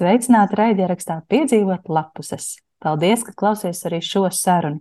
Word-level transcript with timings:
Sveicināti 0.00 0.56
raidierakstā 0.56 1.18
piedzīvot 1.28 1.90
lapuses. 1.92 2.54
Paldies, 2.80 3.20
ka 3.26 3.34
klausies 3.36 3.82
arī 3.84 3.98
šo 4.00 4.22
sarunu. 4.32 4.80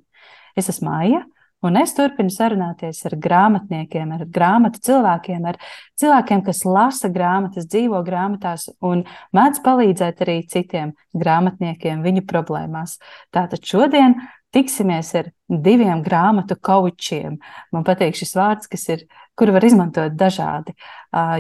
Es 0.55 0.70
esmu 0.71 0.88
Maija, 0.88 1.26
un 1.68 1.76
es 1.76 1.92
turpinu 1.98 2.32
sarunāties 2.32 3.02
ar 3.10 3.18
grāmatniekiem, 3.20 4.13
ar 4.16 4.24
grāmatu 4.32 4.79
cilvēkiem, 4.88 5.50
ar 5.52 5.60
cilvēkiem, 6.00 6.46
kas 6.46 6.64
lasa 6.64 7.11
grāmatas, 7.11 7.68
dzīvo 7.68 8.00
grāmatās 8.07 8.70
un 8.79 9.04
mēdz 9.36 9.60
palīdzēt 9.66 10.24
arī 10.24 10.38
citiem 10.47 10.96
grāmatniekiem 11.11 12.00
viņu 12.06 12.24
problēmās. 12.29 12.96
Tātad 13.36 13.68
šodien 13.68 14.15
tiksimies 14.55 15.13
ar 15.20 15.31
diviem 15.50 16.04
grāmatu 16.05 16.57
kaučiem. 16.61 17.38
Man 17.73 17.86
patīk 17.88 18.18
šis 18.18 18.36
vārds, 18.38 18.70
kas 18.71 18.88
ir 18.93 19.05
kuru 19.39 19.55
var 19.55 19.65
izmantot 19.65 20.15
dažādi. 20.20 20.75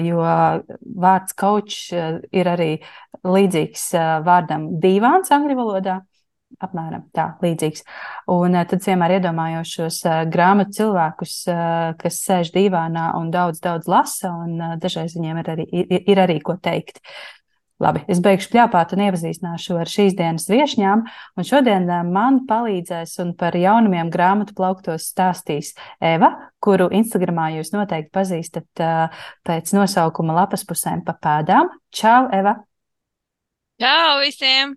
Jo 0.05 0.21
vārds 0.79 1.35
coach 1.37 1.89
ir 1.93 2.51
arī 2.53 2.71
līdzīgs 3.27 3.89
vārdam 4.25 4.69
divāns 4.83 5.33
angļu 5.35 5.57
valodā. 5.59 5.99
Apmēram 6.59 7.03
tā, 7.13 7.27
līdzīgs. 7.43 7.83
Un 8.33 8.55
tad 8.57 8.81
vienmēr 8.81 9.19
iedomājos 9.19 9.69
šos 9.69 9.99
grāmatu 10.33 10.79
cilvēkus, 10.79 11.35
kas 12.01 12.17
sēž 12.25 12.49
divānā 12.55 13.11
un 13.19 13.29
daudz, 13.31 13.61
daudz 13.61 13.85
lasa, 13.87 14.31
un 14.33 14.79
dažreiz 14.81 15.13
viņiem 15.13 15.43
ir 15.43 15.51
arī, 15.53 15.67
ir, 15.69 16.01
ir 16.09 16.23
arī 16.25 16.39
ko 16.41 16.57
teikt. 16.57 17.03
Labi, 17.79 18.01
es 18.11 18.19
beigšu 18.19 18.49
pļāpāt 18.51 18.91
un 18.91 19.05
iepazīstināšu 19.05 19.77
ar 19.79 19.87
šīs 19.87 20.15
dienas 20.19 20.49
viesņām. 20.51 21.05
Un 21.39 21.45
šodien 21.47 21.85
eh, 21.87 22.01
man 22.03 22.41
palīdzēs 22.49 23.13
un 23.23 23.31
par 23.39 23.55
jaunumiem 23.55 24.09
grāmatu 24.11 24.51
plauktos 24.57 25.05
stāstīs 25.13 25.71
Eva, 26.03 26.33
kuru 26.59 26.89
Instagramā 26.99 27.53
jūs 27.55 27.71
noteikti 27.71 28.11
pazīstat 28.11 28.81
uh, 28.83 29.21
pēc 29.47 29.71
nosaukuma 29.77 30.35
lapas 30.41 30.65
pusēm 30.67 31.05
pa 31.07 31.15
pēdām. 31.23 31.71
Čau, 31.95 32.25
Eva! 32.35 32.57
Čau 33.79 34.17
visiem! 34.25 34.73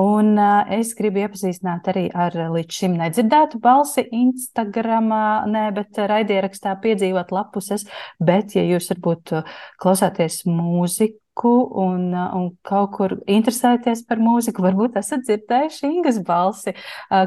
Un 0.00 0.32
uh, 0.40 0.70
es 0.72 0.94
gribu 0.96 1.20
iepazīstināt 1.20 1.90
arī 1.92 2.06
ar 2.08 2.32
līdz 2.54 2.78
šim 2.78 2.94
nedzirdētu 2.96 3.60
balsi 3.62 4.06
Instagramā, 4.08 5.44
nē, 5.52 5.66
bet 5.76 6.00
raidierakstā 6.00 6.72
piedzīvot 6.80 7.28
lapuses, 7.36 7.84
bet, 8.24 8.56
ja 8.56 8.64
jūs 8.64 8.88
varbūt 8.94 9.34
klausāties 9.84 10.40
mūziku, 10.48 11.20
mūziku 11.34 11.70
un, 11.74 12.14
un 12.14 12.56
kaut 12.62 12.92
kur 12.96 13.14
interesēties 13.26 14.06
par 14.06 14.18
mūziku. 14.18 14.62
Varbūt 14.62 14.96
esat 14.96 15.24
dzirdējuši 15.26 15.86
Ingas 15.86 16.22
balsi, 16.22 16.74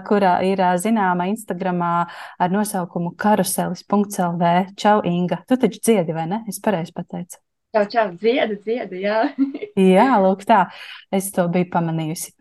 kurā 0.08 0.44
ir 0.44 0.60
zināma 0.80 1.28
Instagramā 1.28 2.08
ar 2.40 2.50
nosaukumu 2.50 3.16
karuselis.lv. 3.18 4.76
Čau, 4.78 5.02
Inga! 5.04 5.44
Tu 5.48 5.58
taču 5.58 5.80
dziedi, 5.80 6.14
vai 6.14 6.28
ne? 6.28 6.44
Es 6.48 6.60
pareizi 6.60 6.94
pateicu. 6.94 7.38
Čau, 7.76 7.86
čau, 7.92 8.12
dziedu, 8.16 8.56
dziedu, 8.64 8.96
jā. 8.96 9.28
jā, 9.76 10.08
lūk 10.24 10.46
tā, 10.48 10.70
es 11.12 11.30
to 11.36 11.48
biju 11.52 11.68
pamanījusi. 11.70 12.32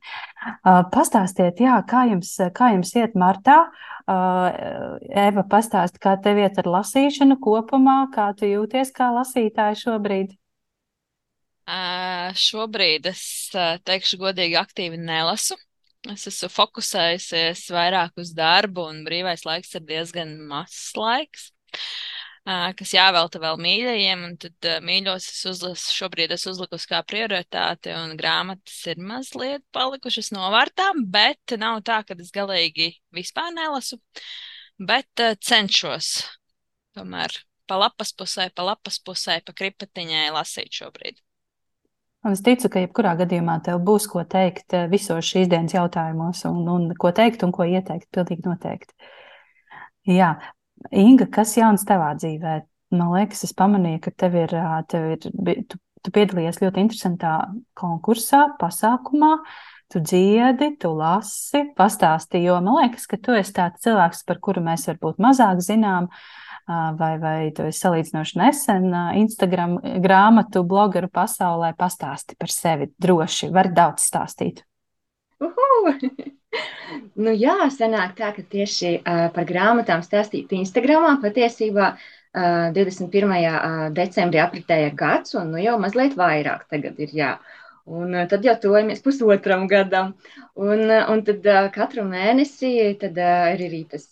Uh, 0.63 0.85
pastāstiet, 0.95 1.59
jā, 1.61 1.75
kā 1.85 2.07
jums, 2.07 2.31
kā 2.55 2.71
jums 2.77 2.95
iet 2.95 3.19
martā? 3.19 3.67
Uh, 4.07 5.03
Eva, 5.11 5.43
pastāst, 5.43 5.99
kā 5.99 6.15
tev 6.23 6.39
iet 6.39 6.63
ar 6.63 6.71
lasīšanu 6.79 7.41
kopumā, 7.43 8.07
kā 8.15 8.31
tu 8.39 8.47
jūties 8.47 8.95
kā 8.95 9.11
lasītāja 9.19 9.75
šobrīd? 9.83 10.37
Šobrīd 11.67 13.09
es 13.11 13.23
teikšu 13.87 14.21
godīgi 14.21 14.55
aktīvi 14.61 15.01
nelasu. 15.03 15.57
Es 16.13 16.29
esmu 16.31 16.47
fokusējusies 16.55 17.65
vairāk 17.75 18.21
uz 18.23 18.31
darbu, 18.37 18.85
un 18.93 19.01
brīvais 19.07 19.43
laiks 19.43 19.75
ir 19.75 19.83
diezgan 19.89 20.37
mazs 20.47 20.93
laiks, 20.95 21.49
kas 22.47 22.93
jāvelta 22.95 23.41
vēl 23.43 23.59
mīļajiem. 23.59 24.23
Tad 24.45 24.69
mīļos 24.87 25.27
es 25.33 25.43
uzlasu, 25.51 25.91
šobrīd 25.97 26.37
es 26.37 26.47
uzliku 26.47 26.79
kā 26.87 27.03
prioritāti, 27.03 27.91
un 27.99 28.15
grāmatas 28.21 28.79
ir 28.87 29.03
mazliet 29.03 29.67
palikušas 29.75 30.31
novārtā, 30.37 30.93
bet 31.03 31.59
nav 31.59 31.83
tā, 31.83 32.05
ka 32.07 32.15
es 32.23 32.31
galīgi 32.31 32.93
vispār 33.11 33.51
nelasu, 33.59 33.99
bet 34.79 35.27
cenšos 35.43 36.15
tomēr 36.95 37.35
pa 37.67 37.83
lapas 37.83 38.15
pusē, 38.15 38.53
pa 38.55 38.63
lapas 38.71 39.03
pusē, 39.03 39.41
pa 39.43 39.51
kripatiņai 39.59 40.29
lasīt 40.39 40.71
šobrīd. 40.85 41.26
Un 42.27 42.35
es 42.35 42.43
ticu, 42.43 42.67
ka 42.73 42.83
jebkurā 42.83 43.13
gadījumā 43.21 43.61
tev 43.63 43.79
būs 43.87 44.09
ko 44.11 44.25
teikt 44.27 44.75
eh, 44.75 44.89
visos 44.91 45.29
šīs 45.29 45.47
dienas 45.51 45.77
jautājumos, 45.77 46.43
un, 46.49 46.65
un 46.73 46.89
ko 46.99 47.13
teikt 47.15 47.45
un 47.47 47.53
ko 47.55 47.67
ieteikt. 47.71 48.09
Pilnīgi 48.15 48.43
noteikti. 48.49 48.97
Jā, 50.11 50.33
Inga, 50.91 51.29
kas 51.33 51.55
jauns 51.57 51.87
tavā 51.87 52.13
dzīvē? 52.19 52.57
Man 52.97 53.13
liekas, 53.15 53.45
es 53.47 53.55
pamanīju, 53.57 54.01
ka 54.05 54.13
tev 54.25 54.37
ir, 54.39 54.53
tev 54.91 55.07
ir 55.15 55.23
tu, 55.71 55.79
tu 56.05 56.13
piedalījies 56.15 56.61
ļoti 56.63 56.85
interesantā 56.85 57.37
konkursā, 57.79 58.45
pasākumā. 58.61 59.33
Tu 59.95 60.03
dziedi, 60.03 60.73
tu 60.83 60.91
lasi, 60.99 61.63
pastāsti, 61.79 62.43
jo 62.43 62.59
man 62.59 62.81
liekas, 62.83 63.07
ka 63.07 63.19
tu 63.23 63.35
esi 63.39 63.55
tāds 63.55 63.87
cilvēks, 63.87 64.25
par 64.27 64.43
kuru 64.43 64.65
mēs 64.67 64.89
varbūt 64.91 65.23
mazāk 65.23 65.63
zinām. 65.63 66.11
Uh, 66.11 66.46
vai, 66.67 67.13
vai 67.23 67.51
tu 67.55 67.67
esi 67.69 67.85
salīdzinoši 67.85 68.39
nesen 68.41 68.89
Instagram 69.21 69.77
grāmatu 70.03 70.65
blogeru 70.67 71.11
pasaulē, 71.13 71.73
pastāsti 71.79 72.39
par 72.39 72.53
sevi 72.53 72.91
droši. 72.99 73.51
Vari 73.55 73.75
daudz 73.77 74.07
stāstīt. 74.09 74.65
Uhu! 75.43 75.95
nu 77.25 77.35
jā, 77.37 77.59
sanāk 77.73 78.17
tā, 78.19 78.33
ka 78.37 78.43
tieši 78.43 78.97
uh, 78.99 79.27
par 79.35 79.47
grāmatām 79.49 80.03
stāstīt 80.05 80.55
Instagramā 80.57 81.17
patiesībā 81.23 81.93
uh, 81.95 82.73
21. 82.77 83.93
decembrī 83.97 84.43
apritēja 84.43 84.91
gads, 84.97 85.37
un 85.39 85.55
nu 85.55 85.63
jau 85.63 85.79
mazliet 85.83 86.19
vairāk 86.19 86.67
tagad 86.73 86.99
ir 87.05 87.15
jā. 87.15 87.37
Uh, 87.37 87.56
Un 87.87 88.15
eh, 88.19 88.25
tad 88.27 88.43
jau 88.43 88.55
tuvojamies 88.63 89.03
pusotram 89.03 89.67
gadam. 89.71 90.09
Un, 90.59 90.81
eh, 90.91 91.05
un 91.13 91.21
tad 91.27 91.45
uh, 91.47 91.69
katru 91.75 92.03
mēnesi 92.09 92.71
tad, 92.99 93.21
ir 93.21 93.63
arī 93.69 93.83
tas 93.93 94.09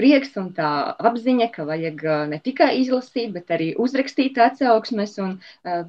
prieks 0.00 0.32
un 0.40 0.48
tā 0.56 0.70
apziņa, 1.10 1.50
ka 1.52 1.66
vajag 1.68 2.04
ne 2.32 2.38
tikai 2.40 2.70
izlasīt, 2.80 3.34
bet 3.36 3.52
arī 3.52 3.68
uzrakstīt 3.84 4.40
atsauksmes. 4.40 5.18
Un 5.24 5.36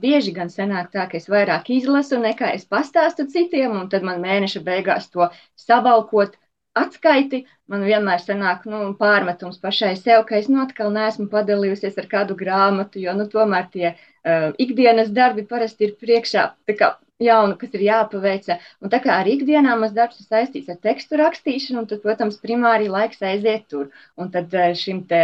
bieži 0.04 0.36
gan 0.36 0.52
sanāk 0.52 0.92
tā, 0.92 1.08
ka 1.08 1.20
es 1.22 1.30
vairāk 1.32 1.72
izlasu 1.78 2.20
nekā 2.20 2.52
es 2.60 2.68
pastāstu 2.68 3.30
citiem, 3.32 3.72
un 3.84 3.90
tad 3.90 4.04
man 4.04 4.20
mēneša 4.26 4.66
beigās 4.68 5.08
to 5.14 5.32
savalkot 5.56 6.36
atskaiti, 6.80 7.46
man 7.72 7.84
vienmēr 7.88 8.20
sanāk 8.24 8.66
nu, 8.70 8.82
pārmetums 9.00 9.60
pašai 9.64 9.96
sev, 9.98 10.26
ka 10.28 10.38
es 10.40 10.52
nu 10.52 10.62
atkal 10.64 10.92
neesmu 10.96 11.30
padalījusies 11.32 11.98
ar 12.02 12.08
kādu 12.12 12.38
grāmatu, 12.40 13.00
jo 13.04 13.16
nu, 13.16 13.28
tomēr 13.32 13.70
tie 13.74 13.92
uh, 13.94 14.50
ikdienas 14.60 15.14
darbi 15.16 15.48
parasti 15.48 15.90
ir 15.90 15.96
priekšā 16.04 16.50
jaunu, 17.24 17.58
kas 17.60 17.76
ir 17.76 17.86
jāpaveic. 17.86 18.50
Un 18.84 18.92
tā 18.94 19.02
kā 19.04 19.20
arī 19.20 19.38
ikdienā 19.40 19.76
mans 19.80 19.96
darbs 19.96 20.20
ir 20.22 20.28
saistīts 20.30 20.72
ar 20.72 20.80
tekstu 20.84 21.20
rakstīšanu, 21.20 21.86
tad, 21.90 22.04
protams, 22.06 22.42
primāri 22.44 22.90
laiks 22.92 23.24
aiziet 23.24 23.68
tur. 23.72 23.90
Un 24.20 24.32
tad 24.36 24.54
eh, 24.54 24.76
šim 24.78 25.06
te. 25.10 25.24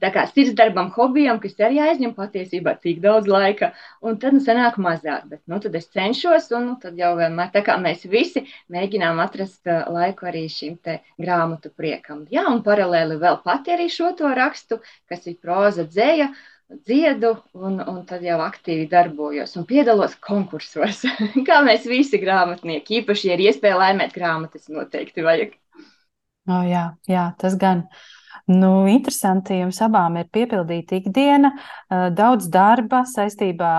Kā 0.00 0.22
sirdsdarbam, 0.24 0.86
hobijam, 0.94 1.36
kas 1.36 1.58
arī 1.60 1.76
aizņem 1.84 2.14
patiesībā 2.16 2.72
tik 2.80 3.02
daudz 3.04 3.26
laika, 3.28 3.74
un 4.00 4.14
tad 4.22 4.32
nu, 4.32 4.38
sanāk 4.40 4.78
mazāk. 4.80 5.26
Bet 5.28 5.42
nu, 5.52 5.58
tad 5.60 5.74
es 5.76 5.90
cenšos, 5.92 6.46
un 6.56 6.64
nu, 6.64 6.76
tad 6.80 6.96
jau 6.96 7.10
vienmēr 7.18 7.50
tā 7.52 7.60
kā 7.66 7.74
mēs 7.76 8.06
visi 8.08 8.40
mēģinām 8.72 9.20
atrast 9.20 9.68
uh, 9.68 9.82
laiku 9.92 10.30
arī 10.30 10.46
šim 10.48 10.78
te 10.80 10.94
grāmatu 11.20 11.74
priekam. 11.76 12.24
Jā, 12.32 12.46
un 12.48 12.64
paralēli 12.64 13.20
vēl 13.20 13.36
pati 13.44 13.76
arī 13.76 13.90
šo 13.92 14.14
to 14.16 14.32
rakstu, 14.32 14.80
kas 15.12 15.28
ir 15.28 15.36
proza 15.44 15.84
dzēja, 15.84 16.30
uh, 16.32 16.51
dziedu, 16.86 17.34
un, 17.58 17.80
un 17.80 18.00
tad 18.08 18.24
jau 18.26 18.38
aktīvi 18.44 18.88
darbojos 18.90 19.56
un 19.60 19.66
piedalos 19.68 20.16
konkursos. 20.22 21.04
Kā 21.48 21.60
mēs 21.66 21.86
visi 21.88 22.20
grāmatnieki, 22.22 23.02
īpaši, 23.02 23.28
ja 23.28 23.36
ir 23.36 23.46
iespēja 23.48 23.78
laimēt 23.80 24.16
grāmatas, 24.16 24.70
noteikti 24.72 25.24
vajag. 25.26 25.54
Oh, 26.50 26.64
jā, 26.66 26.88
jā, 27.06 27.30
tas 27.38 27.54
gan. 27.58 27.86
Nu, 28.50 28.88
interesanti, 28.90 29.54
jums 29.60 29.78
abām 29.84 30.16
ir 30.18 30.26
piepildīta 30.34 30.96
ikdiena, 30.98 31.52
daudz 32.16 32.48
darba 32.50 33.04
saistībā 33.06 33.70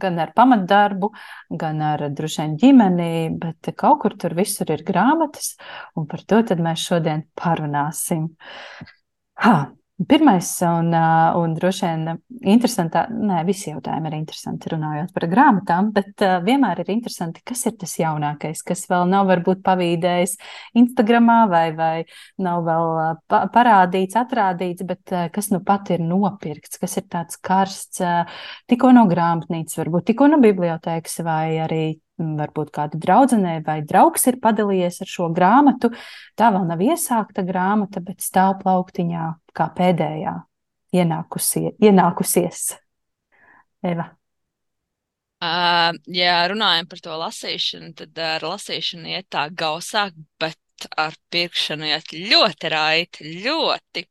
gan 0.00 0.16
ar 0.24 0.32
pamatdarbu, 0.36 1.10
gan 1.60 1.82
ar 1.84 2.06
droši 2.16 2.40
vien 2.40 2.54
ģimeni, 2.62 3.10
bet 3.36 3.74
kaut 3.76 4.00
kur 4.06 4.16
tur 4.16 4.32
visur 4.38 4.72
ir 4.72 4.86
grāmatas, 4.88 5.52
un 6.00 6.08
par 6.08 6.24
to 6.24 6.40
tad 6.48 6.64
mēs 6.64 6.86
šodien 6.88 7.26
parunāsim. 7.36 8.30
Ha, 9.44 9.56
Pirmais 9.96 10.48
un, 10.60 10.90
un 11.40 11.54
droši 11.56 11.86
vien 11.86 12.18
interesantā, 12.52 13.06
nē, 13.08 13.38
visi 13.48 13.70
jautājumi 13.70 14.10
ir 14.10 14.16
interesanti 14.18 14.68
runājot 14.74 15.14
par 15.16 15.24
grāmatām, 15.32 15.88
bet 15.96 16.20
vienmēr 16.44 16.82
ir 16.82 16.90
interesanti, 16.92 17.40
kas 17.40 17.64
ir 17.70 17.78
tas 17.80 17.96
jaunākais, 17.96 18.60
kas 18.60 18.84
vēl 18.90 19.06
nav 19.08 19.24
varbūt 19.30 19.64
pavīdējis 19.64 20.36
Instagramā 20.76 21.38
vai, 21.48 21.64
vai 21.78 22.04
nav 22.44 22.68
vēl 22.68 22.92
pa 23.24 23.46
parādīts, 23.56 24.20
atrādīts, 24.20 24.84
bet 24.84 25.16
kas 25.32 25.48
nu 25.54 25.64
pat 25.64 25.88
ir 25.96 26.04
nopirkts, 26.04 26.76
kas 26.82 27.00
ir 27.00 27.08
tāds 27.08 27.40
karsts, 27.40 28.04
tikko 28.68 28.92
no 28.92 29.08
grāmatnīcas, 29.08 29.80
varbūt 29.80 30.10
tikko 30.12 30.28
no 30.28 30.44
bibliotēkas 30.44 31.22
vai 31.24 31.56
arī 31.64 31.86
varbūt 32.18 32.72
kāda 32.74 32.98
draudzenē 33.00 33.58
vai 33.66 33.80
draugs 33.84 34.26
ir 34.30 34.40
padalījies 34.42 35.02
ar 35.04 35.10
šo 35.10 35.28
grāmatu. 35.36 35.92
Tā 36.38 36.50
vēl 36.54 36.66
nav 36.68 36.82
iesākta 36.84 37.44
grāmata, 37.46 38.02
bet 38.04 38.24
stāv 38.24 38.56
plauktiņā 38.62 39.30
kā 39.56 39.68
pēdējā 39.76 40.36
ienākusie, 40.96 41.74
ienākusies. 41.82 42.68
Eva. 43.86 44.10
Uh, 45.36 45.92
ja 46.08 46.40
runājam 46.48 46.88
par 46.88 47.02
to 47.04 47.16
lasīšanu, 47.20 47.92
tad 47.98 48.18
ar 48.24 48.44
lasīšanu 48.48 49.12
iet 49.12 49.28
tā 49.32 49.44
gausāk, 49.52 50.16
bet 50.40 50.88
ar 50.96 51.14
pirkšanu 51.32 51.90
iet 51.90 52.14
ļoti 52.16 52.72
raiti, 52.72 53.32
ļoti. 53.44 54.06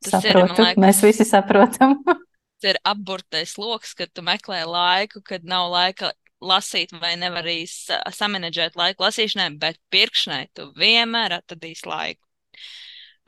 Tas 0.00 0.14
Saprotu, 0.14 0.54
ir, 0.54 0.62
liekas, 0.62 0.80
mēs 0.80 1.02
visi 1.04 1.26
saprotam. 1.28 1.98
ir 2.70 2.78
apburtais 2.86 3.56
lokus, 3.58 3.92
kad 3.98 4.12
tu 4.14 4.22
meklē 4.24 4.62
laiku, 4.68 5.22
kad 5.24 5.44
nav 5.48 5.70
laika 5.72 6.12
lasīt 6.40 6.92
vai 7.00 7.14
nevar 7.20 7.44
arī 7.44 7.64
samanģēt 7.68 8.78
laiku 8.80 9.04
lasīšanai, 9.06 9.52
bet 9.60 9.80
pirkšanai 9.92 10.46
tu 10.54 10.70
vienmēr 10.78 11.40
atradīsi 11.40 11.88
laiku. 11.88 12.24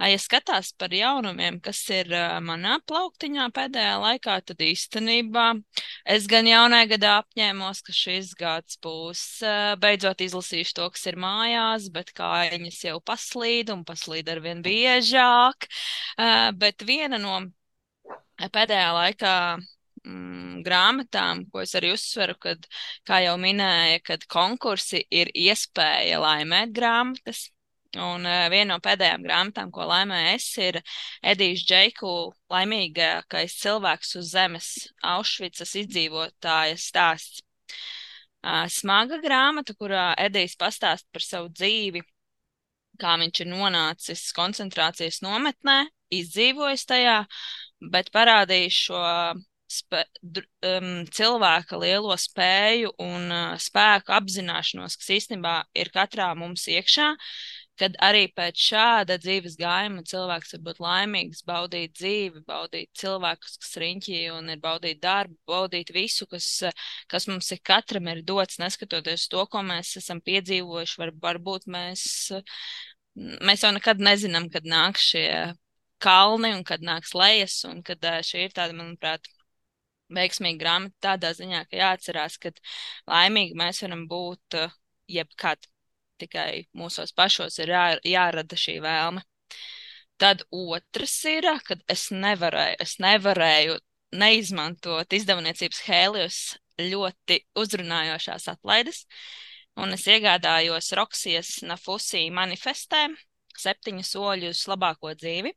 Ja 0.03 0.19
skatās 0.19 0.73
par 0.75 0.91
jaunumiem, 0.91 1.61
kas 1.63 1.79
ir 1.95 2.09
manā 2.43 2.79
plauktiņā 2.91 3.45
pēdējā 3.55 3.93
laikā, 4.03 4.41
tad 4.49 4.65
īstenībā 4.65 5.45
es 6.11 6.27
gan 6.27 6.49
jaunajā 6.49 6.89
gadā 6.97 7.13
apņēmos, 7.21 7.83
ka 7.87 7.95
šis 7.95 8.33
gads 8.35 8.81
būs 8.83 9.23
beidzot 9.79 10.25
izlasīšu 10.27 10.75
to, 10.81 10.89
kas 10.97 11.07
ir 11.07 11.21
mājās, 11.23 11.87
bet 11.95 12.11
kājiņas 12.19 12.81
jau 12.89 12.97
paslīd 13.13 13.71
un 13.77 13.85
paslīd 13.87 14.33
ar 14.33 14.43
vien 14.43 14.65
biežāk. 14.65 15.69
Bet 16.59 16.83
viena 16.89 17.23
no 17.23 17.39
pēdējā 18.43 18.91
laikā 18.99 19.37
mm, 20.07 20.63
grāmatām, 20.67 21.47
ko 21.51 21.63
es 21.63 21.75
arī 21.79 21.93
uzsveru, 21.97 22.37
kad, 22.43 22.67
kā 23.09 23.23
jau 23.25 23.35
minēja, 23.41 24.03
kad 24.07 24.27
konkursi 24.31 25.03
ir 25.11 25.33
iespēja 25.35 26.21
laimēt 26.23 26.75
grāmatas. 26.77 27.49
Un 27.93 28.25
uh, 28.25 28.47
viena 28.49 28.71
no 28.71 28.79
pēdējām 28.81 29.25
grāmatām, 29.27 29.71
ko 29.75 29.85
laimēju 29.85 30.29
es, 30.33 30.47
ir 30.57 30.79
Edijs 31.21 31.67
Džeiku 31.69 32.13
laimīgākais 32.53 33.59
cilvēks 33.61 34.15
uz 34.17 34.31
zemes 34.33 34.69
Aušvicas 35.05 35.75
izdzīvotāja 35.83 36.79
stāsts. 36.81 37.45
Uh, 38.43 38.65
smaga 38.73 39.21
grāmata, 39.23 39.77
kurā 39.77 40.15
Edijs 40.19 40.57
pastāst 40.59 41.05
par 41.13 41.23
savu 41.23 41.53
dzīvi, 41.53 42.01
kā 42.99 43.13
viņš 43.21 43.45
ir 43.45 43.53
nonācis 43.53 44.25
koncentrācijas 44.37 45.21
nometnē, 45.23 45.85
izdzīvojis 46.17 46.89
tajā, 46.89 47.19
bet 47.93 48.09
parādījis 48.15 48.81
šo 48.89 49.03
spē, 49.73 50.05
um, 50.69 50.93
cilvēka 51.09 51.81
lielo 51.81 52.17
spēju 52.19 52.93
un 53.03 53.27
uh, 53.33 53.57
spēku 53.61 54.15
apzināšanos, 54.17 54.99
kas 55.01 55.11
īstenībā 55.19 55.57
ir 55.79 55.91
katrā 55.95 56.31
mums 56.39 56.69
iekšā, 56.71 57.09
kad 57.81 57.97
arī 58.05 58.27
pēc 58.37 58.59
šāda 58.69 59.17
dzīves 59.21 59.57
gājuma 59.61 60.05
cilvēks 60.07 60.55
var 60.55 60.63
būt 60.67 60.81
laimīgs, 60.85 61.43
baudīt 61.49 61.95
dzīvi, 61.99 62.43
baudīt 62.49 62.91
cilvēkus, 63.01 63.57
kas 63.63 63.73
riņķī 63.83 64.21
un 64.37 64.53
ir 64.53 64.61
baudīt 64.63 65.01
darbu, 65.03 65.39
baudīt 65.49 65.93
visu, 65.95 66.29
kas, 66.31 66.49
kas 67.11 67.29
mums 67.31 67.51
ir 67.55 67.63
katram 67.65 68.11
ir 68.13 68.23
dots, 68.29 68.61
neskatoties 68.63 69.27
to, 69.33 69.47
ko 69.51 69.65
mēs 69.67 69.97
esam 70.03 70.21
piedzīvojuši. 70.25 71.01
Var, 71.03 71.15
varbūt 71.25 71.67
mēs, 71.73 72.05
mēs 73.17 73.67
jau 73.67 73.73
nekad 73.75 74.03
nezinām, 74.05 74.51
kad 74.53 74.69
nāks 74.69 75.11
šie 75.15 75.29
kalni 76.03 76.53
un 76.57 76.65
kad 76.67 76.85
nāks 76.85 77.15
lejas, 77.17 77.63
kad 77.87 78.05
šī 78.27 78.49
ir 78.49 78.57
tāda, 78.57 78.77
manuprāt, 78.77 79.29
veiksmīga 80.15 80.61
grāmata 80.61 81.09
tādā 81.09 81.33
ziņā, 81.37 81.65
ka 81.71 81.79
jāatcerās, 81.79 82.39
ka 82.43 82.53
laimīgi 83.11 83.59
mēs 83.59 83.83
varam 83.85 84.07
būt 84.11 84.59
jebkad 85.11 85.69
tikai 86.23 86.67
mūsos 86.79 87.15
pašos 87.17 87.59
ir 87.63 87.73
jā, 87.75 87.85
jārada 88.07 88.59
šī 88.59 88.79
vēlme. 88.85 89.25
Tad 90.23 90.45
otrs 90.55 91.17
ir, 91.27 91.49
kad 91.67 91.81
es 91.91 92.11
nevarēju, 92.15 92.77
es 92.85 92.99
nevarēju 93.03 93.79
neizmantot 94.23 95.17
izdevniecības 95.17 95.81
Hēlijus 95.87 96.41
ļoti 96.83 97.41
uzrunājošās 97.59 98.49
atlaides, 98.53 99.03
un 99.81 99.97
es 99.97 100.07
iegādājos 100.07 100.93
Roksijas 100.99 101.57
Nafusī 101.67 102.27
manifestē 102.35 103.07
septiņu 103.59 104.05
soļu 104.07 104.53
uz 104.53 104.63
labāko 104.71 105.13
dzīvi. 105.17 105.53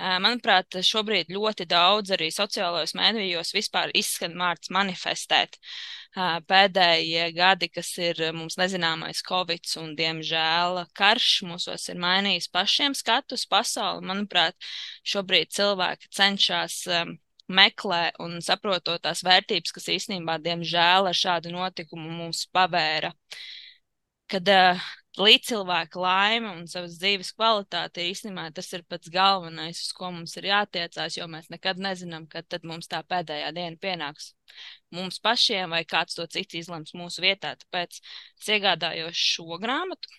Manuprāt, 0.00 0.78
šobrīd 0.86 1.28
ļoti 1.34 1.66
daudz 1.68 2.14
arī 2.16 2.30
sociālajos 2.32 2.94
mēdījos 2.96 3.52
vispār 3.52 3.90
izskan 3.96 4.36
vārds 4.40 4.70
manifestēt. 4.72 5.58
Pēdējie 6.50 7.26
gadi, 7.36 7.68
kas 7.68 7.90
ir 8.00 8.22
mums 8.34 8.56
nezināmais 8.58 9.20
Covid 9.26 9.68
un, 9.82 9.92
diemžēl, 9.98 10.80
karš 10.96 11.28
mūsos 11.46 11.84
ir 11.92 12.00
mainījis 12.00 12.48
pašiem 12.50 12.96
skatus 12.96 13.44
pasauli. 13.50 14.06
Manuprāt, 14.08 14.56
šobrīd 15.04 15.52
cilvēki 15.54 16.08
cenšas 16.16 16.80
meklē 17.50 18.02
un 18.24 18.38
saprotot 18.44 19.02
tās 19.04 19.24
vērtības, 19.26 19.74
kas 19.76 19.90
īstenībā, 19.96 20.38
diemžēl, 20.42 21.10
ar 21.10 21.16
šādu 21.16 21.52
notikumu 21.52 22.08
mums 22.22 22.46
pavēra. 22.54 23.12
Kad 24.30 24.48
uh, 24.48 24.90
līdzcilvēka 25.18 25.98
laime 26.00 26.52
un 26.54 26.66
savas 26.70 26.94
dzīves 27.00 27.32
kvalitāte 27.34 28.04
īstenībā 28.06 28.46
tas 28.54 28.68
ir 28.76 28.84
pats 28.86 29.10
galvenais, 29.10 29.80
uz 29.82 29.90
ko 29.96 30.12
mums 30.14 30.36
ir 30.38 30.46
jātiecās, 30.50 31.16
jo 31.18 31.26
mēs 31.30 31.50
nekad 31.50 31.80
nezinām, 31.82 32.28
kad 32.30 32.46
tad 32.46 32.66
mums 32.68 32.86
tā 32.90 33.02
pēdējā 33.02 33.50
diena 33.56 33.76
pienāks 33.80 34.32
mums 34.94 35.18
pašiem 35.22 35.74
vai 35.74 35.82
kāds 35.84 36.14
to 36.18 36.26
cits 36.30 36.58
izlems 36.62 36.94
mūsu 36.94 37.24
vietā. 37.24 37.56
Tāpēc 37.58 38.00
es 38.00 38.50
iegādājos 38.54 39.18
šo 39.18 39.58
grāmatu. 39.62 40.10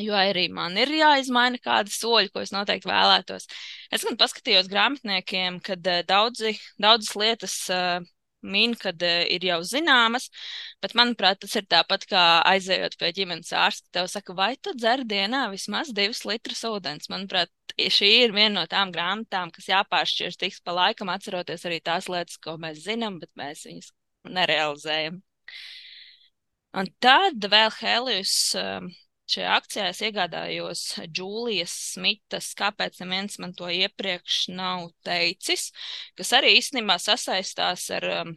Jo 0.00 0.16
arī 0.16 0.46
man 0.48 0.78
ir 0.80 0.88
jāizmaina 0.88 1.58
kādi 1.60 1.92
soļi, 1.92 2.30
ko 2.32 2.40
es 2.40 2.52
noteikti 2.54 2.88
vēlētos. 2.88 3.44
Es 3.92 4.06
gan 4.08 4.16
paskatījos 4.16 4.70
grāmatniekiem, 4.72 5.60
kad 5.60 5.84
uh, 5.84 6.00
daudzi, 6.08 6.54
daudzas 6.80 7.12
lietas 7.20 7.56
uh, 7.68 8.00
min, 8.42 8.74
kad 8.78 9.02
uh, 9.06 9.22
ir 9.30 9.44
jau 9.46 9.58
zināmas, 9.66 10.28
bet 10.82 10.96
manuprāt, 10.98 11.40
tas 11.42 11.54
ir 11.58 11.66
tāpat 11.70 12.06
kā 12.10 12.24
aizejot 12.52 12.96
pie 13.00 13.12
ģimenes 13.16 13.52
ārsta. 13.56 13.88
Tev 13.94 14.10
saka, 14.12 14.36
vai 14.38 14.52
tu 14.60 14.74
dzer 14.76 15.04
dienā 15.08 15.46
vismaz 15.52 15.92
divus 15.96 16.24
litrus 16.28 16.64
ūdens? 16.68 17.10
Manuprāt, 17.12 17.52
šī 17.78 18.10
ir 18.26 18.36
viena 18.36 18.60
no 18.60 18.66
tām 18.70 18.92
grāmatām, 18.94 19.52
kas 19.54 19.70
jāpāršķirs 19.72 20.40
tiks 20.40 20.62
pa 20.64 20.76
laikam, 20.76 21.12
atceroties 21.12 21.66
arī 21.68 21.80
tās 21.84 22.10
lietas, 22.12 22.40
ko 22.42 22.58
mēs 22.60 22.84
zinām, 22.86 23.20
bet 23.22 23.32
mēs 23.38 23.66
viņas 23.68 23.92
nerealizējam. 24.30 25.22
Un 26.72 26.88
tad 27.04 27.50
vēl 27.52 27.72
Helijus. 27.80 28.36
Šajā 29.32 29.56
akcijā 29.56 29.88
es 29.92 30.00
iegādājos 30.04 30.84
Džūlijas 31.08 31.72
Smitas, 31.94 32.50
kāpēc 32.58 32.98
neviens 33.00 33.38
man 33.40 33.54
to 33.56 33.70
iepriekš 33.72 34.46
nav 34.52 34.90
teicis, 35.06 35.70
kas 36.18 36.32
arī 36.36 36.56
īstenībā 36.58 36.98
sasaistās 37.00 37.86
ar 37.96 38.08
um, 38.18 38.32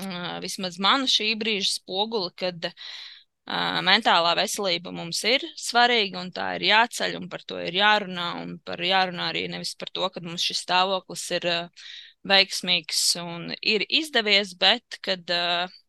uh, 0.00 0.36
vismaz 0.44 0.78
manu 0.80 1.08
šī 1.10 1.34
brīža 1.40 1.74
spoguli, 1.74 2.32
kad 2.42 2.70
uh, 2.70 3.80
mentālā 3.84 4.32
veselība 4.38 4.94
mums 4.94 5.20
ir 5.28 5.44
svarīga 5.58 6.22
un 6.22 6.32
tā 6.32 6.54
ir 6.56 6.68
jāceļ 6.70 7.18
un 7.20 7.28
par 7.32 7.44
to 7.44 7.60
ir 7.60 7.76
jārunā 7.82 8.30
un 8.44 8.56
par 8.64 8.80
jārunā 8.80 9.28
arī 9.34 9.48
nevis 9.52 9.74
par 9.76 9.92
to, 9.92 10.08
ka 10.14 10.24
mums 10.24 10.46
šis 10.48 10.64
stāvoklis 10.64 11.26
ir 11.40 11.50
uh, 11.50 11.90
veiksmīgs 12.30 13.04
un 13.20 13.52
ir 13.60 13.84
izdevies, 13.88 14.56
bet 14.60 15.00
kad 15.04 15.28
uh, 15.34 15.79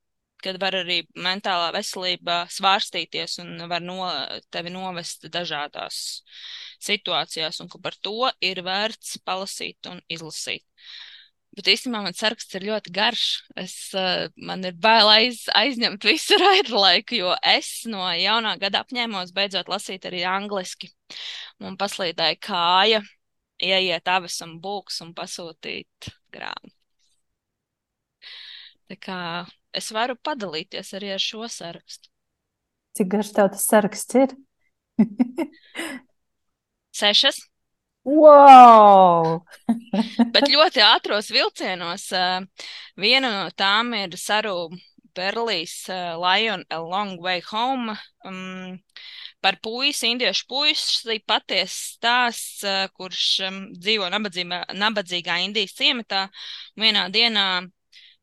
kad 0.43 0.59
var 0.61 0.75
arī 0.81 1.01
mentālā 1.15 1.69
veselība 1.75 2.41
svārstīties 2.51 3.39
un 3.43 3.67
var 3.71 3.83
no, 3.85 4.01
tevi 4.53 4.73
novest 4.73 5.27
dažādās 5.33 6.01
situācijās, 6.81 7.61
un 7.61 7.69
ka 7.71 7.79
par 7.81 7.97
to 8.01 8.31
ir 8.41 8.63
vērts 8.65 9.19
palasīt 9.25 9.89
un 9.91 10.01
izlasīt. 10.09 10.65
Bet 11.51 11.67
īstenībā 11.67 11.99
man 12.05 12.15
saraksts 12.15 12.55
ir 12.55 12.63
ļoti 12.69 12.93
garš. 12.95 13.25
Es, 13.59 13.75
uh, 13.97 14.29
man 14.39 14.63
ir 14.63 14.77
bail 14.79 15.09
aiz, 15.11 15.43
aizņemt 15.51 16.05
visu 16.07 16.37
raidlaiku, 16.45 17.17
jo 17.19 17.33
es 17.43 17.71
no 17.91 18.05
jaunā 18.15 18.55
gada 18.61 18.85
apņēmos 18.85 19.33
beidzot 19.35 19.71
lasīt 19.71 20.07
arī 20.07 20.23
angliski. 20.27 20.91
Man 21.59 21.75
paslīdēja 21.81 22.39
kāja, 22.47 23.01
ieiet 23.61 24.07
avisam 24.07 24.55
būks 24.63 25.01
un 25.05 25.11
pasūtīt 25.17 26.13
grāmatu. 26.31 26.77
Tā 28.91 28.97
kā 28.99 29.19
es 29.73 29.91
varu 29.95 30.17
padalīties 30.19 30.93
arī 30.97 31.13
ar 31.15 31.21
šo 31.21 31.47
sarakstu. 31.51 32.09
Cik 32.97 33.07
garš 33.13 33.31
tev 33.37 33.51
tas 33.53 33.67
saraksts 33.71 34.19
ir? 34.19 34.35
Sešas. 37.01 37.39
Wow! 38.03 39.43
Bet 40.33 40.49
ļoti 40.49 40.81
ātros 40.83 41.29
vilcienos. 41.31 42.07
Viena 42.99 43.29
no 43.31 43.49
tām 43.55 43.93
ir 43.95 44.17
Saru 44.17 44.71
Berlīs 45.15 45.75
Lion 45.89 46.65
A 46.69 46.79
Long 46.81 47.19
Way 47.21 47.43
Home. 47.51 47.95
Um, 48.25 48.79
par 49.41 49.57
puisi, 49.61 50.11
indiešu 50.11 50.45
puisi, 50.49 51.17
patiesa 51.25 51.73
stāsts, 51.73 52.65
kurš 52.97 53.27
um, 53.47 53.61
dzīvo 53.73 54.09
nabadzīgā, 54.13 54.63
nabadzīgā 54.77 55.39
Indijas 55.45 55.77
ciematā. 55.77 56.27
Vienā 56.79 57.07
dienā 57.13 57.47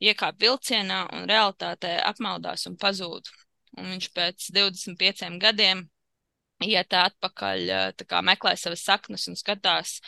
iekāpa 0.03 0.39
vilcienā 0.47 1.05
un 1.17 1.29
realitātē 1.31 1.99
apmaldās 2.07 2.67
un 2.71 2.77
pazūd. 2.81 3.31
Un 3.79 3.93
viņš 3.95 4.11
pēc 4.17 4.51
25 4.57 5.39
gadiem 5.43 5.87
iet 6.67 6.95
atpakaļ, 6.95 7.71
kā, 8.11 8.21
meklē 8.27 8.55
savas 8.59 8.83
saknes 8.87 9.29
un 9.31 9.37
skatās, 9.39 9.99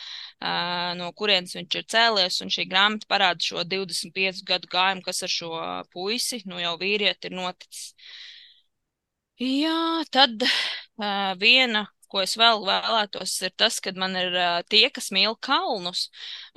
no 0.98 1.10
kurienes 1.18 1.54
viņš 1.54 1.76
ir 1.78 1.86
cēlies. 1.94 2.40
Un 2.44 2.50
šī 2.50 2.66
grāmata 2.70 3.06
parāda 3.10 3.46
šo 3.46 3.62
25 3.66 4.42
gadu 4.48 4.70
gājumu, 4.72 5.04
kas 5.06 5.22
ar 5.26 5.34
šo 5.36 5.52
puisi, 5.94 6.42
nu 6.50 6.58
jau 6.62 6.74
vīrieti, 6.80 7.30
ir 7.30 7.38
noticis. 7.38 7.94
Jā, 9.40 10.02
tad 10.12 10.42
uh, 10.44 11.32
viena 11.40 11.86
ko 12.12 12.22
es 12.24 12.34
vēl 12.38 12.64
vēlētos, 12.66 13.34
ir 13.46 13.52
tas, 13.60 13.78
ka 13.82 13.92
man 13.98 14.16
ir 14.18 14.36
tie, 14.72 14.84
kas 14.94 15.10
mīl 15.14 15.36
kalnus 15.48 16.08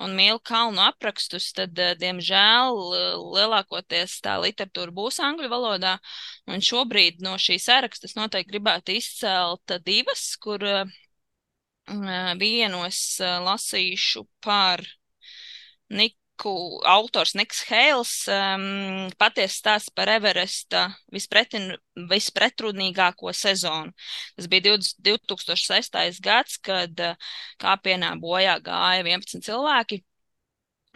un 0.02 0.16
mīl 0.18 0.40
kalnu 0.52 0.82
aprakstus, 0.86 1.52
tad, 1.58 1.78
diemžēl, 2.02 2.80
lielākoties 3.36 4.18
tā 4.26 4.38
literatūra 4.44 4.96
būs 4.96 5.22
angļu 5.24 5.52
valodā. 5.54 5.98
Un 6.50 6.64
šobrīd 6.64 7.22
no 7.26 7.38
šī 7.42 7.60
saraksta 7.62 8.10
es 8.10 8.18
noteikti 8.20 8.56
gribētu 8.56 8.98
izcelt 8.98 9.78
divas, 9.86 10.26
kur 10.42 10.66
vienu 12.40 12.84
es 12.88 13.04
lasīšu 13.22 14.28
par 14.44 14.84
Nik 15.94 16.16
Niku, 16.34 16.82
autors 16.86 17.36
Niks 17.36 17.64
Heils 17.70 18.28
um, 18.28 19.10
patiesi 19.18 19.60
stāsta 19.62 19.92
par 19.96 20.10
Everesta 20.10 20.90
vispretin, 21.14 21.76
vispretrunīgāko 22.10 23.32
sezonu. 23.34 23.94
Tas 24.36 24.48
bija 24.48 24.74
20, 24.74 24.98
2006. 25.06 26.20
gads, 26.22 26.58
kad 26.58 27.00
uh, 27.00 27.16
kāpienā 27.60 28.16
bojā 28.20 28.58
gāja 28.60 29.04
11 29.04 29.46
cilvēki. 29.46 30.04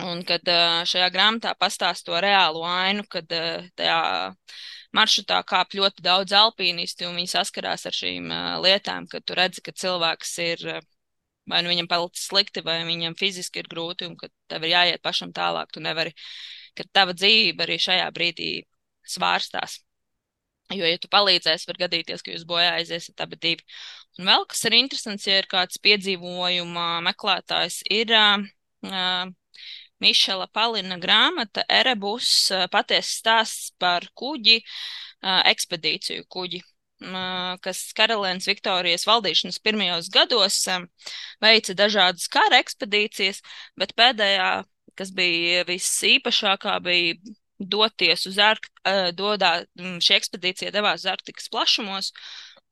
Un 0.03 0.23
kad 0.25 0.41
uh, 0.47 0.83
šajā 0.85 1.09
grāmatā 1.13 1.53
pastāst 1.57 2.05
to 2.05 2.17
reālo 2.17 2.65
ainu, 2.65 3.03
kad 3.09 3.31
uh, 3.31 3.63
tajā 3.77 4.33
maršrutā 4.93 5.43
kāp 5.45 5.73
ļoti 5.73 6.01
daudz 6.01 6.33
alpīnisti 6.33 7.05
un 7.05 7.15
viņi 7.15 7.33
saskarās 7.37 7.85
ar 7.85 7.93
šīm 7.93 8.31
lietām, 8.63 9.07
kad 9.07 9.23
tu 9.23 9.35
redzi, 9.37 9.61
ka 9.61 9.71
cilvēks 9.71 10.37
ir 10.39 10.81
vai 11.49 11.63
nu 11.63 11.71
viņam 11.71 11.89
palicis 11.91 12.27
slikti, 12.29 12.63
vai 12.65 12.79
viņam 12.87 13.15
fiziski 13.19 13.63
ir 13.63 13.69
grūti, 13.71 14.07
un 14.09 14.15
ka 14.19 14.29
tev 14.51 14.65
ir 14.67 14.73
jāiet 14.75 15.03
pašam 15.03 15.33
tālāk. 15.35 15.71
Tu 15.73 15.83
nevari, 15.83 16.13
ka 16.77 16.85
tava 16.93 17.15
dzīve 17.17 17.65
arī 17.65 17.79
šajā 17.81 18.07
brīdī 18.15 18.51
svārstās. 19.07 19.79
Jo, 20.75 20.83
ja 20.83 20.99
tu 20.99 21.07
palīdzēsi, 21.07 21.67
var 21.69 21.77
gadīties, 21.85 22.23
ka 22.23 22.33
jūs 22.33 22.43
bojā 22.47 22.73
aiziesiet 22.75 23.21
abi 23.23 23.39
divi. 23.39 23.63
Un 24.19 24.27
vēl 24.27 24.43
kas 24.51 24.65
ir 24.67 24.75
interesants, 24.75 25.27
ja 25.29 25.37
ir 25.39 25.47
kāds 25.47 25.79
piedzīvojuma 25.79 26.87
meklētājs, 27.05 27.79
ir 27.87 28.11
uh, 28.17 29.29
Mišela 30.03 30.49
Palina 30.51 30.99
grāmata 30.99 31.63
Erebus 31.71 32.31
uh, 32.51 32.65
patiesas 32.73 33.21
stāsts 33.21 33.69
par 33.79 34.09
kuģi, 34.19 34.59
uh, 34.59 35.39
ekspedīciju 35.53 36.27
kuģi 36.27 36.61
kas 37.61 37.93
karalienes 37.97 38.47
Viktorijas 38.49 39.05
valdīšanas 39.05 39.59
pirmajos 39.61 40.09
gados 40.09 40.63
veica 41.41 41.75
dažādas 41.77 42.27
kara 42.27 42.57
ekspedīcijas, 42.63 43.41
bet 43.77 43.93
pēdējā, 43.97 44.63
kas 44.97 45.11
bija 45.13 45.63
visīpašākā, 45.67 46.79
bija 46.81 47.15
doties 47.59 48.25
uz 48.29 48.37
Arktiku, 48.37 48.81
šī 50.01 50.17
ekspedīcija 50.17 50.71
devās 50.73 51.01
uz 51.01 51.11
Arktikas 51.13 51.49
plašumos, 51.49 52.11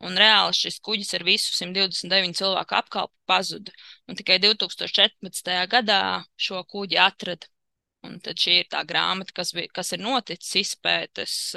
un 0.06 0.18
reāli 0.20 0.54
šis 0.58 0.80
kuģis 0.84 1.14
ar 1.18 1.24
visu 1.24 1.54
129 1.56 2.38
cilvēku 2.42 2.76
apkalpu 2.76 3.14
pazuda, 3.30 3.72
un 4.10 4.18
tikai 4.18 4.40
2014. 4.44 5.54
gadā 5.72 6.02
šo 6.38 6.64
kuģi 6.64 7.00
atrada. 7.02 7.48
Un 8.06 8.20
tad 8.22 8.38
šī 8.38 8.60
ir 8.62 8.68
tā 8.70 8.84
grāmata, 8.86 9.34
kas, 9.34 9.50
bija, 9.58 9.66
kas 9.74 9.90
ir 9.96 10.04
noticis, 10.04 10.52
izpētes, 10.60 11.56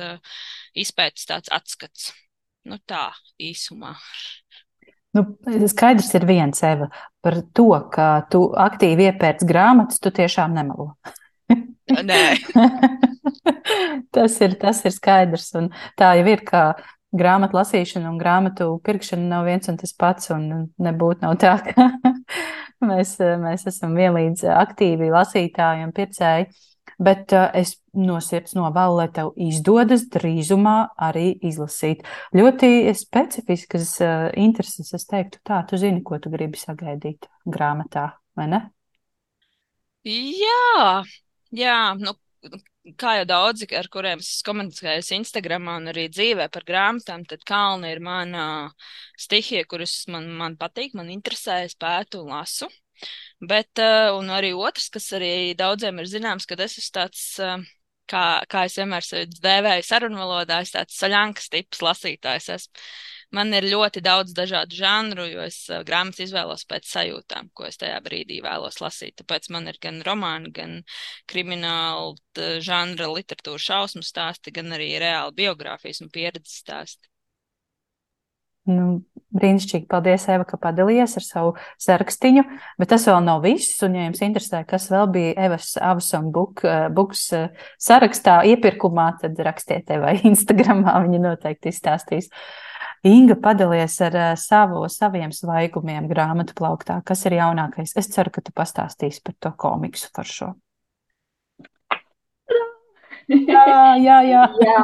izpētes 0.73 1.29
tāds 1.29 1.53
atskats. 1.53 2.07
Nu, 2.69 2.77
tā 2.89 3.09
īsumā. 3.41 3.95
Nu, 5.17 5.25
skaidrs 5.71 6.11
ir 6.19 6.27
viens, 6.29 6.61
Eva, 6.67 6.91
par 7.25 7.39
to, 7.57 7.71
ka 7.93 8.09
tu 8.31 8.43
aktīvi 8.53 9.09
iepērc 9.09 9.47
grāmatas, 9.49 10.03
tu 10.05 10.13
tiešām 10.15 10.53
nemelo. 10.57 10.93
Nē. 12.11 12.21
tas, 14.15 14.37
ir, 14.45 14.59
tas 14.61 14.83
ir 14.85 14.95
skaidrs. 14.95 15.49
Un 15.59 15.71
tā 15.99 16.13
jau 16.21 16.29
ir, 16.29 16.45
ka 16.45 16.63
grāmatu 17.17 17.57
lasīšana 17.57 18.11
un 18.13 18.21
grāmatu 18.21 18.75
pirkšana 18.85 19.25
nav 19.31 19.49
viens 19.49 19.73
un 19.73 19.81
tas 19.81 19.95
pats. 19.97 20.29
Un 20.35 20.69
nebūtu 20.77 21.25
nav 21.25 21.39
tā, 21.41 21.57
ka 21.65 21.89
mēs, 22.91 23.17
mēs 23.41 23.65
esam 23.73 23.97
vienlīdz 23.97 24.45
aktīvi 24.59 25.09
lasītāji 25.15 25.89
un 25.89 25.95
pircēji. 25.97 26.51
Bet 26.99 27.31
uh, 27.37 27.47
es 27.55 27.77
no 27.95 28.19
sirds 28.25 28.57
novēlu, 28.59 28.97
lai 28.99 29.07
tev 29.15 29.31
izdodas 29.39 30.09
drīzumā 30.11 30.77
arī 31.09 31.29
izlasīt. 31.47 32.03
Ļoti 32.35 32.91
specifiskas 32.99 33.93
uh, 34.03 34.25
intereses, 34.35 34.91
es 34.97 35.07
teiktu, 35.07 35.39
tā, 35.47 35.61
tu 35.71 35.79
zini, 35.79 36.03
ko 36.03 36.19
tu 36.19 36.33
gribi 36.33 36.59
sagaidīt 36.59 37.31
grāmatā, 37.47 38.09
vai 38.39 38.49
ne? 38.51 38.65
Jā, 40.09 41.05
jā, 41.55 41.79
nu, 42.03 42.17
kā 42.99 43.15
jau 43.19 43.29
daudzi, 43.29 43.69
ar 43.77 43.89
kuriem 43.93 44.23
es 44.23 44.43
komunicēju 44.47 45.05
Instagram 45.19 45.69
un 45.75 45.93
arī 45.93 46.09
dzīvē 46.13 46.49
par 46.55 46.67
grāmatām, 46.69 47.25
tad 47.29 47.45
kalni 47.47 47.93
ir 47.93 48.03
mana 48.05 48.45
stihija, 49.19 49.67
kuras 49.71 50.01
man, 50.11 50.31
man 50.41 50.57
patīk, 50.61 50.95
man 50.99 51.11
interesē, 51.13 51.63
es 51.69 51.79
pētu 51.79 52.23
un 52.25 52.35
lasu. 52.35 52.71
Bet, 53.51 53.79
un 54.19 54.31
arī 54.35 54.53
otrs, 54.57 54.89
kas 54.95 55.13
arī 55.19 55.55
daudziem 55.59 56.01
ir 56.03 56.09
zināms, 56.11 56.47
ka 56.49 56.57
es 56.65 56.79
esmu 56.81 56.95
tāds, 56.97 57.27
uh, 57.43 57.61
kā, 58.11 58.25
kā 58.51 58.65
es 58.69 58.79
vienmēr 58.81 59.05
sevi 59.07 59.29
dēvēju 59.45 59.87
sarunvalodā, 59.87 60.63
es 60.65 60.75
tāds 60.75 60.99
saļankas 60.99 61.53
tips 61.53 61.85
lasītājs. 61.85 62.49
Esmu. 62.57 62.83
Man 63.37 63.53
ir 63.53 63.67
ļoti 63.69 64.01
daudz 64.01 64.33
dažādu 64.33 64.79
žanru, 64.79 65.27
jo 65.29 65.43
es 65.45 65.61
uh, 65.69 65.83
grāmatas 65.87 66.25
izvēlos 66.25 66.65
pēc 66.69 66.89
sajūtām, 66.89 67.51
ko 67.55 67.69
es 67.69 67.77
tajā 67.81 67.99
brīdī 68.05 68.41
vēlos 68.45 68.81
lasīt. 68.81 69.19
Tāpēc 69.21 69.51
man 69.55 69.69
ir 69.69 69.79
gan 69.83 70.01
romāni, 70.07 70.51
gan 70.57 70.81
krimināla 71.29 72.59
žanra 72.65 73.11
literatūra 73.13 73.61
šausmu 73.69 74.03
stāsti, 74.07 74.55
gan 74.57 74.73
arī 74.75 74.95
reāli 75.03 75.37
biogrāfijas 75.45 76.03
un 76.03 76.11
pieredzes 76.15 76.63
stāsti. 76.65 77.13
Nu, 78.69 78.99
brīnišķīgi, 79.35 79.87
paldies, 79.91 80.25
Eva, 80.33 80.47
ka 80.49 80.59
padalījies 80.61 81.17
ar 81.21 81.25
savu 81.25 81.51
sarakstiņu, 81.85 82.45
bet 82.81 82.91
tas 82.93 83.05
vēl 83.09 83.21
nav 83.27 83.43
viss, 83.45 83.77
un 83.85 83.97
ja 83.99 84.07
jums 84.07 84.23
interesē, 84.25 84.63
kas 84.69 84.89
vēl 84.93 85.09
bija 85.13 85.35
Evas 85.49 85.75
Avasona 85.77 86.33
book, 86.33 86.65
eh, 86.65 86.87
books 86.95 87.27
eh, 87.37 87.51
sarakstā 87.83 88.41
iepirkumā, 88.55 89.11
tad 89.23 89.39
rakstiet 89.45 89.91
Evai 89.99 90.17
Instagramā, 90.31 90.97
viņa 91.05 91.23
noteikti 91.27 91.73
izstāstīs. 91.73 92.31
Inga 93.07 93.37
padalies 93.43 93.99
ar 94.05 94.17
eh, 94.17 94.31
savu, 94.41 94.87
saviem 94.93 95.35
svaigumiem 95.35 96.09
grāmatu 96.11 96.57
plauktā. 96.59 97.03
Kas 97.07 97.27
ir 97.29 97.39
jaunākais? 97.39 97.95
Es 98.01 98.09
ceru, 98.15 98.33
ka 98.35 98.43
tu 98.45 98.55
pastāstīsi 98.57 99.23
par 99.27 99.37
to 99.39 99.53
komiksu 99.61 100.11
par 100.17 100.29
šo. 100.29 100.55
Jā, 103.29 103.65
jā, 104.01 104.23
jā. 104.25 104.43
jā. 104.65 104.79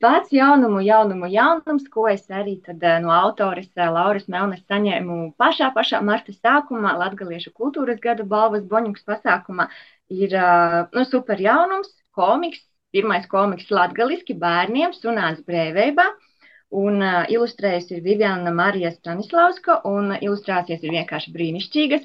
Pats 0.00 0.32
jaunumu, 0.32 0.80
jaunumu, 0.84 1.28
jaunums, 1.32 1.86
ko 1.92 2.02
es 2.08 2.26
arī 2.38 2.58
tad, 2.64 2.82
eh, 2.84 2.98
no 3.00 3.12
autores 3.16 3.68
eh, 3.76 3.88
Lauras 3.88 4.26
Melnes 4.32 4.60
saņēmu 4.68 5.14
pašā, 5.40 5.70
pašā 5.76 6.00
marta 6.04 6.34
sākumā, 6.36 6.92
Latgaliešu 7.00 7.52
kultūras 7.56 8.00
gada 8.06 8.26
balvas 8.32 8.66
Boņuks 8.72 9.06
pasākumā, 9.08 9.70
ir 10.12 10.34
eh, 10.36 10.74
nu, 10.96 11.04
super 11.08 11.40
jaunums, 11.40 11.94
komiks, 12.12 12.60
pirmais 12.92 13.24
komiks 13.30 13.70
latgaliski 13.72 14.36
bērniem, 14.42 14.92
sunāts 14.96 15.40
brēvībā. 15.48 16.10
Un 16.80 17.00
uh, 17.02 17.24
ilustrējusi 17.26 17.96
ir 17.96 18.02
Viviana 18.04 18.52
Marija 18.54 18.92
Stanislavska, 18.94 19.80
un 19.90 20.12
ilustrācijas 20.14 20.84
ir 20.86 20.92
vienkārši 20.94 21.32
brīnišķīgas. 21.34 22.04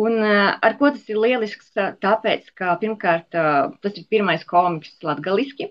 Un, 0.00 0.14
uh, 0.22 0.54
ar 0.64 0.78
ko 0.80 0.88
tas 0.94 1.10
ir 1.12 1.20
lielisks? 1.20 1.74
Tāpēc, 1.76 2.48
ka 2.56 2.78
pirmkārt, 2.80 3.36
uh, 3.36 3.74
tas 3.84 4.00
ir 4.00 4.06
pirmais 4.08 4.46
komiks 4.48 4.94
latgaliski, 5.04 5.68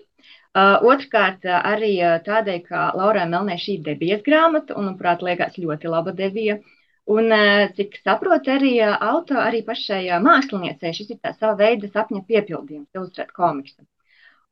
Uh, 0.56 0.80
otrkārt, 0.90 1.44
uh, 1.44 1.58
arī 1.68 1.90
uh, 2.00 2.16
tādēļ, 2.24 2.60
ka 2.64 2.86
Laurai 2.96 3.26
Melnē 3.28 3.58
šī 3.60 3.74
debijas 3.84 4.22
grāmata, 4.24 4.72
un, 4.78 4.86
manuprāt, 4.88 5.20
liekas 5.22 5.58
ļoti 5.60 5.90
laba 5.92 6.14
debija. 6.16 6.56
Un, 7.08 7.32
cik 7.76 7.94
saprotu, 8.04 8.52
arī 8.52 8.72
auto, 8.84 9.36
arī 9.40 9.62
pašai 9.64 10.02
māksliniecei 10.20 10.90
šis 10.92 11.14
ir 11.14 11.18
tā 11.24 11.32
sava 11.36 11.54
veida 11.56 11.88
sapņa 11.88 12.20
piepildījums, 12.28 12.90
ilustrēt 12.96 13.30
komiksu. 13.32 13.80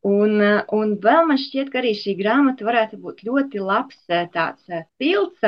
Un, 0.08 0.40
un 0.72 0.94
vēl 1.04 1.26
man 1.28 1.40
šķiet, 1.42 1.68
ka 1.72 1.82
arī 1.82 1.92
šī 1.98 2.14
grāmata 2.16 2.64
varētu 2.64 2.96
būt 3.02 3.20
ļoti 3.28 3.60
labs 3.60 4.00
tāds 4.32 4.80
pilns 4.96 5.44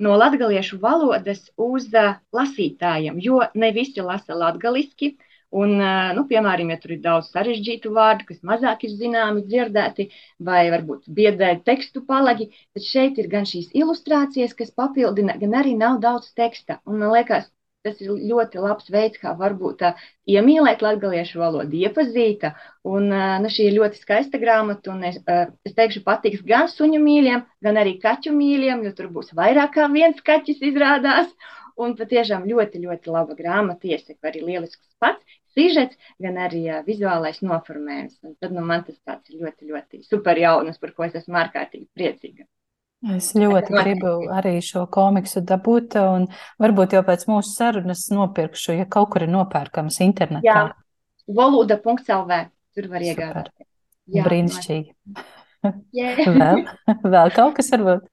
no 0.00 0.16
latgaliešu 0.16 0.80
valodas 0.80 1.44
uz 1.60 1.90
lasītājiem, 1.92 3.20
jo 3.20 3.42
ne 3.52 3.72
visi 3.76 4.04
lasa 4.04 4.36
latgaliski, 4.36 5.16
Un, 5.56 5.72
nu, 6.16 6.22
piemēram, 6.30 6.70
ja 6.72 6.76
tur 6.82 6.92
ir 6.96 7.02
daudz 7.04 7.30
sarežģītu 7.32 7.92
vārdu, 7.96 8.26
kas 8.30 8.42
mazāk 8.50 8.82
ir 8.84 8.94
zināmi, 9.00 9.44
dzirdēti, 9.48 10.08
vai 10.48 10.66
varbūt 10.74 11.06
biedē 11.18 11.52
tekstu 11.68 12.02
palagi, 12.10 12.50
tad 12.76 12.84
šeit 12.84 13.20
ir 13.22 13.30
gan 13.32 13.48
šīs 13.48 13.70
ilustrācijas, 13.80 14.56
kas 14.58 14.74
papildina, 14.82 15.38
gan 15.40 15.56
arī 15.62 15.76
nav 15.78 16.00
daudz 16.02 16.28
teksta. 16.40 16.80
Un 16.84 17.00
man 17.00 17.14
liekas, 17.14 17.46
tas 17.86 18.02
ir 18.02 18.12
ļoti 18.32 18.60
labs 18.66 18.90
veids, 18.92 19.20
kā 19.22 19.32
varbūt 19.38 19.84
uh, 19.86 20.04
iemīlēt 20.34 20.84
latviešu 20.84 21.40
valodu, 21.40 21.80
iepazīt. 21.86 22.44
Un 22.96 23.08
nu, 23.14 23.52
šī 23.56 23.70
ir 23.70 23.78
ļoti 23.78 24.02
skaista 24.02 24.42
grāmata, 24.42 24.92
un 24.92 25.06
es, 25.08 25.20
es 25.64 25.78
teikšu, 25.78 26.02
patiks 26.10 26.44
gan 26.52 26.68
suņu 26.72 27.00
mīļiem, 27.06 27.46
gan 27.64 27.80
arī 27.80 27.96
kaķu 28.02 28.34
mīļiem, 28.36 28.84
jo 28.88 28.92
tur 28.98 29.08
būs 29.14 29.32
vairāk 29.38 29.76
kā 29.78 29.88
viens 29.94 30.20
kaķis 30.30 30.60
izrādās. 30.72 31.32
Un 31.80 31.92
patiešām 31.96 32.46
ļoti, 32.48 32.84
ļoti 32.86 33.10
laba 33.12 33.34
grāmata, 33.36 33.88
iesaka 33.88 34.30
arī 34.30 34.46
lielisks 34.50 34.86
pats 35.00 35.40
sižets, 35.56 35.96
gan 36.22 36.36
arī 36.46 36.64
uh, 36.70 36.82
vizuālais 36.86 37.40
noformējums. 37.44 38.18
Un 38.26 38.36
tad 38.40 38.54
nu, 38.54 38.64
man 38.66 38.84
tas 38.86 38.98
tāds 39.00 39.32
ir 39.32 39.42
ļoti, 39.44 39.70
ļoti 39.72 40.02
super 40.06 40.38
jaunas, 40.40 40.78
par 40.82 40.94
ko 40.96 41.08
es 41.08 41.16
esmu 41.18 41.40
ārkārtīgi 41.42 41.88
priecīga. 41.96 42.46
Es 43.16 43.34
ļoti 43.36 43.74
gribu 43.76 44.12
arī 44.32 44.56
šo 44.64 44.86
komiksu 44.90 45.42
dabūt, 45.46 45.98
un 46.00 46.24
varbūt 46.62 46.96
jau 46.96 47.02
pēc 47.06 47.26
mūsu 47.28 47.52
sarunas 47.52 48.06
nopirkšu, 48.10 48.72
ja 48.78 48.86
kaut 48.90 49.12
kur 49.12 49.26
ir 49.26 49.30
nopērkams 49.34 50.00
internetā. 50.06 50.46
Jā, 50.46 50.62
valoda.lv. 51.28 52.40
Tur 52.76 52.88
var 52.92 53.04
iegādāties. 53.04 53.68
Brīnišķīgi. 54.26 54.90
vēl, 56.40 56.66
vēl 57.04 57.32
kaut 57.36 57.56
kas 57.58 57.70
varbūt. 57.74 58.04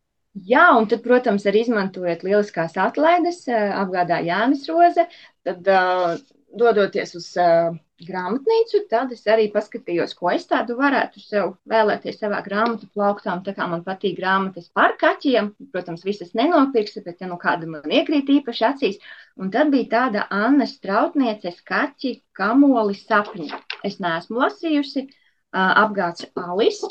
Jā, 0.50 0.70
un 0.80 0.88
tad, 0.90 1.04
protams, 1.06 1.44
arī 1.50 1.62
izmantojot 1.62 2.24
lieliskās 2.26 2.78
atlaides, 2.82 3.44
apgādā 3.54 4.18
Jānis 4.26 4.64
Roze, 4.70 5.06
tad 5.46 5.68
uh, 5.70 6.16
dodoties 6.58 7.16
uz 7.18 7.28
uh, 7.42 7.76
grāmatnīcu, 8.08 8.84
tad 8.92 9.12
es 9.16 9.24
arī 9.30 9.48
paskatījos, 9.54 10.14
ko 10.18 10.32
es 10.34 10.46
tādu 10.50 10.76
varētu 10.80 11.22
sev 11.24 11.54
vēlēties 11.70 12.20
savā 12.22 12.42
grāmatu 12.46 12.90
plauktā. 12.94 13.36
Tā 13.46 13.54
kā 13.58 13.68
man 13.72 13.84
patīk 13.86 14.18
grāmatas 14.20 14.70
par 14.76 14.96
kaķiem, 15.02 15.52
protams, 15.74 16.06
visas 16.08 16.34
nenopirksi, 16.38 17.04
bet 17.06 17.24
ja 17.24 17.30
nu 17.32 17.40
kāda 17.42 17.70
man 17.70 17.96
iekrīt 18.00 18.32
īpaši 18.38 18.66
acīs. 18.70 19.00
Un 19.40 19.52
tad 19.54 19.72
bija 19.74 19.90
tāda 19.96 20.28
Anna 20.34 20.68
Strautnieces 20.70 21.62
kaķi 21.68 22.18
kamoli 22.38 22.98
sapņi. 23.00 23.52
Es 23.88 24.00
neesmu 24.04 24.44
lasījusi, 24.44 25.08
apgāds 25.54 26.30
Alis. 26.40 26.84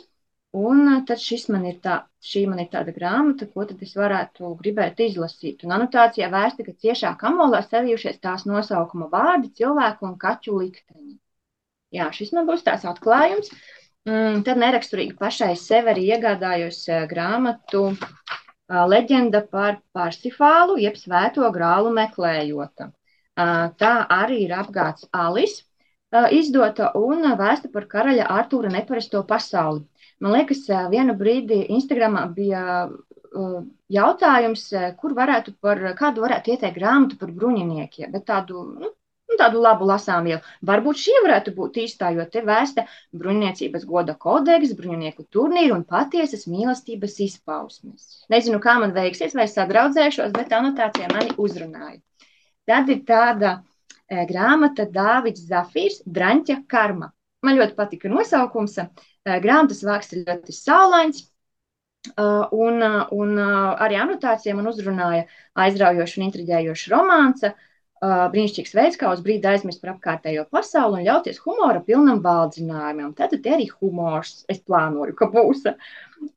Un 0.53 0.89
tad 1.09 1.17
šis 1.17 1.47
man 1.49 1.63
tā, 1.81 1.95
šī 2.21 2.43
man 2.49 2.59
ir 2.61 2.69
tāda 2.73 2.93
grāmata, 2.93 3.47
ko 3.49 3.65
tad 3.69 3.81
es 3.87 3.95
varētu 3.97 4.51
gribēt 4.59 4.99
izlasīt. 5.01 5.65
Un 5.65 5.73
anotācijā 5.79 6.29
vērsta, 6.33 6.67
ka 6.67 6.75
ciešā 6.85 7.13
kamolā 7.23 7.63
savijušies 7.65 8.21
tās 8.21 8.45
nosaukuma 8.45 9.09
vārdi 9.15 9.49
cilvēku 9.61 10.11
un 10.11 10.19
kaķu 10.21 10.59
likteņi. 10.59 11.17
Jā, 11.97 12.11
šis 12.13 12.35
man 12.37 12.49
būs 12.51 12.67
tās 12.67 12.85
atklājums. 12.89 13.49
Mm, 14.09 14.43
tad 14.45 14.61
neraksturīgi 14.61 15.17
pašai 15.17 15.55
sev 15.57 15.89
arī 15.89 16.05
iegādājos 16.11 16.85
grāmatu 17.09 17.87
Leģenda 18.93 19.43
par 19.53 19.81
Parsifālu, 19.97 20.77
jeb 20.85 20.97
svēto 21.01 21.49
grālu 21.55 21.93
meklējota. 21.97 22.91
Tā 23.83 23.93
arī 24.21 24.43
ir 24.47 24.55
apgāds 24.57 25.09
Alis 25.13 25.63
izdota 26.37 26.91
un 26.99 27.25
vēsta 27.41 27.71
par 27.73 27.87
karaļa 27.89 28.29
Artūra 28.39 28.73
neparasto 28.73 29.23
pasauli. 29.25 29.85
Man 30.23 30.37
liekas, 30.37 30.65
vienu 30.93 31.17
brīdi 31.19 31.65
Instagramā 31.75 32.29
bija 32.37 32.65
jautājums, 33.93 34.65
kur 35.01 35.15
varētu 35.17 35.55
par 35.61 35.81
kādu 35.99 36.25
varētu 36.25 36.53
ieteikt 36.55 36.77
grāmatu 36.79 37.19
par 37.21 37.33
bruņiniekiem, 37.33 38.11
bet 38.13 38.27
tādu, 38.29 38.65
nu, 38.69 38.91
nu, 38.93 39.39
tādu 39.41 39.63
labu 39.65 39.89
lasām 39.89 40.29
jau. 40.29 40.39
Varbūt 40.69 41.01
šī 41.01 41.15
varētu 41.25 41.55
būt 41.57 41.81
īstā, 41.87 42.13
jo 42.17 42.27
te 42.29 42.43
vēsta 42.45 42.85
bruņniecības 43.17 43.87
goda 43.89 44.15
kodeks, 44.27 44.77
bruņinieku 44.79 45.27
turnīri 45.33 45.73
un 45.75 45.87
patiesas 45.89 46.45
mīlestības 46.51 47.19
izpausmes. 47.27 48.23
Nezinu, 48.33 48.61
kā 48.63 48.77
man 48.83 48.95
veiksies, 48.97 49.35
vai 49.39 49.49
sadraudzēšos, 49.49 50.35
bet 50.37 50.53
anotācija 50.53 51.11
mani 51.15 51.33
uzrunāja. 51.41 51.99
Tad 52.69 52.93
ir 52.93 53.03
tāda 53.09 53.57
grāmata 54.29 54.87
Dāvids 54.93 55.49
Zafīrs, 55.49 56.03
Draņķa 56.07 56.63
karma. 56.69 57.11
Man 57.43 57.59
ļoti 57.59 57.77
patika 57.79 58.11
nosaukums. 58.13 58.79
Grāmatas 59.27 59.83
vāks 59.87 60.15
ir 60.15 60.25
ļoti 60.29 60.55
saulains. 60.55 61.27
Un, 62.19 62.83
un 63.15 63.37
arī 63.43 63.99
anotācija 64.03 64.55
man 64.59 64.67
uzrunāja 64.71 65.27
aizraujošu 65.65 66.19
un 66.21 66.27
intriģējošu 66.29 66.91
romānu. 66.95 67.53
Brīnišķīgs 68.03 68.73
veids, 68.75 68.97
kā 68.99 69.13
uz 69.15 69.21
brīdi 69.23 69.47
aizmirst 69.47 69.79
par 69.83 69.93
apkārtējo 69.93 70.43
pasauli 70.51 70.99
un 70.99 71.05
ļauties 71.07 71.37
humora 71.45 71.79
pilnam 71.87 72.19
valdzinājumam. 72.25 73.13
Tad 73.15 73.37
arī 73.39 73.69
humors, 73.77 74.41
es 74.51 74.59
plānoju, 74.67 75.15
ka 75.21 75.29
būs. 75.31 75.69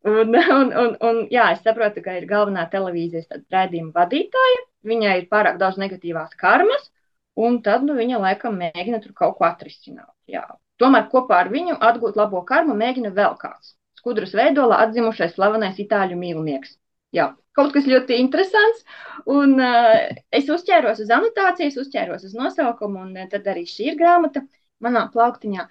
Un, 0.06 0.38
un, 0.38 0.70
un, 0.84 0.92
un, 1.10 1.24
jā, 1.34 1.48
es 1.56 1.64
saprotu, 1.66 2.04
ka 2.06 2.20
ir 2.20 2.28
galvenā 2.30 2.68
televīzijas 2.70 3.26
raidījuma 3.54 3.96
vadītāja. 3.98 4.62
Viņai 4.86 5.16
ir 5.24 5.26
pārāk 5.32 5.58
daudz 5.58 5.82
negatīvās 5.82 6.38
karmas, 6.38 6.92
un 7.34 7.58
tad 7.66 7.82
nu, 7.90 7.98
viņa 7.98 8.22
laikam 8.22 8.62
mēģina 8.62 9.02
tur 9.02 9.18
kaut 9.18 9.40
ko 9.40 9.50
atrisināt. 9.50 10.14
Jā. 10.30 10.46
Tomēr 10.82 11.08
kopā 11.12 11.40
ar 11.44 11.52
viņu 11.54 11.78
atgūt 11.90 12.18
labo 12.20 12.42
karmu 12.48 12.76
mēģina 12.80 13.14
vēl 13.16 13.38
kāds. 13.42 13.76
Skudras 14.00 14.36
veidolā 14.38 14.82
atzimušais 14.86 15.34
slavenais 15.38 15.80
itāļu 15.82 16.18
mīlnieks. 16.20 16.76
Jā, 17.16 17.30
kaut 17.56 17.72
kas 17.76 17.88
ļoti 17.90 18.20
interesants. 18.20 18.84
Un, 19.32 19.56
uh, 19.62 19.96
es 20.36 20.52
uzķēros 20.52 21.02
uz 21.06 21.14
anotācijas, 21.16 21.80
uzķēros 21.82 22.28
uz 22.28 22.36
nosaukumu, 22.38 23.08
un 23.08 23.16
uh, 23.16 23.28
tad 23.32 23.48
arī 23.54 23.64
šī 23.72 23.92
ir 23.94 24.00
grāmata 24.02 24.44
manā 24.84 25.08
plauktiņā. 25.14 25.68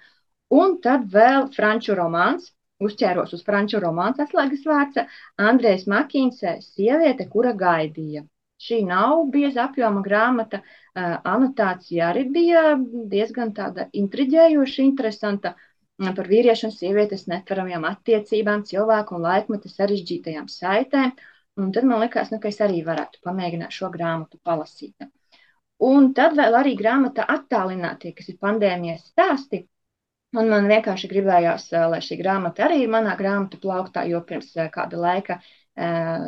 Un 0.57 0.77
tad 0.81 1.09
vēl 1.13 1.49
franču 1.55 1.97
romāns. 1.97 2.51
Uzķēros 2.85 3.31
uz 3.37 3.43
franču 3.47 3.79
romānu 3.79 4.19
atslēgas 4.25 4.65
vārds 4.67 5.21
Andrēs 5.39 5.85
Makīns, 5.87 6.41
sieviete, 6.65 7.29
kura 7.31 7.53
gaidīja. 7.55 8.25
Šī 8.65 8.81
nav 8.87 9.21
bieza 9.31 9.69
apjoma 9.69 10.01
grāmata. 10.03 10.59
Anotācija 10.95 12.09
arī 12.13 12.23
bija 12.31 12.61
diezgan 13.11 13.51
tāda 13.55 13.89
intriģējoša, 14.01 14.83
interesanta 14.83 15.53
par 15.99 16.29
vīriešu 16.29 16.69
un 16.69 16.73
sievietes 16.75 17.25
netveramajām 17.31 17.87
attiecībām, 17.89 18.63
cilvēku 18.69 19.17
un 19.17 19.25
laikmeta 19.27 19.71
sarežģītajām 19.71 20.47
saitēm. 20.51 21.11
Un 21.59 21.71
tad 21.75 21.87
man 21.87 22.01
likās, 22.03 22.31
nu, 22.31 22.39
ka 22.43 22.51
es 22.51 22.59
arī 22.63 22.81
varētu 22.83 23.21
pamēģināt 23.23 23.75
šo 23.75 23.89
grāmatu 23.91 24.39
palasīt. 24.43 25.07
Un 25.83 26.13
tad 26.15 26.35
vēl 26.39 26.55
arī 26.55 26.75
grāmata 26.79 27.27
attālinātie, 27.31 28.13
kas 28.15 28.31
ir 28.31 28.39
pandēmijas 28.39 29.05
stāsti. 29.11 29.65
Un 30.35 30.49
man 30.51 30.67
vienkārši 30.67 31.07
gribējās, 31.11 31.69
lai 31.91 32.01
šī 32.03 32.17
grāmata 32.19 32.65
arī 32.65 32.81
ir 32.83 32.91
manā 32.91 33.15
grāmatu 33.19 33.59
plauktā, 33.61 34.03
jo 34.07 34.19
pirms 34.27 34.51
kāda 34.71 34.99
laika 34.99 35.39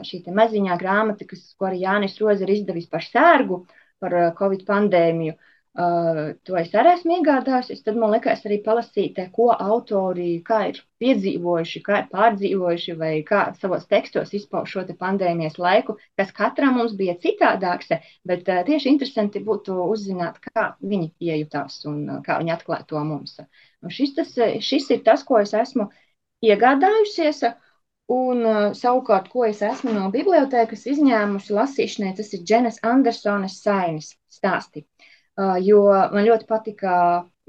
šī 0.08 0.22
maziņā 0.28 0.76
grāmata, 0.80 1.28
kas, 1.28 1.44
ko 1.60 1.68
arī 1.70 1.84
Jānis 1.84 2.16
Rozi 2.20 2.44
ir 2.44 2.54
izdevis 2.56 2.88
par 2.92 3.04
sērgu, 3.04 3.66
par 4.02 4.18
Covid 4.40 4.66
pandēmiju. 4.68 5.38
Uh, 5.78 6.32
to 6.42 6.56
es 6.58 6.72
arī 6.74 6.96
esmu 6.96 7.20
iegādājusies. 7.20 7.84
Tad 7.86 7.98
man 8.02 8.10
liekas, 8.16 8.40
arī 8.50 8.56
palasīt, 8.66 9.20
ko 9.36 9.52
autori 9.54 10.30
ir 10.40 10.80
piedzīvojuši, 11.04 11.82
kā 11.86 12.00
ir 12.02 12.08
pārdzīvojuši, 12.16 12.96
vai 12.98 13.12
kā 13.28 13.44
savos 13.62 13.86
tekstos 13.92 14.34
izpauž 14.40 14.74
šo 14.74 14.86
pandēmijas 15.04 15.60
laiku, 15.62 16.00
kas 16.18 16.34
katram 16.40 16.80
mums 16.80 16.98
bija 16.98 17.14
citādāks. 17.22 17.94
Bet 18.26 18.50
uh, 18.50 18.64
tieši 18.66 18.90
interesanti 18.90 19.44
būtu 19.52 19.78
uzzināt, 19.86 20.42
kā 20.50 20.72
viņi 20.82 21.12
iejutās 21.30 21.84
un 21.86 22.02
uh, 22.10 22.20
kā 22.26 22.40
viņi 22.42 22.56
atklāja 22.58 22.90
to 22.90 23.06
mums. 23.12 23.38
Un 23.86 23.94
šis, 23.94 24.18
tas, 24.18 24.34
šis 24.72 24.90
ir 24.98 25.06
tas, 25.06 25.22
ko 25.30 25.38
es 25.46 25.54
esmu 25.54 25.92
iegādājusies. 26.42 27.46
Uh, 27.52 27.67
Un 28.16 28.46
uh, 28.48 28.58
savukārt, 28.80 29.26
ko 29.32 29.44
es 29.46 29.62
esmu 29.68 29.92
no 29.92 30.06
bibliotēkas 30.14 30.86
izņēmusi 30.94 31.56
lasīšanai, 31.58 32.14
tas 32.16 32.30
ir 32.38 32.46
Dženas 32.48 32.80
Andersonas 32.88 33.58
sainis 33.64 34.14
stāsti. 34.32 34.86
Uh, 35.38 35.58
jo 35.60 35.82
man 36.14 36.24
ļoti 36.24 36.48
patika 36.48 36.94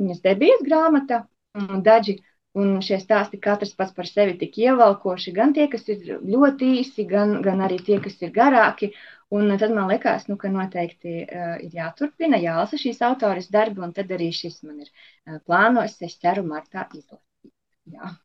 viņas 0.01 0.25
debijas 0.25 0.65
grāmata, 0.67 1.21
um, 1.55 1.79
Daži, 1.87 2.17
un 2.59 2.75
šie 2.83 2.99
stāsti 2.99 3.39
katrs 3.45 3.77
pats 3.79 3.95
par 3.95 4.11
sevi 4.11 4.35
tik 4.41 4.59
ievalkoši, 4.59 5.37
gan 5.39 5.55
tie, 5.55 5.69
kas 5.71 5.87
ir 5.95 6.19
ļoti 6.19 6.73
īsi, 6.81 7.07
gan, 7.07 7.39
gan 7.47 7.63
arī 7.63 7.79
tie, 7.87 8.03
kas 8.03 8.19
ir 8.27 8.35
garāki. 8.35 8.91
Un 9.31 9.53
tad 9.61 9.71
man 9.77 9.91
liekas, 9.93 10.27
nu, 10.27 10.41
ka 10.41 10.51
noteikti 10.51 11.21
uh, 11.23 11.57
ir 11.63 11.75
jāturpina, 11.79 12.41
jālasa 12.43 12.81
šīs 12.81 13.03
autoras 13.07 13.51
darbi, 13.55 13.85
un 13.85 13.95
tad 13.95 14.11
arī 14.17 14.33
šis 14.35 14.63
man 14.67 14.81
ir 14.83 14.89
uh, 14.91 15.39
plānos, 15.47 16.01
es 16.03 16.19
ceru, 16.19 16.43
martā 16.49 16.89
izlasīt. 16.97 17.53
Jā. 17.95 18.17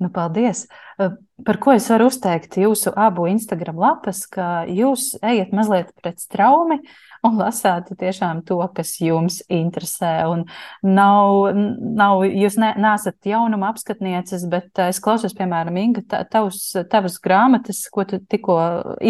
Nu, 0.00 0.08
paldies! 0.10 0.66
Par 1.46 1.58
ko 1.62 1.74
es 1.76 1.86
varu 1.90 2.08
uzteikt 2.10 2.58
jūsu 2.60 2.92
abu 2.98 3.26
Instagram 3.30 3.78
lapas, 3.80 4.24
ka 4.30 4.64
jūs 4.68 5.14
ejat 5.22 5.54
mazliet 5.56 5.92
pret 6.00 6.20
straumi 6.20 6.80
un 7.26 7.36
lasāt 7.36 7.90
tiešām 8.00 8.42
to, 8.48 8.58
kas 8.76 8.94
jums 9.00 9.40
interesē. 9.52 10.12
Un 10.30 10.46
nav, 10.86 11.50
nav, 12.00 12.24
jūs 12.28 12.56
ne, 12.60 12.72
nesat 12.80 13.30
jaunuma 13.32 13.72
apskatnieces, 13.74 14.46
bet 14.50 14.80
es 14.86 15.02
klausos, 15.04 15.36
piemēram, 15.36 15.76
Inga, 15.80 16.24
tavus, 16.32 16.62
tavas 16.92 17.20
grāmatas, 17.22 17.82
ko 17.92 18.06
tu 18.08 18.22
tikko 18.24 18.56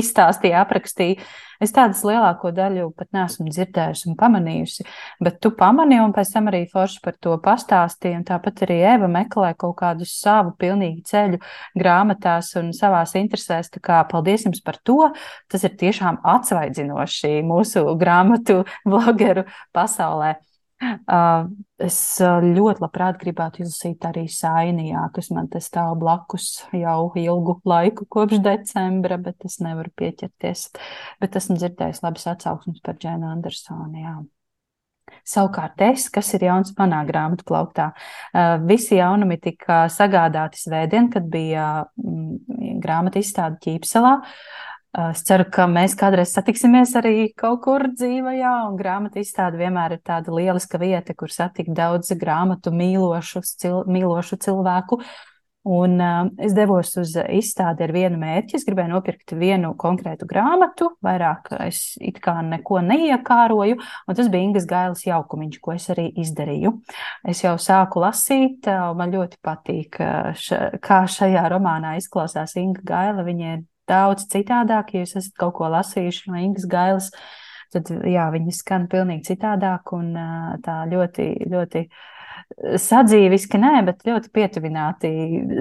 izstāstīji, 0.03 0.59
aprakstīji 0.59 1.21
Es 1.61 1.75
tādas 1.77 2.01
lielāko 2.09 2.55
daļu 2.57 2.87
pat 2.97 3.11
neesmu 3.13 3.51
dzirdējusi 3.53 4.07
un 4.09 4.15
pamanījusi, 4.17 4.87
bet 5.21 5.43
tu 5.45 5.51
pamanīji 5.53 6.01
un 6.07 6.15
pēc 6.17 6.31
tam 6.33 6.49
arī 6.49 6.63
forši 6.71 7.03
par 7.05 7.19
to 7.21 7.35
pastāstīji. 7.45 8.23
Tāpat 8.31 8.63
arī 8.65 8.79
Eva 8.95 9.11
meklē 9.13 9.51
kaut 9.61 9.77
kādu 9.83 10.09
savu 10.09 10.55
pilnīgi 10.61 11.05
ceļu 11.11 11.41
grāmatu 11.77 12.20
grāmatās 12.21 12.55
un 12.57 12.73
savās 12.73 13.15
interesēs. 13.17 13.71
Kā 13.81 14.05
paldies 14.09 14.45
jums 14.45 14.61
par 14.63 14.79
to. 14.85 15.13
Tas 15.49 15.65
ir 15.65 15.77
tiešām 15.77 16.21
atsvaidzinoši 16.23 17.43
mūsu 17.43 17.97
grāmatu 17.99 18.65
blogeru 18.85 19.45
pasaulē. 19.73 20.37
Uh, 20.81 21.45
es 21.77 22.17
ļoti 22.25 22.81
labprāt 22.81 23.19
gribētu 23.21 23.61
izlasīt 23.61 24.01
arī 24.09 24.25
Sainijā, 24.33 25.11
kas 25.13 25.29
man 25.31 25.51
te 25.53 25.61
stāv 25.61 25.99
blakus 26.01 26.63
jau 26.73 27.13
ilgu 27.21 27.59
laiku, 27.69 28.07
kopš 28.09 28.41
decembra, 28.41 29.19
bet 29.21 29.45
es 29.45 29.61
nevaru 29.61 29.93
pieķerties. 29.93 30.71
Bet 31.21 31.37
esmu 31.37 31.59
dzirdējis 31.61 32.01
labas 32.01 32.27
atsauksmes 32.33 32.81
par 32.81 32.97
Džēnu 32.97 33.29
Andersonu. 33.29 34.01
Jā. 34.01 34.17
Savukārt 35.27 35.83
es, 35.85 36.09
kas 36.13 36.33
ir 36.37 36.47
jauns 36.49 36.73
manā 36.79 37.03
grāmatu 37.09 37.47
plauktā, 37.49 37.91
visi 38.67 38.99
jaunumi 38.99 39.39
tika 39.43 39.85
sagādāti 39.93 40.61
svētdien, 40.61 41.11
kad 41.13 41.29
bija 41.31 41.69
grāmata 42.81 43.23
izstāde 43.23 43.61
Ķīpselā. 43.65 44.19
Es 44.91 45.21
ceru, 45.23 45.45
ka 45.47 45.69
mēs 45.71 45.93
kādreiz 45.95 46.33
satiksimies 46.35 46.97
arī 46.99 47.29
kaut 47.39 47.61
kur 47.63 47.85
dzīvajā, 47.93 48.55
un 48.67 48.79
grāmatu 48.79 49.21
izstāde 49.23 49.61
vienmēr 49.61 49.95
ir 49.95 50.01
tāda 50.03 50.35
lieliska 50.35 50.81
vieta, 50.83 51.15
kur 51.15 51.31
satikt 51.31 51.71
daudz 51.79 52.11
grāmatu 52.19 52.73
mīlošu, 52.75 53.45
cil, 53.47 53.85
mīlošu 53.87 54.41
cilvēku. 54.43 54.99
Un 55.69 55.99
uh, 56.01 56.29
es 56.41 56.55
devos 56.57 56.95
uz 56.97 57.11
izstādi 57.21 57.85
ar 57.85 57.93
vienu 57.93 58.17
mērķi. 58.21 58.57
Es 58.57 58.65
gribēju 58.65 58.95
nopirkt 58.95 59.35
vienu 59.37 59.75
konkrētu 59.81 60.25
grāmatu, 60.29 60.89
vairāk 61.05 61.51
es 61.67 61.99
it 62.01 62.17
kā 62.25 62.39
neko 62.47 62.81
neiekāroju, 62.87 63.77
un 63.77 64.17
tas 64.17 64.31
bija 64.33 64.49
Ingas 64.49 64.65
Gailas 64.71 65.05
jaukumiņš, 65.05 65.59
ko 65.61 65.75
es 65.77 65.91
arī 65.93 66.07
izdarīju. 66.23 66.73
Es 67.29 67.43
jau 67.45 67.59
sāku 67.61 68.01
lasīt, 68.01 68.71
un 68.73 68.97
man 68.97 69.13
ļoti 69.13 69.37
patīk, 69.45 70.01
ša, 70.41 70.63
kā 70.81 71.03
šajā 71.05 71.45
romānā 71.53 71.99
izklausās 72.01 72.57
Inga 72.57 72.87
Gaila. 72.93 73.27
Viņa 73.29 73.53
ir 73.59 73.67
daudz 73.91 74.25
citādāk. 74.33 74.95
Ja 74.95 75.05
jūs 75.05 75.19
esat 75.21 75.37
kaut 75.41 75.59
ko 75.59 75.69
lasījuši 75.75 76.31
no 76.31 76.41
Ingas 76.41 76.65
Gailas, 76.73 77.11
tad 77.75 77.93
jā, 78.09 78.31
viņi 78.33 78.57
skan 78.57 78.89
pilnīgi 78.89 79.35
citādāk 79.35 79.93
un 79.93 80.15
tā 80.65 80.81
ļoti, 80.89 81.29
ļoti 81.53 81.85
sadzīviski, 82.59 83.61
nē, 83.61 83.75
bet 83.87 84.03
ļoti 84.07 84.33
pietuvināti 84.35 85.11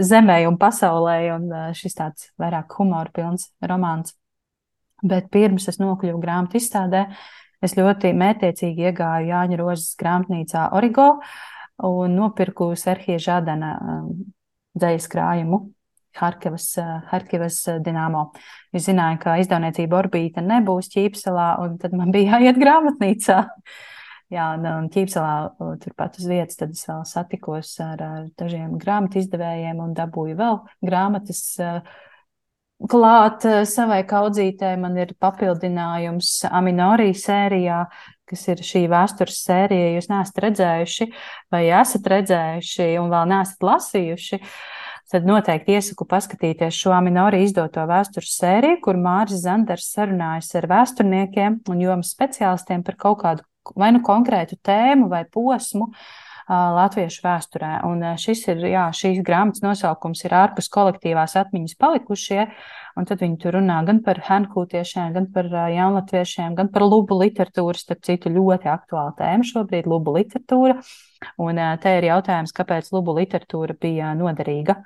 zemē 0.06 0.41
un 0.49 0.58
pasaulē, 0.62 1.19
un 1.36 1.52
šis 1.78 1.97
tāds 1.97 2.30
vairāk 2.41 2.75
humora 2.80 3.12
pilns 3.13 3.49
romāns. 3.62 4.15
Bet 5.06 5.30
pirms 5.32 5.69
es 5.71 5.80
nokļuvu 5.80 6.19
grāmatu 6.19 6.60
izstādē, 6.60 7.06
es 7.63 7.75
ļoti 7.78 8.12
mētiecīgi 8.19 8.89
iegāju 8.89 9.32
Jāņa 9.32 9.60
Rozes 9.62 9.95
grāmatnīcā 9.99 10.69
Origo 10.75 11.13
un 11.88 12.17
nopirku 12.17 12.73
Serhija 12.75 13.19
Žadana 13.23 13.75
dzējas 14.75 15.08
krājumu 15.12 15.62
Harkivas, 16.19 16.73
Harkivas 17.12 17.62
Dienāmo. 17.86 18.30
Es 18.75 18.88
zināju, 18.89 19.21
ka 19.23 19.38
izdevniecība 19.39 20.02
Orbīta 20.02 20.43
nebūs 20.43 20.91
ķīpselā, 20.91 21.54
un 21.63 21.78
tad 21.80 21.95
man 21.95 22.12
bija 22.15 22.39
jāiet 22.39 22.60
grāmatnīcā. 22.60 23.39
Jā, 24.29 24.51
un, 24.61 24.85
ķīpselā 24.93 25.55
turpat 25.81 26.19
uz 26.21 26.27
vietas, 26.29 26.59
tad 26.59 26.75
es 26.75 26.83
vēl 26.85 27.01
satikos 27.09 27.71
ar, 27.81 28.03
ar 28.05 28.27
dažiem 28.37 28.75
grāmatu 28.77 29.17
izdevējiem 29.23 29.81
un 29.81 29.95
dabūju 29.97 30.37
vēl 30.37 30.59
grāmatas 30.85 31.41
klāt 32.89 33.47
savai 33.65 34.03
kaudzītē. 34.05 34.75
Man 34.77 34.99
ir 35.01 35.15
papildinājums 35.17 36.43
Aminorī 36.45 37.09
sērijā, 37.17 37.87
kas 38.29 38.45
ir 38.53 38.61
šī 38.69 38.83
vēstures 38.91 39.41
sērija, 39.47 39.95
jūs 39.97 40.11
neesat 40.13 40.43
redzējuši 40.45 41.09
vai 41.49 41.63
esat 41.81 42.13
redzējuši 42.13 42.91
un 43.01 43.09
vēl 43.09 43.33
neesat 43.33 43.65
lasījuši. 43.65 44.43
Tad 45.09 45.25
noteikti 45.25 45.73
iesaku 45.73 46.05
paskatīties 46.05 46.77
šo 46.77 46.93
Aminori 46.93 47.41
izdoto 47.41 47.81
vēstures 47.89 48.35
sēriju, 48.37 48.77
kur 48.85 49.01
Māris 49.01 49.41
Zanders 49.41 49.89
sarunājas 49.89 50.53
ar 50.59 50.69
vēsturniekiem 50.69 51.63
un 51.65 51.81
jomas 51.81 52.13
speciālistiem 52.13 52.85
par 52.85 53.01
kaut 53.01 53.23
kādu 53.23 53.48
vai 53.75 53.91
nu 53.95 54.01
konkrētu 54.05 54.60
tēmu 54.63 55.10
vai 55.12 55.25
posmu. 55.29 55.91
Latviešu 56.49 57.21
vēsturē. 57.21 57.67
Un 57.86 58.01
šis 58.17 58.39
ir, 58.49 58.63
jā, 58.71 58.88
šīs 58.95 59.19
grāmatas 59.21 59.62
nosaukums 59.62 60.23
ir 60.25 60.34
ārpus 60.34 60.65
kolektīvās 60.73 61.36
atmiņas 61.38 61.75
palikušie, 61.77 62.47
un 62.97 63.05
tad 63.05 63.21
viņi 63.21 63.38
tur 63.43 63.60
runā 63.60 63.75
gan 63.86 63.99
par 64.01 64.17
henkūtiešiem, 64.25 65.12
gan 65.13 65.27
par 65.36 65.45
jaunlatviešiem, 65.45 66.55
gan 66.58 66.71
par 66.73 66.88
lubu 66.88 67.19
literatūru, 67.21 67.77
starp 67.77 68.01
citu 68.08 68.34
ļoti 68.34 68.71
aktuāla 68.73 69.13
tēma 69.19 69.45
šobrīd- 69.45 69.86
lubu 69.93 70.15
literatūra. 70.17 70.79
Un 71.38 71.62
te 71.84 71.93
ir 71.99 72.10
jautājums, 72.10 72.55
kāpēc 72.55 72.89
lubu 72.97 73.13
literatūra 73.13 73.77
bija 73.77 74.15
noderīga. 74.17 74.79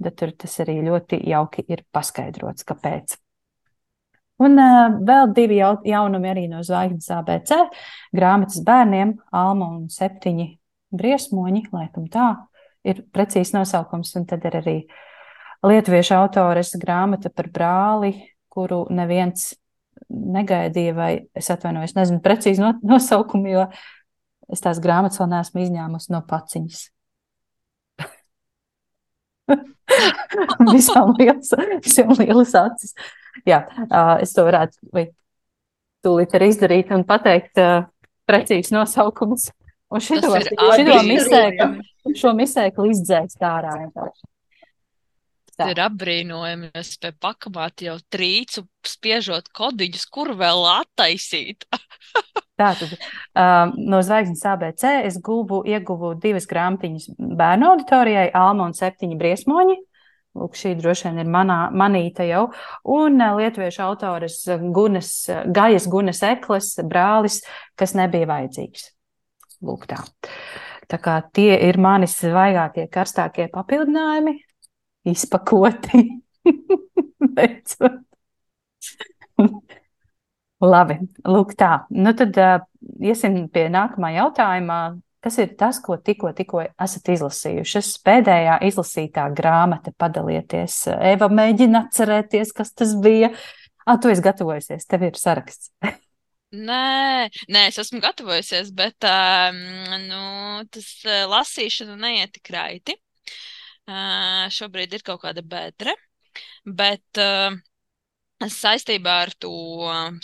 Bet 0.00 0.16
tur 0.16 0.32
tas 0.32 0.56
arī 0.64 0.80
ļoti 0.80 1.20
jauki 1.28 1.66
ir 1.68 1.84
paskaidrots, 1.92 2.64
kāpēc. 2.64 3.18
Un 4.42 4.58
uh, 4.58 4.96
vēl 5.06 5.32
divi 5.36 5.60
jaunumi 5.60 6.30
arī 6.30 6.46
no 6.50 6.62
Zvaigznes 6.66 7.10
ABC. 7.14 7.52
Grāmatas 8.16 8.62
bērniem, 8.66 9.16
Alma 9.36 9.68
un 9.76 9.86
septiņi 9.92 10.48
briesmoņi, 10.96 11.66
laikam 11.72 12.08
tā 12.12 12.28
ir 12.86 13.04
precīzs 13.14 13.54
nosaukums. 13.54 14.14
Un 14.18 14.26
tad 14.30 14.44
ir 14.48 14.58
arī 14.62 14.76
lietuviešu 15.62 16.16
autores 16.18 16.74
grāmata 16.82 17.30
par 17.30 17.52
brāli, 17.54 18.14
kuru 18.52 18.84
neviens 18.90 19.52
negaidīja, 20.12 20.94
vai 20.96 21.12
es 21.38 21.48
atvainojos, 21.52 21.94
nezinu 21.96 22.20
precīzi 22.24 22.64
nosaukumu, 22.82 23.52
jo 23.52 23.66
Es 24.52 24.60
tās 24.60 24.80
grāmatas 24.84 25.20
vēl 25.20 25.30
neesmu 25.32 25.62
izņēmusi 25.64 26.12
no 26.12 26.20
paciņas. 26.28 26.82
visām 30.74 31.14
lielas, 31.16 31.52
visām 31.84 32.12
lielas 32.18 32.52
acis. 32.60 32.92
Jā, 33.48 33.62
es 34.22 34.34
to 34.36 34.46
varētu 34.48 35.06
tūlīt 36.02 36.36
arī 36.36 36.50
izdarīt 36.52 36.92
un 36.94 37.06
pateikt 37.08 37.60
precīzi 38.28 38.74
nosaukumus. 38.76 39.50
Un 39.92 40.00
šito, 40.00 40.32
šito 40.32 41.00
misēkli, 41.04 42.14
šo 42.16 42.32
misēkli 42.36 42.92
izdzēst 42.94 43.42
ārā. 43.44 43.74
Tā. 45.52 45.66
Ir 45.68 45.82
apbrīnojami, 45.84 46.70
ja 46.72 46.80
es 46.80 46.94
pie 47.00 47.10
pakamāta 47.20 47.84
jau 47.90 47.98
trīcu, 48.12 48.64
spiežot 48.88 49.50
kodiņus, 49.52 50.06
kur 50.08 50.32
vēl 50.38 50.64
attaisīt. 50.70 51.66
Tātad 52.60 52.94
um, 52.94 53.74
no 53.92 54.00
zvaigznes 54.04 54.44
ABC 54.48 54.86
es 55.10 55.18
guvu, 55.24 55.60
ieguvu 55.68 56.14
divas 56.22 56.48
grāmatiņas 56.48 57.10
bērnu 57.18 57.68
auditorijai, 57.68 58.30
Alma 58.32 58.70
un 58.70 58.76
septiņi 58.78 59.18
briesmoņi. 59.20 59.76
Lūk, 60.32 60.54
šī 60.56 60.70
droši 60.78 61.10
vien 61.10 61.18
ir 61.20 61.28
manā, 61.28 61.66
manīta 61.76 62.24
jau. 62.24 62.46
Un 62.88 63.20
uh, 63.20 63.34
lietuviešu 63.36 63.82
autores 63.84 64.38
Gunas, 64.72 65.10
Gajas 65.52 65.84
Gunas 65.92 66.22
Ekles 66.24 66.70
brālis, 66.88 67.42
kas 67.76 67.92
nebija 67.98 68.30
vajadzīgs. 68.30 68.86
Lūk 69.62 69.84
tā. 69.90 69.98
Tā 70.88 70.98
kā 71.00 71.22
tie 71.36 71.56
ir 71.68 71.78
mani 71.80 72.06
svaigākie, 72.10 72.88
karstākie 72.92 73.48
papildinājumi, 73.52 74.34
izpakoti. 75.12 76.02
Labi, 80.72 80.96
lūk 81.28 81.54
tā. 81.58 81.72
Nu 81.92 82.12
tad 82.16 82.36
uh, 82.40 82.60
iesim 83.04 83.48
pie 83.52 83.68
nākamā 83.72 84.14
jautājuma. 84.16 84.78
Kas 85.22 85.36
ir 85.38 85.52
tas, 85.58 85.78
ko 85.78 85.94
tikko, 86.02 86.32
tikko 86.34 86.64
esat 86.66 87.12
izlasījušas? 87.14 87.92
Pēdējā 88.02 88.56
izlasītā 88.66 89.28
grāmata 89.38 89.92
padalieties. 89.94 90.80
Eva 91.12 91.28
mēģina 91.30 91.84
atcerēties, 91.86 92.50
kas 92.56 92.74
tas 92.74 92.96
bija. 93.04 93.30
Ah, 93.86 94.00
tu 94.02 94.10
esi 94.10 94.24
gatavojusies, 94.24 94.86
tev 94.90 95.06
ir 95.06 95.18
saraksts. 95.18 95.70
Nē, 96.52 97.30
nē, 97.48 97.60
es 97.70 97.78
esmu 97.80 98.02
gatavojusies, 98.04 98.74
bet 98.76 99.06
um, 99.08 99.60
nu, 100.02 100.24
tas 100.68 100.88
lasīšana 101.30 101.94
neiet 101.96 102.34
tik 102.34 102.50
raiti. 102.52 102.98
Uh, 103.88 104.50
šobrīd 104.52 104.92
ir 104.98 105.04
kaut 105.06 105.22
kāda 105.22 105.40
bedre, 105.40 105.94
bet 106.68 107.22
uh, 107.22 107.56
saistībā 108.52 109.14
ar 109.24 109.32
to 109.40 109.54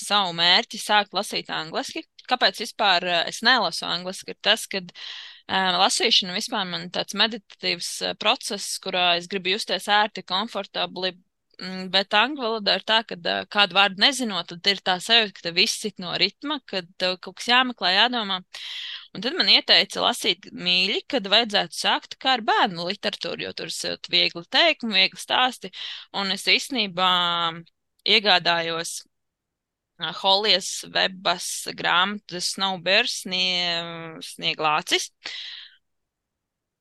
savu 0.04 0.36
mērķi 0.36 0.82
sākt 0.82 1.16
lasīt 1.16 1.48
angliski. 1.48 2.04
Kāpēc 2.28 2.60
vispār 2.64 3.06
es 3.26 3.40
nelasu 3.46 3.86
angliski? 3.88 4.34
Ir 4.34 4.40
tas, 4.44 4.66
ka 4.70 4.82
um, 4.82 5.78
lasīšana 5.82 6.36
vispār 6.36 6.66
man 6.68 6.90
tāds 6.94 7.16
meditatīvs 7.18 7.92
process, 8.20 8.76
kurā 8.84 9.14
es 9.20 9.30
gribu 9.30 9.56
justies 9.56 9.88
ērti, 9.92 10.26
komfortabli. 10.28 11.16
Bet 11.90 12.14
angļu 12.14 12.42
valodā 12.44 12.76
ir 12.78 12.84
tā, 12.86 13.00
ka 13.02 13.16
kādu 13.50 13.74
vārdu 13.74 13.98
nezinot, 13.98 14.46
tad 14.52 14.68
ir 14.70 14.78
tā 14.86 14.94
sajūta, 15.02 15.42
ka 15.42 15.52
viss 15.56 15.80
sit 15.82 15.96
no 15.98 16.12
ritma, 16.22 16.60
kad 16.70 16.86
tev 17.02 17.16
kaut 17.24 17.40
kas 17.40 17.48
jāmeklē, 17.50 17.90
jādomā. 17.96 18.36
Un 19.10 19.24
tad 19.24 19.34
man 19.34 19.50
ieteica 19.50 20.04
lasīt 20.04 20.46
mīļi, 20.54 21.00
kad 21.10 21.26
vajadzētu 21.26 21.74
sākt 21.74 22.14
kā 22.22 22.36
ar 22.36 22.44
bērnu 22.46 22.86
literatūru, 22.92 23.48
jo 23.48 23.52
tur 23.58 23.74
ir 23.74 23.98
viegli 24.14 24.44
teikumi, 24.54 25.00
viegli 25.00 25.18
stāsti. 25.18 25.72
Un 26.14 26.30
es 26.36 26.46
īstenībā 26.46 27.10
iegādājos 28.06 29.00
Holijas 29.98 30.84
webas 30.94 31.66
grāmatu 31.74 32.38
Snowbears 32.38 33.22
snie, 33.24 34.20
Snieglācis. 34.22 35.10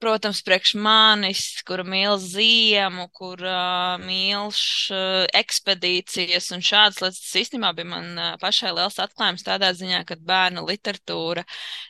Protams, 0.02 0.42
priekš 0.46 0.74
manis, 0.82 1.42
kura 1.68 1.84
mīl 1.88 2.18
ziemu, 2.22 3.08
kur 3.18 3.42
uh, 3.42 3.98
mīl 4.02 4.50
uh, 4.52 5.26
ekspedīcijas 5.38 6.52
un 6.56 6.64
šādas 6.66 7.02
lietas. 7.02 7.22
Tas 7.24 7.40
īstenībā 7.42 7.72
bija 7.78 7.90
man 7.90 8.10
uh, 8.14 8.30
pašai 8.42 8.74
liels 8.78 9.00
atklājums 9.02 9.46
tādā 9.48 9.72
ziņā, 9.78 10.04
ka 10.08 10.20
bērnu 10.30 10.66
literatūra 10.68 11.46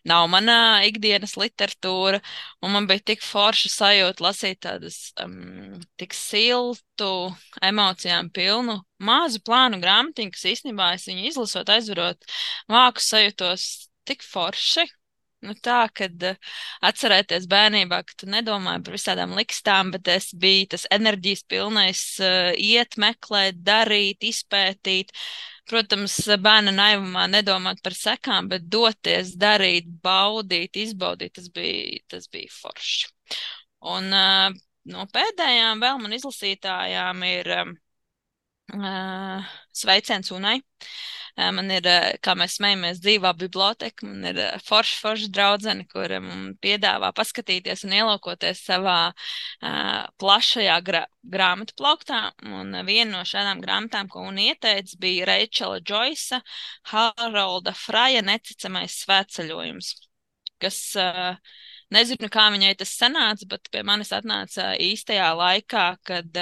nav 0.07 0.27
mana 0.31 0.57
ikdienas 0.87 1.35
literatūra, 1.39 2.21
un 2.63 2.75
man 2.75 2.87
bija 2.89 3.03
tik 3.13 3.25
forša 3.25 3.73
sajūta 3.75 4.23
lasīt 4.23 4.61
tādas 4.67 4.99
um, 5.23 5.79
tik 5.99 6.15
siltu, 6.17 7.11
emocijām 7.61 8.31
pilnu, 8.33 8.79
mazu 9.03 9.43
plānu 9.45 9.81
grāmatiņu, 9.83 10.35
kas 10.35 10.47
īstenībā 10.53 10.93
es 10.95 11.09
viņu 11.11 11.27
izlasot, 11.31 11.75
aizvarot 11.75 12.31
vāku 12.71 13.03
sajūtos 13.03 13.67
tik 14.07 14.23
forši, 14.23 14.87
Nu, 15.45 15.53
tā, 15.61 15.83
kad 15.93 16.23
uh, 16.25 16.37
atcerēties 16.87 17.45
bērnībā, 17.49 17.99
ka 18.09 18.15
tu 18.17 18.29
nedomāji 18.33 18.81
par 18.87 18.95
visādām 18.95 19.35
likstām, 19.37 19.91
bet 19.93 20.09
es 20.09 20.31
biju 20.33 20.65
tas 20.73 20.87
enerģijas 20.95 21.43
pilnais, 21.51 22.01
uh, 22.25 22.49
iet, 22.57 22.97
meklēt, 22.97 23.59
darīt, 23.67 24.25
izpētīt. 24.25 25.13
Protams, 25.69 26.15
bērna 26.41 26.71
naivumā 26.73 27.27
nedomāt 27.29 27.83
par 27.85 27.93
sekām, 27.93 28.47
bet 28.49 28.65
doties, 28.71 29.35
darīt, 29.37 29.85
baudīt, 30.01 30.79
izbaudīt, 30.81 31.35
tas 31.37 31.51
bija, 31.53 31.99
tas 32.15 32.25
bija 32.33 32.49
forši. 32.55 33.11
Un 33.93 34.09
uh, 34.17 34.49
no 34.89 35.05
pēdējām 35.13 35.83
vēl 35.85 36.01
man 36.01 36.17
izlasītājām 36.17 37.21
ir 37.29 37.51
uh, 37.59 39.53
Sveiciens 39.85 40.33
Unai. 40.33 40.57
Uh, 40.63 40.89
Man 41.37 41.69
ir, 41.69 41.85
kā 42.25 42.33
mēs 42.33 42.55
smejamies, 42.57 42.97
dzīvā 43.03 43.33
biblioteka. 43.37 44.07
Man 44.09 44.25
ir 44.31 44.39
forša, 44.65 44.95
forša 45.03 45.27
draudzene, 45.35 45.85
kur 45.91 46.09
man 46.23 46.55
piedāvā 46.63 47.11
paskatīties 47.17 47.85
un 47.85 47.93
ielaukoties 47.99 48.63
savā 48.65 48.97
plašajā 50.17 50.79
gra 50.87 51.03
grāmatu 51.27 51.77
plauktā. 51.77 52.23
Un 52.47 52.73
viena 52.87 53.19
no 53.19 53.21
šādām 53.27 53.61
grāmatām, 53.61 54.09
ko 54.09 54.25
un 54.31 54.41
ieteica, 54.41 54.97
bija 55.01 55.29
Reičela 55.29 55.77
Džoisa 55.83 56.41
Harolda 56.89 57.75
Fraja 57.77 58.23
neticamais 58.25 58.97
svētceļojums, 59.03 59.93
kas 60.63 60.79
uh, 60.97 61.35
nezinu, 61.93 62.29
kā 62.31 62.47
viņai 62.53 62.73
tas 62.79 62.93
sanāca, 62.99 63.47
bet 63.49 63.69
pie 63.71 63.83
manis 63.87 64.13
atnāca 64.15 64.73
īstajā 64.81 65.29
laikā, 65.37 65.85
kad, 66.07 66.41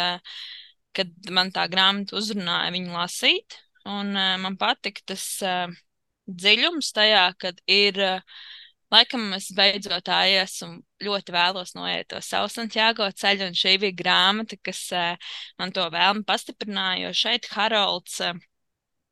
kad 0.96 1.32
man 1.34 1.52
tā 1.56 1.68
grāmata 1.72 2.18
uzrunāja 2.20 2.74
viņu 2.76 2.96
lasīt. 2.96 3.60
Un 3.86 4.14
uh, 4.18 4.36
man 4.42 4.58
patika 4.58 5.04
tas 5.14 5.24
uh, 5.46 5.72
dziļums 6.26 6.94
tajā, 6.96 7.26
kad 7.40 7.62
ir. 7.70 8.02
Uh, 8.02 8.38
Laikam 8.94 9.32
es 9.34 9.48
beidzot 9.58 10.08
esmu 10.14 10.78
ļoti 11.04 11.34
vēlos 11.34 11.74
noiet 11.76 12.06
to 12.08 12.20
savu 12.22 12.52
Santiago 12.54 13.08
ceļu, 13.10 13.48
un 13.50 13.58
šī 13.58 13.74
bija 13.82 13.96
grāmata, 13.98 14.60
kas 14.62 14.84
uh, 14.94 15.34
man 15.60 15.74
to 15.74 15.88
vēlmi 15.92 16.22
pastiprināja, 16.24 17.08
jo 17.08 17.12
šeit 17.18 17.50
Harolds 17.52 18.20
uh, 18.22 18.38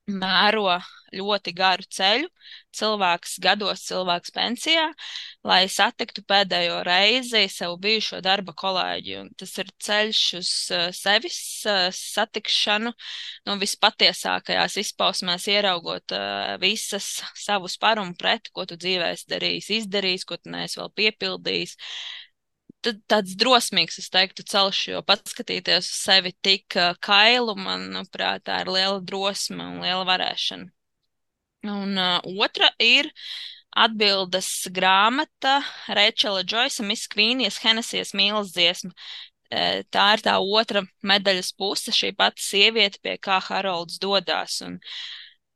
mēro 0.09 0.79
ļoti 1.13 1.53
garu 1.55 1.85
ceļu, 1.93 2.27
cilvēks 2.73 3.37
gados, 3.43 3.83
cilvēks 3.85 4.33
pensijā, 4.33 4.87
lai 5.45 5.67
satiktu 5.69 6.23
pēdējo 6.27 6.79
reizi 6.87 7.43
savu 7.53 7.77
bijušo 7.83 8.19
darba 8.25 8.55
kolēģi. 8.57 9.15
Un 9.21 9.29
tas 9.37 9.53
ir 9.61 9.69
ceļš 9.85 10.23
uz 10.39 10.51
uh, 10.73 10.87
sevis 10.95 11.37
uh, 11.69 11.87
satikšanu, 11.93 12.93
no 13.47 13.57
vispatiesākajās 13.61 14.79
izpausmēs 14.83 15.47
ieraugot 15.53 16.17
uh, 16.17 16.55
visas 16.63 17.21
savus 17.37 17.77
par 17.77 18.01
un 18.01 18.15
pret, 18.17 18.49
ko 18.51 18.65
tu 18.65 18.79
dzīvēs 18.79 19.27
darījis, 19.29 19.71
izdarījis, 19.83 20.27
ko 20.27 20.41
tu 20.41 20.51
neesi 20.55 20.81
vēl 20.81 20.91
piepildījis 20.97 21.77
tāds 23.09 23.35
drosmīgs, 23.39 23.99
es 24.01 24.11
teiktu, 24.13 24.45
celš, 24.49 24.79
jo 24.91 25.01
pats 25.07 25.33
skatīties 25.33 25.87
uz 25.87 25.97
sevi 26.03 26.33
tik 26.45 26.77
kailu, 27.03 27.55
manuprāt, 27.55 28.43
tā 28.49 28.61
ir 28.63 28.71
liela 28.73 29.01
drosme 29.01 29.63
un 29.63 29.83
liela 29.83 30.03
varēšana. 30.09 30.71
Un 31.63 31.97
uh, 31.97 32.19
otra 32.43 32.73
ir 32.83 33.07
atbildes 33.73 34.67
grāmata 34.75 35.61
Rečela 35.87 36.43
Džoisa 36.43 36.83
Miss 36.83 37.07
Kvīnijas 37.07 37.61
Henesijas 37.63 38.11
mīlas 38.13 38.51
dziesma. 38.53 38.91
Tā 39.93 40.05
ir 40.15 40.23
tā 40.25 40.33
otra 40.41 40.81
medaļas 41.05 41.51
puse, 41.53 41.93
šī 41.93 42.15
pati 42.17 42.41
sieviete, 42.41 42.97
pie 43.05 43.19
kā 43.21 43.37
Harolds 43.47 43.99
dodas. 44.01 44.59
Un, 44.65 44.79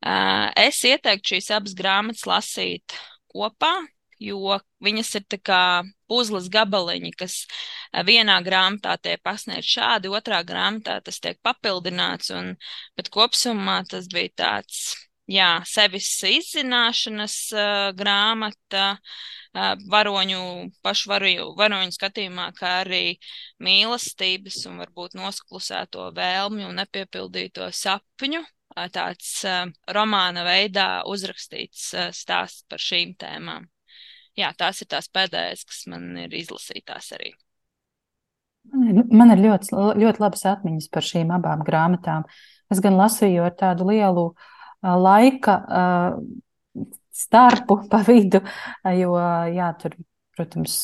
uh, 0.06 0.48
es 0.54 0.78
ieteiktu 0.86 1.34
šīs 1.34 1.50
abas 1.56 1.74
grāmatas 1.78 2.22
lasīt 2.30 2.94
kopā, 3.34 3.74
jo 4.22 4.58
viņas 4.84 5.14
ir 5.20 5.40
kā 5.44 5.62
puzles 6.10 6.48
gabaliņi, 6.52 7.12
kas 7.18 7.40
vienā 8.06 8.38
grāmatā 8.44 8.96
tiek 9.02 9.22
pasniegts 9.24 9.74
šādi, 9.76 10.10
otrā 10.12 10.42
grāmatā 10.46 10.98
tas 11.04 11.20
tiek 11.20 11.38
papildināts, 11.44 12.32
un, 12.34 12.54
bet 12.98 13.10
kopsumā 13.14 13.82
tas 13.90 14.08
bija 14.12 14.32
tāds, 14.42 14.96
jā, 15.28 15.50
sevis 15.68 16.10
izzināšanas 16.26 17.38
uh, 17.54 17.70
grāmata, 17.96 18.90
uh, 18.98 19.74
varoņu, 19.92 20.42
pašu 20.82 21.12
varoņu, 21.12 21.48
varoņu 21.58 21.96
skatījumā, 21.96 22.50
kā 22.58 22.74
arī 22.82 23.02
mīlestības 23.64 24.62
un 24.70 24.78
varbūt 24.84 25.18
nosklusēto 25.18 26.10
vēlmju 26.16 26.70
un 26.70 26.80
nepiepildīto 26.82 27.70
sapņu 27.72 28.44
tāds 28.94 29.32
uh, 29.48 29.66
romāna 29.94 30.44
veidā 30.46 30.90
uzrakstīts 31.10 31.90
stāsts 32.14 32.64
par 32.68 32.82
šīm 32.82 33.16
tēmām 33.18 33.66
jā, 34.38 34.52
tās 34.58 34.82
ir 34.82 34.90
tās 34.94 35.10
pēdējās, 35.12 35.66
kas 35.68 35.84
man 35.92 36.10
ir 36.24 36.34
izlasītās 36.38 37.12
arī. 37.18 37.34
Man 38.68 39.32
ir 39.32 39.40
ļoti, 39.40 39.72
ļoti 39.72 40.22
labas 40.22 40.44
atmiņas 40.50 40.90
par 40.92 41.06
šīm 41.06 41.30
abām 41.32 41.64
grāmatām. 41.64 42.26
Es 42.72 42.82
gan 42.84 42.98
lasīju 42.98 43.46
ar 43.46 43.54
tādu 43.56 43.86
lielu 43.88 44.26
laika 44.84 45.56
starpu 47.18 47.80
pa 47.92 48.02
vidu, 48.06 48.42
jo, 48.98 49.14
jā, 49.54 49.72
tur, 49.80 49.96
protams, 50.36 50.80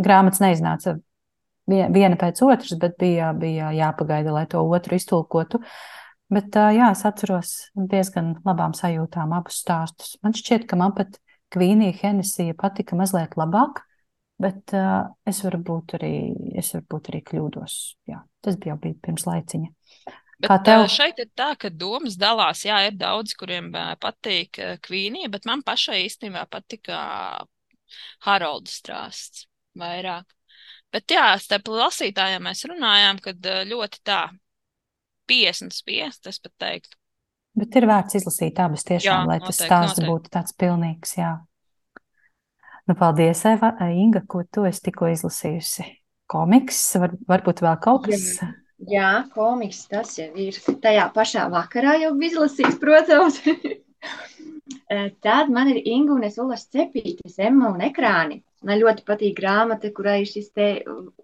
grāmatas 0.00 0.42
neiznāca 0.44 0.98
viena 1.70 2.16
pēc 2.18 2.40
otras, 2.46 2.74
bet 2.80 2.96
bija, 2.98 3.32
bija 3.36 3.70
jāpagaida, 3.76 4.32
lai 4.34 4.46
to 4.50 4.62
otru 4.62 4.96
iztulkotu. 4.98 5.60
Bet, 6.30 6.54
jā, 6.54 6.92
es 6.94 7.02
atceros 7.06 7.50
diezgan 7.90 8.36
labām 8.46 8.74
sajūtām 8.78 9.34
abus 9.34 9.58
stāstus. 9.64 10.14
Man 10.22 10.34
šķiet, 10.36 10.68
ka 10.70 10.78
man 10.78 10.94
pat 10.94 11.18
Kvīnija 11.50 11.96
Henesija 12.02 12.54
patika 12.58 12.96
mazliet 12.98 13.36
labāk, 13.40 13.82
bet 14.40 14.74
uh, 14.76 15.10
es 15.28 15.42
varbūt 15.44 15.96
arī, 15.98 16.14
es 16.58 16.72
varbūt 16.76 17.10
arī 17.12 17.22
kļūdos. 17.26 17.76
Jā, 18.10 18.22
tas 18.44 18.58
bija 18.60 18.74
jau 18.74 18.80
bija 18.84 18.98
pirms 19.06 19.26
laiciņa. 19.28 19.70
Bet 20.40 20.48
Kā 20.48 20.56
tev? 20.64 20.86
šeit 20.88 21.18
ir 21.20 21.28
tā, 21.36 21.50
ka 21.60 21.68
domas 21.68 22.16
dalās. 22.20 22.62
Jā, 22.64 22.78
ir 22.88 22.94
daudz, 22.96 23.34
kuriem 23.36 23.68
patīk 24.00 24.56
Kvīnija, 24.86 25.28
bet 25.32 25.48
man 25.48 25.60
pašai 25.66 25.98
īstenībā 26.06 26.46
patika 26.48 27.00
Harolda 28.24 28.72
strāsts 28.72 29.44
vairāk. 29.76 30.24
Bet 30.90 31.12
jā, 31.12 31.26
starp 31.38 31.68
lasītājiem 31.70 32.48
mēs 32.48 32.64
runājām, 32.66 33.20
kad 33.22 33.50
ļoti 33.68 34.00
tā 34.06 34.22
50 35.30 35.76
spiest, 35.76 36.26
es 36.26 36.40
pat 36.42 36.56
teiktu. 36.64 36.99
Bet 37.58 37.74
ir 37.76 37.86
vērts 37.90 38.20
izlasīt 38.20 38.60
abas 38.62 38.86
tiešām, 38.86 39.24
jā, 39.24 39.28
lai 39.28 39.38
tas 39.42 39.58
stāsts 39.58 39.98
noteikti. 39.98 40.10
būtu 40.10 40.32
tāds 40.36 40.54
pilnīgs. 40.54 41.16
Jā. 41.18 41.32
Nu, 42.86 42.94
paldies, 42.98 43.42
Eva, 43.46 43.72
Inga, 43.90 44.22
ko 44.26 44.44
tu 44.46 44.66
esi 44.68 44.86
tikko 44.86 45.10
izlasījusi. 45.10 45.86
Komiks, 46.30 46.78
var, 47.02 47.16
varbūt 47.26 47.62
vēl 47.64 47.78
kaut 47.82 48.06
kas. 48.06 48.26
Jā. 48.38 48.50
Jā, 48.88 49.08
komiks 49.34 49.82
tas 49.90 50.14
jau 50.16 50.30
ir 50.40 50.56
tajā 50.80 51.10
pašā 51.12 51.42
vakarā 51.52 51.98
jau 52.00 52.14
izlasīts, 52.24 52.78
protams. 52.80 53.36
Tad 55.26 55.50
man 55.52 55.68
ir 55.68 55.82
Inga 55.84 56.14
un 56.14 56.24
es 56.24 56.38
Ulas 56.40 56.64
cepītes, 56.72 57.36
Emma 57.42 57.68
un 57.74 57.82
ekrāni. 57.84 58.40
Man 58.64 58.80
ļoti 58.80 59.04
patīk 59.04 59.36
grāmata, 59.36 59.90
kurai 59.92 60.20
ir 60.22 60.30
šis 60.30 60.48
te 60.56 60.70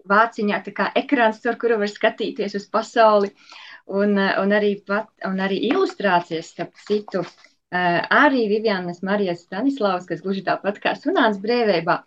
vāciņā 0.09 0.59
tā 0.65 0.73
kā 0.75 0.91
ekrāns, 1.01 1.41
ar 1.49 1.57
kuru 1.61 1.79
var 1.81 1.89
skatīties 1.89 2.55
uz 2.59 2.69
pasauli. 2.69 3.31
Uh, 3.31 3.67
un, 3.87 4.17
eh, 4.17 4.35
un, 4.41 4.51
arī, 4.51 4.75
pat, 4.85 5.09
un 5.25 5.39
arī 5.43 5.59
ilustrācijas, 5.69 6.51
starp 6.53 6.75
citu, 6.87 7.23
eh, 7.71 8.01
arī 8.11 8.47
Vivianas 8.51 9.01
Marijas 9.01 9.45
Stanislavas, 9.47 10.07
kas 10.09 10.23
gluži 10.23 10.43
tāpat 10.47 10.79
kā 10.83 10.95
Sunāns 10.99 11.39
brēvībā, 11.43 12.01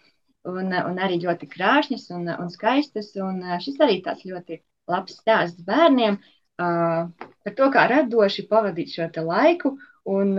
un, 0.51 0.73
un 0.73 1.01
arī 1.01 1.21
ļoti 1.25 1.49
krāšņas 1.49 2.11
un, 2.17 2.29
un 2.37 2.51
skaistas, 2.53 3.15
un 3.17 3.43
eh, 3.43 3.59
šis 3.65 3.81
arī 3.81 4.01
tāds 4.05 4.27
ļoti 4.29 4.61
labs 4.91 5.21
stāsts 5.21 5.65
bērniem 5.65 6.19
par 6.61 7.55
to, 7.57 7.67
kā 7.73 7.87
radoši 7.89 8.43
pavadīt 8.51 8.91
šo 8.93 9.07
laiku 9.25 9.71
un 10.13 10.35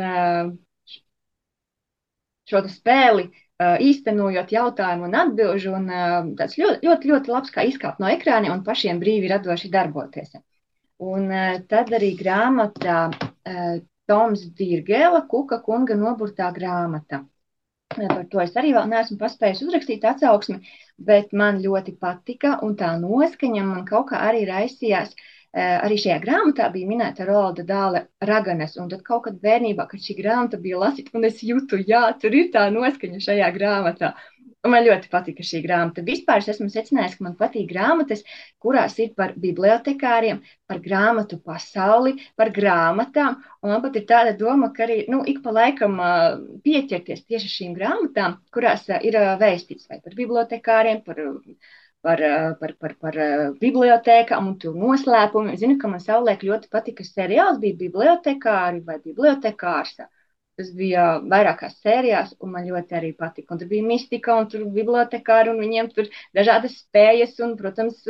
šo 2.51 2.61
spēli 2.69 3.23
īstenojot 3.57 4.53
jautājumu 4.53 5.07
un 5.07 5.17
atbilžu, 5.17 5.73
un 5.73 5.89
tāds 6.37 6.59
ļoti, 6.61 6.85
ļoti, 6.85 7.09
ļoti 7.13 7.33
labs, 7.33 7.53
kā 7.55 7.65
izkāpt 7.65 8.03
no 8.03 8.11
ekrāna 8.11 8.53
un 8.53 8.61
pašiem 8.67 9.01
brīvi 9.01 9.31
radoši 9.33 9.71
darboties. 9.73 10.35
Un 11.01 11.31
uh, 11.33 11.57
tad 11.69 11.89
arī 11.97 12.11
grāmatā 12.19 12.97
uh, 13.09 13.79
Toms 14.11 14.45
Dirgela, 14.57 15.23
Kuka 15.29 15.61
kunga 15.65 15.95
noburtā 15.97 16.51
grāmata. 16.53 17.23
Par 17.95 18.23
to 18.31 18.39
es 18.43 18.53
arī 18.59 18.71
vēl 18.75 18.87
neesmu 18.91 19.17
paspējis 19.19 19.61
uzrakstīt 19.65 20.05
atsauksmi, 20.07 20.61
bet 21.09 21.33
man 21.41 21.59
ļoti 21.63 21.97
patika, 21.99 22.57
un 22.65 22.77
tā 22.79 22.93
noskaņa 23.01 23.63
man 23.67 23.85
kaut 23.87 24.09
kā 24.11 24.21
arī 24.29 24.45
raisījās. 24.47 25.13
Arī 25.51 25.97
šajā 25.99 26.21
grāmatā 26.23 26.69
bija 26.71 26.87
minēta 26.87 27.25
Rolda 27.27 27.65
dāle 27.67 28.05
raganas, 28.23 28.77
un 28.79 28.87
tad 28.93 29.01
kaut 29.03 29.25
kad 29.25 29.41
bērnībā, 29.43 29.83
kad 29.91 29.99
šī 29.99 30.15
grāmata 30.21 30.59
bija 30.63 30.79
lasīta, 30.79 31.11
un 31.19 31.27
es 31.27 31.41
jūtu, 31.43 31.81
jā, 31.89 32.05
tur 32.21 32.37
ir 32.39 32.47
tā 32.53 32.69
noskaņa 32.71 33.19
šajā 33.25 33.49
grāmatā. 33.57 34.13
Man 34.69 34.83
ļoti 34.85 35.09
patika 35.09 35.41
šī 35.41 35.59
grāmata. 35.63 36.03
Vispār 36.05 36.41
es 36.43 36.47
esmu 36.51 36.67
secinājis, 36.69 37.15
ka 37.17 37.23
man 37.25 37.33
patīk 37.39 37.65
grāmatas, 37.71 38.19
kurās 38.61 38.93
ir 39.01 39.15
par 39.17 39.33
bibliotekāriem, 39.45 40.43
par 40.69 40.81
grāmatu 40.83 41.39
pasauli, 41.41 42.13
par 42.37 42.51
grāmatām. 42.53 43.39
Un 43.63 43.73
man 43.73 43.81
pat 43.81 43.97
ir 43.97 44.05
tāda 44.11 44.35
doma, 44.37 44.69
ka 44.75 44.85
arī 44.85 44.99
nu, 45.09 45.23
ik 45.33 45.41
pa 45.41 45.55
laikam 45.57 45.97
uh, 45.97 46.37
pieķerties 46.67 47.25
tieši 47.25 47.51
šīm 47.55 47.73
grāmatām, 47.79 48.37
kurās 48.53 48.85
uh, 48.91 49.01
ir 49.01 49.17
uh, 49.17 49.33
vēstīts 49.41 49.89
vai 49.89 49.97
par 50.05 50.17
bibliotekāriem, 50.21 51.01
par, 51.09 51.23
par, 52.05 52.25
par, 52.61 52.77
par, 52.85 52.97
par 53.01 53.21
bibliotēkām 53.65 54.53
un 54.53 54.59
tur 54.61 54.77
noslēpumiem. 54.77 55.57
Zinu, 55.57 55.81
ka 55.81 55.89
man 55.89 56.05
savulaik 56.05 56.45
ļoti 56.45 56.69
patika 56.69 57.07
seriāls, 57.09 57.57
bija 57.65 57.81
bibliotekāri 57.81 58.85
vai 58.85 59.01
bibliotekārs. 59.01 59.97
Tas 60.59 60.69
bija 60.75 61.03
vairākās 61.31 61.77
sērijās, 61.81 62.33
un 62.43 62.51
man 62.53 62.67
ļoti 62.67 62.97
arī 62.97 63.11
patika. 63.17 63.53
Un 63.53 63.61
tur 63.61 63.69
bija 63.71 63.85
mistika, 63.87 64.35
un 64.37 64.49
tur 64.51 64.65
bija 64.65 64.81
bibliotekāri, 64.81 65.53
un 65.53 65.61
viņiem 65.63 65.89
tur 65.95 66.09
bija 66.09 66.41
dažādas 66.41 66.75
spējas, 66.83 67.37
un, 67.45 67.55
protams, 67.59 68.03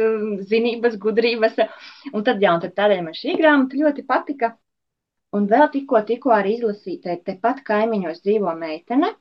zinības, 0.50 0.98
gudrības. 1.06 1.62
Un 2.12 2.26
tad, 2.28 2.42
jā, 2.44 2.56
un 2.58 2.64
tad 2.66 2.76
tādēļ 2.80 3.04
man 3.06 3.18
šī 3.18 3.38
grāmata 3.40 3.80
ļoti 3.84 4.06
patika. 4.10 4.56
Un 5.38 5.46
vēl 5.52 5.70
tikko, 5.76 6.02
tikko 6.08 6.34
arī 6.36 6.58
izlasīta, 6.58 7.16
tepat 7.30 7.62
kaimiņos 7.68 8.24
dzīvo 8.26 8.56
meitene. 8.60 9.14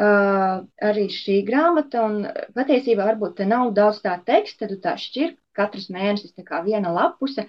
Uh, 0.00 0.62
arī 0.80 1.06
šī 1.12 1.42
grāmata, 1.44 2.02
un 2.08 2.22
patiesībā 2.56 3.04
varbūt 3.04 3.34
te 3.40 3.46
nav 3.48 3.74
daudz 3.76 3.98
tā 4.04 4.14
teksta, 4.24 4.68
tu 4.68 4.78
tā 4.80 4.94
šķir, 5.00 5.34
katrs 5.56 5.90
mēnesis 5.92 6.32
tā 6.32 6.44
kā 6.46 6.62
viena 6.64 6.92
lapuse, 6.94 7.44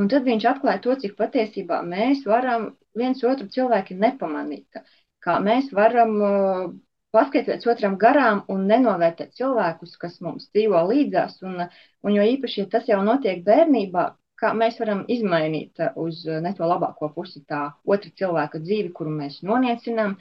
Un 0.00 0.08
tad 0.10 0.24
viņš 0.26 0.44
atklāja 0.50 0.80
to, 0.84 0.94
cik 1.02 1.12
patiesībā 1.18 1.76
mēs 1.86 2.24
varam 2.26 2.72
viens 2.98 3.22
otru 3.24 3.48
cilvēku 3.52 3.96
nepamanīt. 3.98 4.82
Kā 5.24 5.38
mēs 5.42 5.70
varam 5.72 6.16
uh, 6.20 6.66
paskatīties 7.14 7.68
otram 7.70 7.96
garām 8.00 8.42
un 8.52 8.66
nenovērtēt 8.70 9.32
cilvēkus, 9.38 9.96
kas 10.00 10.20
mums 10.24 10.50
dzīvo 10.52 10.82
līdzās. 10.90 11.38
Un, 11.46 11.64
un 12.04 12.18
jo 12.18 12.26
īpaši, 12.34 12.64
ja 12.64 12.70
tas 12.76 12.90
jau 12.90 13.00
notiek 13.06 13.44
bērnībā, 13.46 14.06
kā 14.40 14.50
mēs 14.58 14.80
varam 14.82 15.04
izmainīt 15.08 15.80
uh, 15.80 15.94
uz 16.04 16.24
uh, 16.28 16.40
ne 16.44 16.52
to 16.58 16.68
labāko 16.68 17.10
pusi 17.14 17.44
tā 17.48 17.66
otra 17.84 18.12
cilvēka 18.20 18.60
dzīvi, 18.64 18.92
kuru 18.96 19.14
mēs 19.14 19.40
noniecinām, 19.46 20.18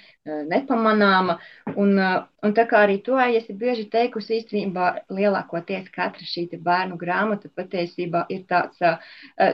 nepamanām. 0.53 1.35
Un, 1.75 1.97
un 2.43 2.55
tā 2.57 2.65
kā 2.69 2.83
arī 2.85 2.99
to 3.05 3.17
esi 3.23 3.55
bieži 3.63 3.87
teikusi, 3.93 4.39
īstenībā 4.41 4.89
lielākoties 5.17 5.89
katra 5.95 6.27
šī 6.27 6.45
bērnu 6.69 6.99
grāmata 7.01 7.49
patiesībā 7.55 8.25
ir 8.35 8.45
tāds 8.49 8.79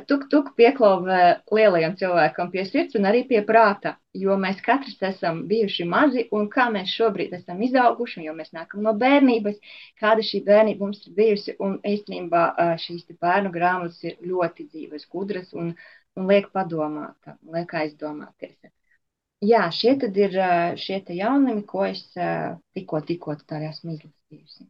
tuk-tuk 0.10 0.54
pieklauvē 0.60 1.22
lielajam 1.52 1.98
cilvēkam 2.02 2.52
pie 2.52 2.66
sirds 2.66 3.00
un 3.00 3.10
arī 3.12 3.26
pie 3.30 3.44
prāta 3.46 3.98
jo 4.18 4.36
mēs 4.42 4.62
katrs 4.66 4.98
esam 5.10 5.44
bijuši 5.50 5.86
mazi 5.86 6.26
un 6.38 6.48
kā 6.54 6.68
mēs 6.74 6.94
šobrīd 6.98 7.36
esam 7.38 7.62
izauguši, 7.68 8.24
jo 8.26 8.34
mēs 8.38 8.52
nākam 8.56 8.82
no 8.86 8.94
bērnības, 9.04 9.60
kāda 10.02 10.26
šī 10.26 10.42
bērnība 10.48 10.86
mums 10.86 11.06
ir 11.06 11.14
bijusi. 11.20 11.56
Un 11.60 11.78
īstenībā 11.94 12.44
šīs 12.86 13.06
bērnu 13.22 13.54
grāmatas 13.54 14.02
ir 14.04 14.18
ļoti 14.32 14.68
dzīves, 14.72 15.08
gudras 15.14 15.54
un, 15.54 15.74
un 16.18 16.34
liek 16.34 16.50
padomāt, 16.56 17.34
liek 17.54 17.74
aizdomāties. 17.84 18.58
Jā, 19.46 19.70
šie 19.72 19.94
tad 20.02 20.18
ir 20.20 20.34
šie 20.80 21.00
jaunumi, 21.16 21.64
ko 21.68 21.86
es 21.88 22.04
tikko, 22.76 23.00
tikko 23.08 23.38
esmu 23.40 23.96
izlasījusi. 23.96 24.68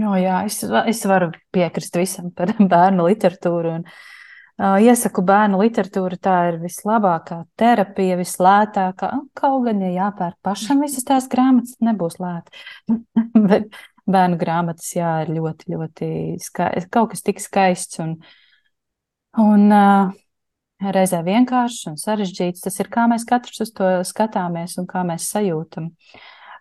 Jo, 0.00 0.14
jā, 0.16 0.38
es, 0.48 0.62
es 0.88 1.02
varu 1.04 1.28
piekrist 1.52 1.96
visam 2.00 2.30
par 2.32 2.54
bērnu 2.74 3.04
literatūru. 3.10 3.74
Un, 3.80 3.84
uh, 3.84 4.78
Iesaku 4.80 5.24
bērnu 5.28 5.60
literatūru, 5.60 6.16
tā 6.22 6.36
ir 6.52 6.60
vislabākā 6.62 7.42
terapija, 7.60 8.16
vislētākā. 8.20 9.10
Kaut 9.36 9.66
gan, 9.66 9.82
ja 9.84 9.92
jāpērk 9.98 10.38
pašam 10.46 10.80
visas 10.84 11.04
tās 11.08 11.28
grāmatas, 11.32 11.76
nebūs 11.84 12.16
lēti. 12.22 12.64
Bet 13.50 13.68
bērnu 14.08 14.40
grāmatas, 14.40 14.88
jā, 14.96 15.12
ir 15.26 15.34
ļoti, 15.36 15.74
ļoti 15.76 16.10
skaists, 16.42 16.88
kaut 16.92 17.12
kas 17.12 17.26
tik 17.26 17.42
skaists 17.42 18.00
un, 18.02 18.16
un 19.42 19.68
uh, 19.68 20.16
reizē 20.94 21.22
vienkāršs 21.26 21.90
un 21.92 21.98
sarežģīts. 22.00 22.64
Tas 22.64 22.78
ir 22.82 22.90
kā 22.92 23.06
mēs 23.10 23.26
katrs 23.28 23.64
uz 23.64 23.72
to 23.76 23.90
skatāmies 24.08 24.78
un 24.80 24.88
kā 24.90 25.04
mēs 25.06 25.28
sajūtam. 25.32 25.92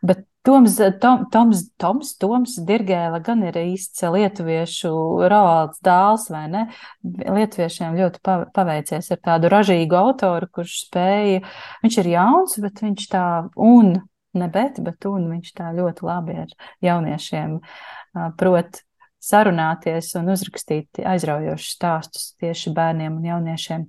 Bet 0.06 0.26
Toms, 0.44 0.80
Tom, 1.00 1.28
Toms, 1.30 1.68
Toms, 1.78 2.16
Toms 2.18 2.56
Dirgēla 2.66 3.20
gan 3.22 3.44
ir 3.46 3.60
īsts 3.62 4.02
lietuviešu 4.02 4.90
Roalds 5.30 5.84
dāls, 5.86 6.26
vai 6.34 6.48
ne? 6.50 6.64
Lietuviešiem 7.06 8.00
ļoti 8.00 8.24
paveicies 8.56 9.12
ar 9.14 9.20
tādu 9.22 9.52
ražīgu 9.54 10.00
autoru, 10.00 10.50
kurš 10.50 10.80
spēja, 10.88 11.44
viņš 11.86 12.00
ir 12.02 12.10
jauns, 12.16 12.58
bet 12.64 12.82
viņš 12.82 13.06
tā, 13.14 13.26
un, 13.54 13.94
ne 14.34 14.50
bet, 14.50 14.82
bet 14.82 15.06
un 15.12 15.30
viņš 15.36 15.54
tā 15.62 15.70
ļoti 15.78 16.10
labi 16.10 16.40
ar 16.48 16.58
jauniešiem 16.90 17.60
prot 18.42 18.82
sarunāties 19.22 20.16
un 20.18 20.34
uzrakstīt 20.34 21.04
aizraujošus 21.06 21.76
stāstus 21.78 22.32
tieši 22.42 22.74
bērniem 22.74 23.22
un 23.22 23.30
jauniešiem. 23.30 23.86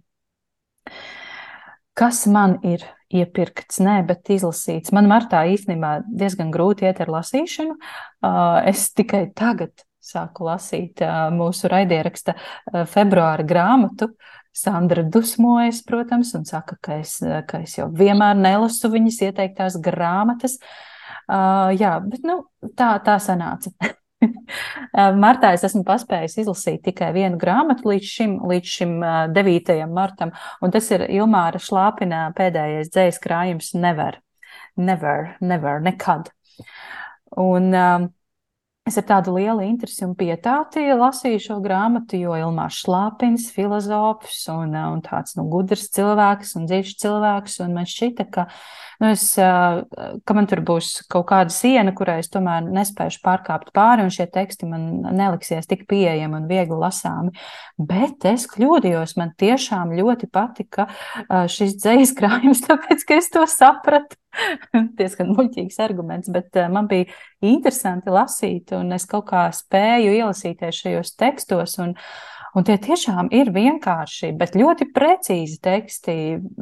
Kas 1.99 2.25
man 2.31 2.57
ir 2.65 2.85
iepirkts, 3.13 3.83
nē, 3.85 3.99
bet 4.09 4.31
izlasīts? 4.33 4.95
Man 4.97 5.09
martā 5.11 5.43
īstenībā 5.53 5.99
diezgan 6.09 6.53
grūti 6.55 6.87
iet 6.89 7.03
ar 7.05 7.13
lasīšanu. 7.13 7.77
Es 8.71 8.87
tikai 8.97 9.27
tagad 9.37 9.85
sāku 10.03 10.49
lasīt 10.49 11.03
mūsu 11.37 11.69
raidieraksta 11.71 12.35
februāra 12.91 13.45
grāmatu. 13.47 14.13
Sandra 14.53 15.05
dusmojas, 15.09 15.81
protams, 15.89 16.35
un 16.37 16.43
saka, 16.45 16.77
ka 16.81 16.99
es, 17.01 17.15
ka 17.49 17.63
es 17.65 17.79
jau 17.79 17.87
vienmēr 17.89 18.37
nelasu 18.37 18.91
viņas 18.93 19.23
ieteiktās 19.29 19.79
grāmatas. 19.81 20.59
Uh, 20.59 21.71
jā, 21.79 21.95
bet 22.05 22.27
nu, 22.27 22.43
tā, 22.77 22.97
tā 23.05 23.17
sanāca. 23.23 23.73
Martā 25.25 25.53
es 25.57 25.65
esmu 25.69 25.83
paspējis 25.89 26.39
izlasīt 26.45 26.83
tikai 26.87 27.13
vienu 27.17 27.41
grāmatu 27.41 27.91
līdz 27.93 28.09
šim, 28.15 28.39
līdz 28.51 28.75
šim 28.77 28.97
9. 29.37 29.77
martam, 29.93 30.33
un 30.63 30.75
tas 30.75 30.91
ir 30.95 31.07
Ilmāra 31.09 31.61
Šlāpina 31.63 32.29
pēdējais 32.39 32.93
dzējas 32.93 33.21
krājums 33.23 33.73
Never. 33.75 34.21
Never, 34.77 35.37
never, 35.41 35.81
nekad. 35.85 36.31
Un 37.37 37.73
um, 37.77 38.11
Es 38.83 38.97
ar 38.99 39.05
tādu 39.07 39.37
lielu 39.37 39.63
interesi 39.63 40.03
un 40.03 40.17
pietāti 40.19 40.83
lasīju 40.99 41.39
šo 41.45 41.57
grāmatu, 41.63 42.19
jo 42.19 42.35
Ilmārs 42.35 42.81
Šlāpins, 42.83 43.45
filozofs 43.55 44.41
un, 44.51 44.75
un 44.75 45.03
tāds 45.05 45.37
nu, 45.39 45.45
gudrs 45.53 45.85
cilvēks 45.95 46.57
un 46.59 46.67
dziļš 46.67 46.97
cilvēks, 46.99 47.61
un 47.63 47.77
man 47.77 47.87
šķita, 47.87 48.27
ka, 48.35 48.49
nu, 49.03 49.11
es, 49.11 49.27
ka 49.35 50.37
man 50.37 50.49
tur 50.51 50.63
būs 50.67 51.03
kaut 51.13 51.27
kāda 51.33 51.53
siena, 51.53 51.95
kurai 51.97 52.21
es 52.23 52.31
tomēr 52.33 52.65
nespēšu 52.71 53.21
pārkāpt 53.25 53.73
pāri, 53.77 54.07
un 54.07 54.15
šie 54.15 54.29
teksti 54.31 54.71
man 54.71 54.89
neliksies 55.11 55.69
tik 55.71 55.85
pieejami 55.91 56.39
un 56.39 56.49
viegli 56.51 56.79
lasāmi. 56.79 57.35
Bet 57.77 58.25
es 58.31 58.47
kļūdījos, 58.53 59.17
man 59.19 59.35
tiešām 59.43 59.97
ļoti 59.99 60.31
patika 60.33 60.89
šis 61.29 61.77
dzējas 61.83 62.17
krājums, 62.19 62.65
tāpēc, 62.69 63.07
ka 63.09 63.21
es 63.21 63.33
to 63.35 63.47
sapratu. 63.51 64.17
diezgan 64.99 65.33
muļķīgs 65.37 65.79
arguments, 65.85 66.31
bet 66.33 66.57
uh, 66.57 66.69
man 66.73 66.89
bija 66.91 67.11
interesanti 67.45 68.13
lasīt, 68.13 68.73
un 68.77 68.95
es 68.97 69.07
kaut 69.09 69.29
kā 69.33 69.47
spēju 69.55 70.15
ielasīties 70.19 70.85
šajos 70.85 71.17
tekstos. 71.21 71.79
Un, 71.83 71.97
un 72.57 72.67
tie 72.69 72.77
tiešām 72.83 73.31
ir 73.35 73.53
vienkārši, 73.55 74.33
bet 74.39 74.57
ļoti 74.59 74.89
precīzi 74.95 75.59
teksti. 75.65 76.17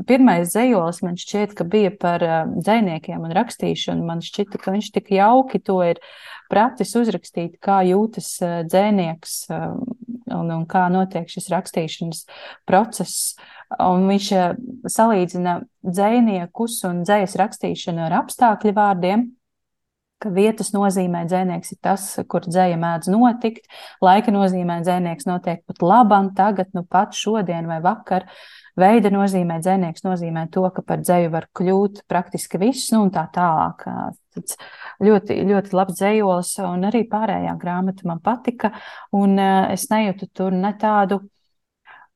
Pirmais 0.09 0.53
dzējolis 0.53 1.03
man 1.07 1.19
šķiet, 1.21 1.55
ka 1.59 1.67
bija 1.69 1.95
par 2.01 2.25
uh, 2.27 2.43
dzēniekiem 2.57 3.29
un 3.29 3.37
rakstīšanu. 3.37 4.07
Man 4.07 4.25
šķita, 4.25 4.61
ka 4.63 4.75
viņš 4.77 4.93
tik 4.97 5.13
jauki 5.19 5.63
to 5.63 5.81
ir 5.87 6.03
pratis 6.51 6.97
uzrakstīt, 6.99 7.59
kā 7.63 7.81
jūtas 7.89 8.33
uh, 8.45 8.61
dzēnieks 8.69 9.41
un, 10.31 10.51
un 10.51 10.67
kā 10.71 10.87
notiek 10.93 11.29
šis 11.31 11.51
rakstīšanas 11.53 12.25
process. 12.69 13.35
Un 13.79 14.09
viņš 14.11 14.31
eh, 14.35 14.55
salīdzina 14.91 15.61
dziniekus 15.87 16.81
un 16.89 17.05
dzīslu 17.07 17.43
rakstīšanu 17.45 18.09
ar 18.09 18.17
apstākļu 18.25 18.75
vārdiem. 18.77 19.29
Ka 20.21 20.31
vietas 20.35 20.75
nozīmē 20.75 21.25
dzinieks 21.29 21.73
ir 21.73 21.79
tas, 21.81 22.07
kur 22.29 22.45
dzēja 22.45 22.77
mēdz 22.81 23.09
notikt, 23.13 23.69
laika 24.05 24.33
nozīmē 24.35 24.81
dzinieks 24.85 25.29
notiek 25.29 25.63
pat 25.65 25.81
labam, 25.81 26.29
tagad, 26.37 26.69
nu 26.77 26.85
pat 26.85 27.17
šodien 27.17 27.71
vai 27.71 27.81
vakar. 27.85 28.29
Veida 28.81 29.11
nozīmē 29.13 29.59
dzinieks 29.65 30.05
nozīmē 30.05 30.47
to, 30.55 30.63
ka 30.77 30.85
par 30.87 31.01
dzēju 31.03 31.33
var 31.33 31.49
kļūt 31.57 32.05
praktiski 32.09 32.61
viss, 32.61 32.93
nu 32.95 33.07
un 33.07 33.11
tā 33.15 33.25
tālāk. 33.35 33.83
Tas 34.37 34.61
ļoti, 35.03 35.41
ļoti 35.49 35.75
labs 35.75 35.99
dzējols, 35.99 36.55
un 36.69 36.87
arī 36.89 37.03
pārējā 37.11 37.57
grāmata 37.61 38.07
man 38.09 38.23
patika, 38.23 38.71
un 39.17 39.35
eh, 39.41 39.73
es 39.75 39.89
nejūtu 39.91 40.31
tur 40.37 40.55
ne 40.55 40.71
tādu 40.79 41.23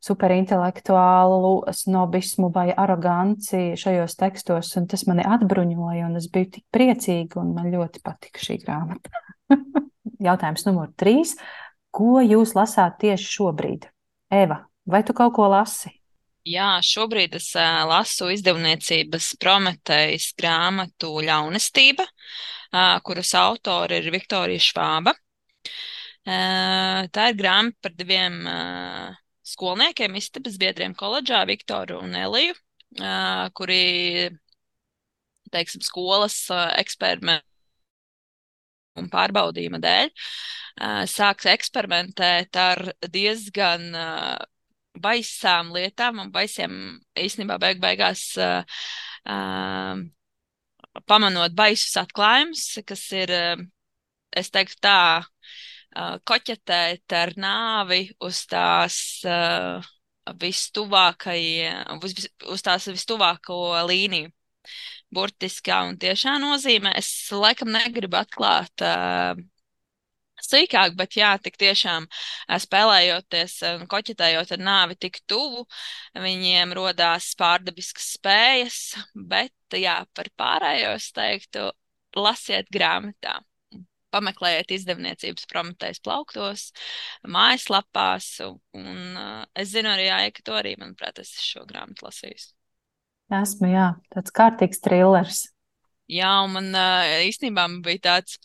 superintelektuālu 0.04 1.54
snobismu 1.72 2.50
vai 2.52 2.68
aroganci 2.70 3.72
šajos 3.80 4.18
tekstos, 4.20 4.74
un 4.80 4.88
tas 4.90 5.06
mani 5.08 5.24
atbruņoja, 5.24 6.10
un 6.10 6.20
es 6.20 6.28
biju 6.32 6.52
tik 6.58 6.66
priecīga, 6.74 7.40
un 7.40 7.56
man 7.56 7.72
ļoti 7.72 8.04
patika 8.04 8.44
šī 8.44 8.60
grāmata. 8.66 9.24
jautājums 10.24 10.64
numur 10.68 10.92
trīs. 10.98 11.34
Ko 11.94 12.18
jūs 12.24 12.54
lasāt 12.58 12.98
tieši 13.02 13.28
šobrīd? 13.36 13.86
Eva, 14.34 14.64
vai 14.86 15.04
tu 15.06 15.14
kaut 15.16 15.34
ko 15.36 15.48
lasi? 15.50 15.92
Jā, 16.44 16.76
šobrīd 16.84 17.38
es 17.38 17.48
uh, 17.56 17.84
lasu 17.88 18.28
izdevniecības 18.34 19.30
Prometējas 19.40 20.32
grāmatu 20.36 21.14
Ļaunestība, 21.24 22.04
uh, 22.04 22.98
kuras 23.06 23.32
autori 23.38 24.02
ir 24.02 24.10
Viktorija 24.12 24.60
Švāba. 24.60 25.14
Uh, 26.24 27.04
tā 27.14 27.30
ir 27.30 27.38
grāmata 27.38 27.86
par 27.86 27.94
diviem 27.96 28.36
uh, 28.48 29.16
skolniekiem, 29.44 30.16
istabas 30.18 30.58
biedriem 30.60 30.94
koledžā, 30.98 31.42
Viktoru 31.48 32.00
un 32.02 32.14
Eliju, 32.18 32.54
uh, 33.00 33.46
kuri, 33.56 34.30
teiksim, 35.54 35.84
skolas 35.84 36.38
uh, 36.52 36.70
eksperimentu 36.80 37.46
un 38.94 39.08
pārbaudījuma 39.10 39.80
dēļ 39.82 40.10
sāks 41.10 41.48
eksperimentēt 41.50 42.54
ar 42.58 42.80
diezgan 43.10 43.88
baisām 45.02 45.72
lietām 45.74 46.20
un 46.22 46.30
baisiem 46.34 46.76
īstenībā 47.18 47.58
beig 47.62 47.80
beigās 47.82 48.36
pamanot 51.10 51.54
baisus 51.58 51.96
atklājumus, 51.98 52.66
kas 52.86 53.04
ir, 53.18 53.34
es 54.34 54.50
teiktu 54.54 54.78
tā, 54.82 54.98
koķetēt 56.26 57.14
ar 57.14 57.34
nāvi 57.38 58.08
uz 58.24 58.44
tās 58.50 58.98
vistuvākajiem, 60.40 62.00
uz, 62.02 62.28
uz 62.50 62.64
tās 62.64 62.88
vistuvāko 62.88 63.58
līniju 63.88 64.32
burtiskā 65.14 65.82
un 65.88 65.98
tiešā 66.00 66.38
nozīmē. 66.42 66.94
Es 66.98 67.10
laikam 67.30 67.70
negribu 67.74 68.18
atklāt 68.18 68.82
uh, 68.82 69.36
sīkāk, 70.44 70.96
bet 70.98 71.16
jā, 71.18 71.30
tik 71.42 71.56
tiešām 71.60 72.06
spēlējoties 72.64 73.56
un 73.70 73.86
koķetējot 73.90 74.54
ar 74.56 74.62
nāvi 74.68 74.98
tik 75.06 75.20
tuvu, 75.30 75.64
viņiem 76.26 76.74
rodās 76.76 77.32
pārdabiskas 77.40 78.14
spējas, 78.18 78.80
bet 79.14 79.78
jā, 79.78 80.00
par 80.14 80.30
pārējo 80.40 80.94
es 80.98 81.10
teiktu, 81.16 81.70
lasiet 82.16 82.70
grāmatā. 82.72 83.40
Pameklējiet 84.14 84.74
izdevniecības 84.78 85.48
prometējas 85.50 86.02
plauktos, 86.04 86.68
mājaslapās, 87.26 88.28
un, 88.46 88.60
un 88.78 89.18
uh, 89.18 89.40
es 89.58 89.72
zinu 89.74 89.90
arī, 89.94 90.08
Jā, 90.10 90.20
ka 90.36 90.46
to 90.46 90.58
arī, 90.60 90.76
manuprāt, 90.80 91.18
es 91.24 91.34
šo 91.42 91.64
grāmatu 91.68 92.06
lasīju. 92.06 92.52
Esmu, 93.34 93.72
jā, 93.72 93.88
tāds 94.14 94.34
kārtīgs 94.36 94.82
trillers. 94.84 95.48
Jā, 96.12 96.30
un 96.44 96.52
man 96.52 96.70
īstenībā 97.24 97.64
bija 97.82 98.02
tāds, 98.10 98.36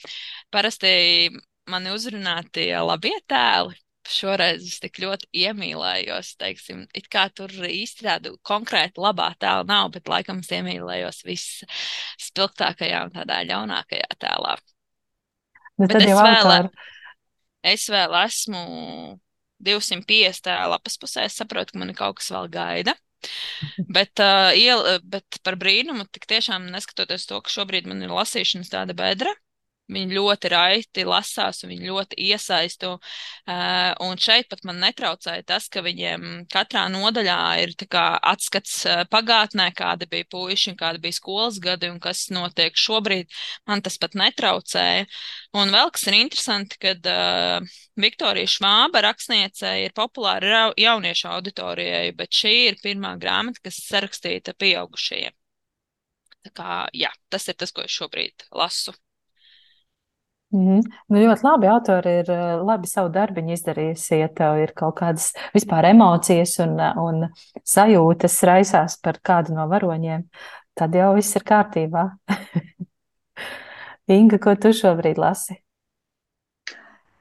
parasti 0.54 1.30
mani 1.70 1.94
uzrunātie 1.94 2.72
labie 2.82 3.18
tēli. 3.30 3.78
Šoreiz 4.10 4.64
es 4.66 4.80
tik 4.82 4.98
ļoti 5.04 5.28
iemīlējos, 5.44 6.32
teiksim, 6.40 6.86
it 6.98 7.06
kā 7.14 7.28
tur 7.36 7.52
īsti 7.52 8.08
tādu 8.08 8.32
konkrētu 8.48 9.04
labā 9.04 9.28
tēla 9.38 9.68
nav, 9.70 9.92
bet 9.94 10.10
laikam 10.10 10.40
es 10.42 10.50
iemīlējos 10.56 11.22
visspilgtākajā 11.28 13.04
un 13.06 13.14
tādā 13.14 13.44
ļaunākajā 13.52 14.18
tēlā. 14.24 14.56
Bet, 15.80 15.94
bet 15.94 16.04
es, 16.04 16.14
vēl, 16.14 16.70
es 17.74 17.86
vēl 17.92 18.16
esmu 18.26 18.64
250. 19.64 20.50
lapas 20.72 20.98
pusē, 21.00 21.28
es 21.28 21.38
saprotu, 21.40 21.76
ka 21.76 21.82
man 21.82 21.94
kaut 21.98 22.20
kas 22.20 22.32
vēl 22.36 22.50
gaida. 22.54 22.96
Bet, 23.96 24.22
uh, 24.24 24.54
iel, 24.56 24.80
bet 25.04 25.42
par 25.44 25.58
brīnumu, 25.60 26.06
tik 26.08 26.24
tiešām 26.32 26.70
neskatoties 26.72 27.26
to, 27.28 27.42
ka 27.44 27.52
šobrīd 27.52 27.90
man 27.92 28.06
ir 28.06 28.14
lasīšanas 28.16 28.72
tāda 28.72 28.96
bedra, 28.96 29.34
Viņi 29.90 30.18
ļoti 30.18 30.50
raiti 30.54 31.04
lasās, 31.08 31.64
un 31.64 31.72
viņi 31.74 31.90
ļoti 31.90 32.18
iesaistu. 32.30 32.92
Un 34.06 34.20
šeit 34.22 34.50
pat 34.52 34.62
man 34.68 34.78
netraucēja 34.84 35.46
tas, 35.50 35.66
ka 35.72 35.82
viņiem 35.86 36.46
katrā 36.52 36.86
nodaļā 36.94 37.40
ir 37.64 37.74
atskats 37.90 38.84
pagātnē, 39.10 39.72
kāda 39.78 40.06
bija 40.12 40.28
puiši 40.30 40.74
un 40.74 40.78
kāda 40.78 41.02
bija 41.02 41.18
skolas 41.18 41.58
gadi 41.64 41.90
un 41.90 41.98
kas 42.04 42.28
notiek 42.34 42.78
šobrīd. 42.78 43.34
Man 43.70 43.82
tas 43.86 43.98
pat 43.98 44.14
netraucēja. 44.20 45.08
Un 45.58 45.74
vēl 45.74 45.90
kas 45.96 46.06
ir 46.10 46.20
interesanti, 46.20 46.78
kad 46.86 47.10
uh, 47.10 47.66
Viktorija 48.00 48.50
Švāba 48.50 49.02
rakstniece 49.08 49.74
ir 49.84 49.98
populāra 49.98 50.70
jauniešu 50.78 51.28
auditorijai, 51.34 52.14
bet 52.16 52.36
šī 52.36 52.56
ir 52.70 52.80
pirmā 52.84 53.16
grāmata, 53.22 53.66
kas 53.66 53.82
sarakstīta 53.90 54.54
pieaugušajiem. 54.54 55.34
Tā 56.46 56.52
kā, 56.56 56.74
jā, 56.96 57.10
tas 57.34 57.48
ir 57.52 57.58
tas, 57.60 57.74
ko 57.76 57.84
es 57.84 57.96
šobrīd 57.96 58.48
lasu. 58.56 58.94
Mm 60.52 60.66
-hmm. 60.68 60.82
nu, 61.10 61.20
ļoti 61.20 61.44
labi. 61.46 61.68
Autori 61.68 62.14
ir 62.20 62.32
eh, 62.32 62.62
labi 62.66 62.88
savu 62.88 63.10
darbu 63.14 63.42
izdarījusi. 63.54 64.20
Ja 64.20 64.28
tev 64.28 64.58
ir 64.58 64.74
kaut 64.76 64.96
kādas 65.00 65.34
vispār 65.54 65.86
emocijas 65.86 66.60
un, 66.60 66.80
un 66.80 67.30
sajūtas 67.64 68.44
raisās 68.44 68.98
par 69.04 69.20
kādu 69.24 69.54
no 69.54 69.68
varoņiem, 69.68 70.24
tad 70.76 70.96
jau 70.96 71.14
viss 71.16 71.36
ir 71.36 71.44
kārtībā. 71.44 72.10
Inga, 74.18 74.40
ko 74.40 74.56
tu 74.56 74.74
šobrīd 74.74 75.18
lasi? 75.18 75.62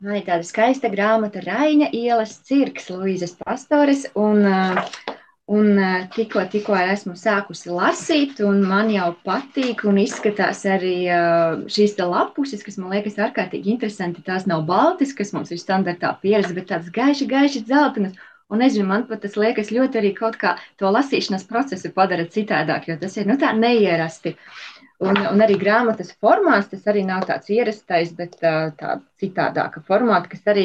Man 0.01 0.15
ir 0.17 0.25
tāda 0.25 0.43
skaista 0.43 0.89
grāmata 0.89 1.41
Raina 1.43 1.89
ielas 1.93 2.37
cirks 2.47 2.89
Luīzes 2.91 3.37
Pastores. 3.45 4.07
Un, 4.15 4.47
uh, 4.47 5.18
Un 5.49 5.79
eh, 5.81 6.03
tikko, 6.13 6.43
tikko 6.53 6.77
esmu 6.77 7.15
sākusi 7.17 7.71
lasīt, 7.73 8.43
un 8.45 8.59
man 8.69 8.91
jau 8.93 9.07
patīk, 9.25 9.87
un 9.89 10.01
izskatās 10.03 10.61
arī 10.69 10.97
eh, 11.09 11.63
šīs 11.73 11.97
lapuses, 12.03 12.65
kas 12.67 12.77
man 12.77 12.93
liekas 12.93 13.17
ārkārtīgi 13.17 13.73
interesanti. 13.73 14.25
Tās 14.27 14.45
nav 14.51 14.67
baltas, 14.69 15.15
kas 15.17 15.33
mums 15.33 15.55
ir 15.55 15.63
standartā 15.63 16.13
pieredze, 16.21 16.53
bet 16.59 16.69
tādas 16.73 16.93
gaiši, 16.93 17.31
gaiši 17.33 17.65
dzeltenas. 17.65 18.19
Un 18.53 18.61
nezinu, 18.65 18.85
man 18.89 19.09
pat 19.09 19.25
tas 19.25 19.37
liekas 19.41 19.73
ļoti 19.73 20.01
arī 20.01 20.13
kaut 20.17 20.37
kā 20.41 20.55
to 20.81 20.89
lasīšanas 20.93 21.49
procesu 21.49 21.93
padara 21.97 22.29
citādāk, 22.37 22.89
jo 22.89 23.01
tas 23.01 23.17
ir 23.17 23.29
nu, 23.29 23.37
tā 23.41 23.55
neierasti. 23.57 24.37
Uh, 24.37 24.68
Un, 24.99 25.15
un 25.31 25.43
arī 25.45 25.55
grāmatas 25.61 26.09
formāts, 26.19 26.73
tas 26.73 26.87
arī 26.91 27.05
nav 27.07 27.23
tāds 27.29 27.51
ierastais, 27.55 28.09
bet 28.19 28.33
tā 28.41 28.97
citādāka 29.23 29.79
formāta, 29.87 30.27
kas 30.33 30.49
arī, 30.51 30.65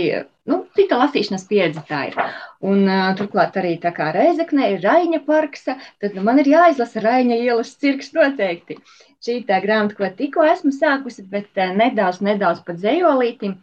nu, 0.50 0.64
cita 0.74 0.98
lasīšanas 0.98 1.46
pieredze 1.52 1.84
tā 1.86 2.00
ir. 2.10 2.18
Un 2.66 2.90
turklāt 3.20 3.60
arī 3.62 3.76
tā 3.84 3.92
kā 3.94 4.08
Reizekne 4.16 4.72
ir 4.74 4.82
Raiņa 4.82 5.22
parks, 5.28 5.68
tad 5.70 6.18
nu, 6.18 6.26
man 6.26 6.42
ir 6.42 6.50
jāizlasa 6.50 7.06
Raiņa 7.06 7.38
ielas 7.46 7.76
cirks 7.78 8.10
noteikti. 8.18 8.80
Šī 9.24 9.38
tā 9.46 9.62
grāmata, 9.62 10.00
ko 10.02 10.10
tikko 10.18 10.50
esmu 10.50 10.74
sākusi, 10.74 11.28
bet 11.30 11.62
nedaudz, 11.78 12.24
nedaudz 12.26 12.66
pat 12.66 12.82
dzējolītim, 12.82 13.54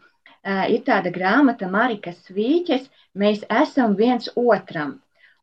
ir 0.71 0.87
tāda 0.87 1.11
grāmata 1.11 1.67
Marika 1.69 2.15
Svīķes, 2.15 2.87
mēs 3.19 3.43
esam 3.51 3.99
viens 3.99 4.31
otram. 4.39 5.01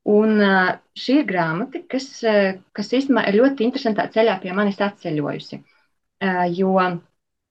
Un 0.08 0.40
šī 0.96 1.18
ir 1.22 1.26
grāmata, 1.28 1.82
kas, 1.92 2.08
kas 2.24 2.94
īstenībā 2.96 3.26
ir 3.28 3.42
ļoti 3.42 3.66
interesantā 3.68 4.08
ceļā 4.14 4.38
pie 4.44 4.54
manis 4.56 4.80
atceļojusi. 4.80 5.60
Jo 6.56 6.78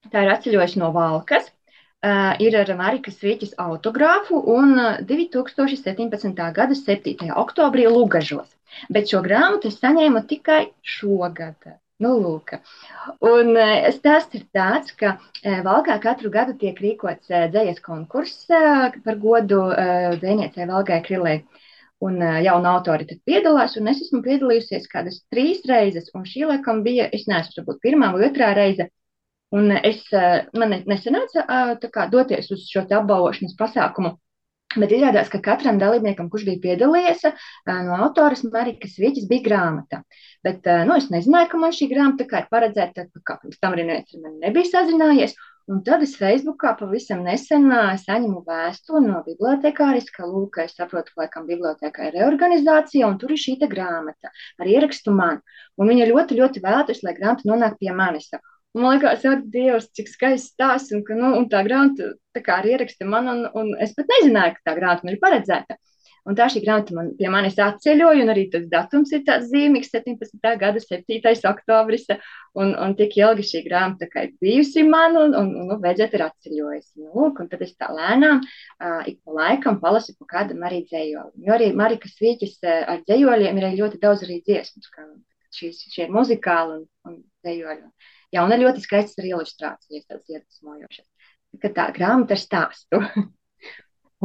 tā 0.09 0.23
ir 0.25 0.31
atceļojusi 0.33 0.81
no 0.81 0.89
Valkas, 0.95 1.51
ir 2.41 2.57
ar 2.57 2.71
Marikas 2.79 3.19
Vīķis 3.21 3.53
autogrāfu 3.61 4.41
un 4.53 4.73
2017. 5.09 6.41
gada 6.57 6.75
7. 6.75 7.29
oktobrī 7.43 7.85
Lugažos. 7.89 8.49
Bet 8.89 9.09
šo 9.09 9.21
grāmatu 9.25 9.69
es 9.69 9.77
saņēmu 9.81 10.23
tikai 10.29 10.63
šogad. 10.81 11.77
Nu, 12.03 12.11
lūk. 12.21 12.51
Un 13.25 13.55
stāsts 13.95 14.37
ir 14.37 14.43
tāds, 14.53 14.91
ka 14.97 15.15
Valkā 15.65 15.95
katru 16.01 16.29
gadu 16.33 16.53
tiek 16.57 16.77
rīkots 16.77 17.31
dzējas 17.53 17.81
konkurss 17.81 18.45
par 18.49 19.17
godu 19.23 19.63
dzēniecei 20.21 20.67
Valgai 20.69 20.99
Krilē. 21.05 21.39
Un 22.05 22.21
jauna 22.21 22.75
autori 22.77 23.07
tad 23.09 23.23
piedalās, 23.25 23.73
un 23.79 23.89
es 23.89 24.03
esmu 24.05 24.21
piedalījusies 24.25 24.85
kādas 24.91 25.23
trīs 25.33 25.63
reizes, 25.65 26.11
un 26.13 26.27
šī 26.29 26.45
laikam 26.45 26.83
bija, 26.85 27.07
es 27.13 27.25
neesmu 27.25 27.63
varbūt 27.63 27.81
pirmā 27.81 28.11
vai 28.13 28.27
otrā 28.29 28.51
reize. 28.57 28.91
Un 29.55 29.71
es, 29.79 30.03
man 30.59 30.75
nesanāca 30.91 31.43
uh, 31.47 31.89
kā, 31.89 32.05
doties 32.11 32.51
uz 32.53 32.67
šo 32.69 32.83
apbalvošanas 32.83 33.55
pasākumu, 33.57 34.13
bet 34.75 34.93
izrādās, 34.93 35.29
ka 35.31 35.39
katram 35.43 35.79
dalībniekam, 35.81 36.29
kurš 36.29 36.45
bija 36.49 36.63
piedalījies, 36.65 37.23
no 37.87 37.99
autoras 38.03 38.43
Marikas 38.45 38.97
Vieķis 38.99 39.27
bija 39.29 39.45
grāmata. 39.47 40.01
Bet, 40.45 40.67
nu, 40.89 40.97
es 40.99 41.07
nezināju, 41.13 41.51
ka 41.53 41.61
man 41.61 41.75
šī 41.75 41.89
grāmata 41.93 42.27
ir 42.27 42.49
paredzēta, 42.51 43.07
kā 43.23 43.39
pirms 43.41 43.61
tam 43.63 43.77
arī 43.77 43.87
neviens 43.87 44.13
ar 44.13 44.25
mani 44.25 44.43
nebija 44.43 44.71
sazinājies. 44.73 45.37
Un 45.67 45.81
tad 45.83 46.03
es 46.05 46.13
Facebookā 46.15 46.69
pavisam 46.79 47.25
nesen 47.25 47.65
saņemu 48.01 48.43
vēstuli 48.47 49.01
no 49.03 49.17
bibliotekāris, 49.25 50.05
ka, 50.15 50.23
lūk, 50.23 50.61
es 50.63 50.77
saprotu, 50.77 51.11
ka 51.11 51.25
laikam 51.25 51.47
bibliotekā 51.49 52.05
ir 52.07 52.15
reorganizācija, 52.15 53.09
un 53.11 53.17
tur 53.19 53.33
ir 53.35 53.41
šī 53.41 53.57
grāmata 53.73 54.31
ar 54.31 54.69
ierakstu 54.71 55.11
man. 55.17 55.41
Un 55.75 55.91
viņa 55.91 56.07
ļoti, 56.13 56.37
ļoti 56.39 56.63
vēlētos, 56.63 57.03
lai 57.03 57.15
grāmata 57.17 57.49
nonāk 57.51 57.75
pie 57.81 57.91
manis. 57.91 58.31
Un 58.77 58.85
man 58.85 58.95
liekas, 58.95 59.27
ak, 59.27 59.43
Dievs, 59.51 59.89
cik 59.97 60.07
skaists 60.13 60.53
stāsts, 60.55 60.95
un, 60.95 61.03
ka, 61.03 61.19
nu, 61.19 61.33
un 61.41 61.49
tā 61.51 61.65
grāmata 61.67 62.13
tā 62.37 62.45
kā 62.47 62.61
ir 62.63 62.77
ieraksta 62.77 63.09
man, 63.09 63.27
un, 63.33 63.43
un 63.59 63.75
es 63.83 63.91
pat 63.97 64.07
nezināju, 64.15 64.55
ka 64.55 64.69
tā 64.71 64.77
grāmata 64.79 65.03
man 65.03 65.17
ir 65.17 65.21
paredzēta. 65.25 65.79
Un 66.27 66.35
tā 66.35 66.49
šī 66.51 66.59
grāmata 66.65 66.95
man, 66.95 67.13
pie 67.15 67.29
manis 67.31 67.55
atceļoja, 67.63 68.25
un 68.25 68.31
arī 68.33 68.47
tas 68.51 68.65
datums 68.67 69.13
ir 69.15 69.21
tāds 69.27 69.47
zīmīgs, 69.51 69.93
17. 69.93 70.41
gada 70.59 70.81
7. 70.83 71.31
oktobris. 71.51 72.07
Un, 72.57 72.73
un 72.73 72.95
tik 72.97 73.15
ilgi 73.19 73.45
šī 73.45 73.61
grāmata 73.67 74.09
ir 74.25 74.33
bijusi 74.41 74.83
man, 74.87 75.15
un, 75.19 75.35
un, 75.37 75.53
un 75.61 75.71
nu, 75.71 75.77
beidzot 75.83 76.15
ir 76.17 76.25
atceļojusi. 76.25 77.05
Nu, 77.05 77.29
un 77.29 77.49
tad 77.51 77.63
es 77.63 77.75
tā 77.79 77.91
lēnām 77.93 78.41
uh, 78.41 79.07
ik 79.07 79.21
pa 79.23 79.37
laikam 79.39 79.79
palasu 79.83 80.17
pa 80.17 80.27
kādam 80.33 80.65
arī 80.67 80.81
dzējoli. 80.89 81.45
Jo 81.47 81.55
arī 81.55 81.71
Marikas 81.77 82.17
Vīķis 82.19 82.57
uh, 82.65 82.81
ar 82.95 83.05
dzējoļiem 83.05 83.61
ir 83.61 83.69
ļoti 83.77 84.01
daudz 84.03 84.25
arī 84.27 84.41
dziesmas, 84.41 84.89
kā 84.91 85.05
šīs, 85.55 85.85
šie 85.93 86.09
muzikāli 86.11 86.79
un, 86.81 86.85
un 87.07 87.19
dzējoļi. 87.45 87.91
Jā, 88.35 88.43
un 88.43 88.51
ir 88.51 88.65
ļoti 88.65 88.83
skaistas 88.83 89.21
arī 89.21 89.35
ilustrācijas, 89.35 90.09
tādas 90.09 90.27
iedvesmojošas. 90.33 91.07
Tā, 91.61 91.71
tā 91.71 91.91
grāmata 91.95 92.35
ar 92.35 92.41
stāstu. 92.41 92.99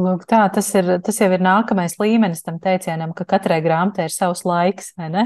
Lūk, 0.01 0.23
tā, 0.25 0.41
tas, 0.49 0.71
ir, 0.73 0.87
tas 1.05 1.19
jau 1.21 1.29
ir 1.35 1.41
nākamais 1.45 1.99
līmenis 2.01 2.41
tam 2.45 2.57
teicienam, 2.61 3.11
ka 3.13 3.27
katrai 3.29 3.59
grāmatai 3.61 4.07
ir 4.07 4.13
savs 4.13 4.41
laiks, 4.47 4.93
vai 4.97 5.09
ne? 5.13 5.25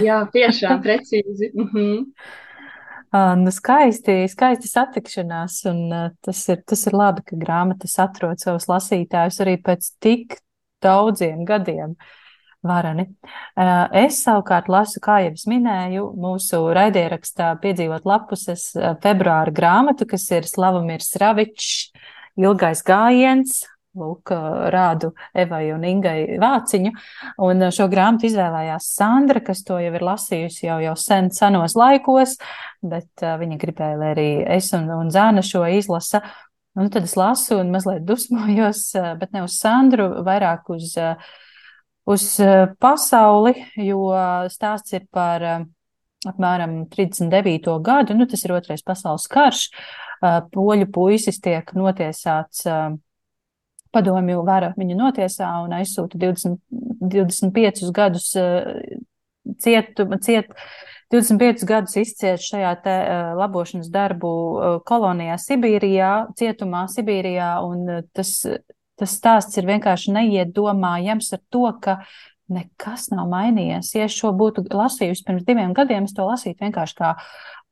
Jā, 0.00 0.22
tiešām 0.32 0.80
precīzi. 0.84 1.50
-hmm. 1.52 2.06
Nu, 3.40 3.52
skaisti, 3.52 4.26
skaisti 4.28 4.68
satikšanās, 4.68 5.62
un 5.70 5.78
tas 6.24 6.40
ir, 6.48 6.62
tas 6.68 6.86
ir 6.86 6.96
labi, 6.96 7.22
ka 7.24 7.36
grāmatas 7.40 7.96
atrod 8.04 8.40
savus 8.40 8.68
lasītājus 8.68 9.40
arī 9.44 9.56
pēc 9.64 9.92
tik 10.00 10.40
daudziem 10.84 11.44
gadiem. 11.48 11.96
Varani. 12.62 13.04
Es 13.94 14.18
savukārt 14.24 14.66
lasu, 14.68 14.98
kā 15.00 15.20
jau 15.22 15.30
es 15.30 15.46
minēju, 15.46 16.08
mūsu 16.18 16.58
raidierakstā 16.74 17.52
piedzīvot 17.62 18.04
lapuses 18.04 18.72
februāra 19.04 19.54
grāmatu, 19.54 20.08
kas 20.10 20.26
ir 20.34 20.48
Slavamirs 20.48 21.14
Ravičs, 21.22 21.92
ilgais 22.36 22.82
gājiens, 22.82 23.62
Lūk, 23.98 24.32
rādu 24.72 25.12
Evai 25.36 25.68
un 25.74 25.84
Ingai 25.88 26.38
Vāciņu. 26.40 26.92
Un 27.44 27.68
šo 27.74 27.88
grāmatu 27.92 28.28
izvēlējās 28.28 28.90
Sandra, 28.98 29.42
kas 29.44 29.64
to 29.66 29.78
jau 29.82 29.94
ir 29.94 30.04
lasījusi 30.08 30.66
jau, 30.68 30.78
jau 30.84 30.94
sen, 30.98 31.32
senos 31.34 31.76
laikos, 31.78 32.36
bet 32.82 33.24
viņa 33.42 33.58
gribēja, 33.60 33.98
lai 34.00 34.12
arī 34.14 34.28
es 34.58 34.70
un, 34.78 34.86
un 34.94 35.10
Zāna 35.14 35.44
šo 35.46 35.64
izlasa. 35.66 36.22
Un 36.78 36.92
tad 36.94 37.08
es 37.08 37.16
lasu 37.18 37.56
un 37.58 37.72
mazliet 37.74 38.04
dusmojos, 38.06 38.92
bet 39.18 39.32
ne 39.34 39.42
uz 39.42 39.56
Sandru, 39.58 40.12
vairāk 40.26 40.68
uz, 40.70 40.92
uz 42.06 42.28
pasauli, 42.78 43.56
jo 43.82 44.12
stāsts 44.52 44.94
ir 44.94 45.08
par 45.10 45.44
apmēram 46.26 46.84
39. 46.90 47.78
gadu, 47.84 48.16
nu 48.16 48.26
tas 48.30 48.42
ir 48.44 48.54
otrais 48.56 48.82
pasaules 48.86 49.26
karš. 49.30 49.68
Poļu 50.54 50.88
puisis 50.90 51.38
tiek 51.38 51.68
notiesāts 51.78 52.64
padomju 53.94 54.42
vara 54.46 54.72
viņu 54.78 54.96
notiesā 54.98 55.48
un 55.64 55.74
aizsūta 55.78 56.18
20, 56.20 56.58
25 57.14 57.90
gadus 57.96 58.30
cietu, 59.62 60.06
ciet, 60.24 60.52
25 61.12 61.64
gadus 61.68 61.96
izciet 61.96 62.42
šajā 62.44 62.72
te 62.84 62.96
labošanas 63.38 63.88
darbu 63.92 64.32
kolonijā 64.88 65.38
Sibīrijā, 65.40 66.10
cietumā 66.38 66.84
Sibīrijā, 66.92 67.54
un 67.64 68.02
tas, 68.12 68.34
tas 68.98 69.14
stāsts 69.16 69.56
ir 69.60 69.68
vienkārši 69.70 70.12
neiedomājams 70.18 71.32
ar 71.36 71.44
to, 71.48 71.64
ka 71.80 72.02
nekas 72.52 73.08
nav 73.12 73.28
mainījies. 73.28 73.92
Ja 73.96 74.08
es 74.08 74.16
šo 74.16 74.32
būtu 74.36 74.64
lasījusi 74.72 75.24
pirms 75.26 75.44
diviem 75.48 75.74
gadiem, 75.76 76.08
es 76.08 76.16
to 76.16 76.24
lasītu 76.28 76.64
vienkārši 76.64 76.96
kā 76.96 77.14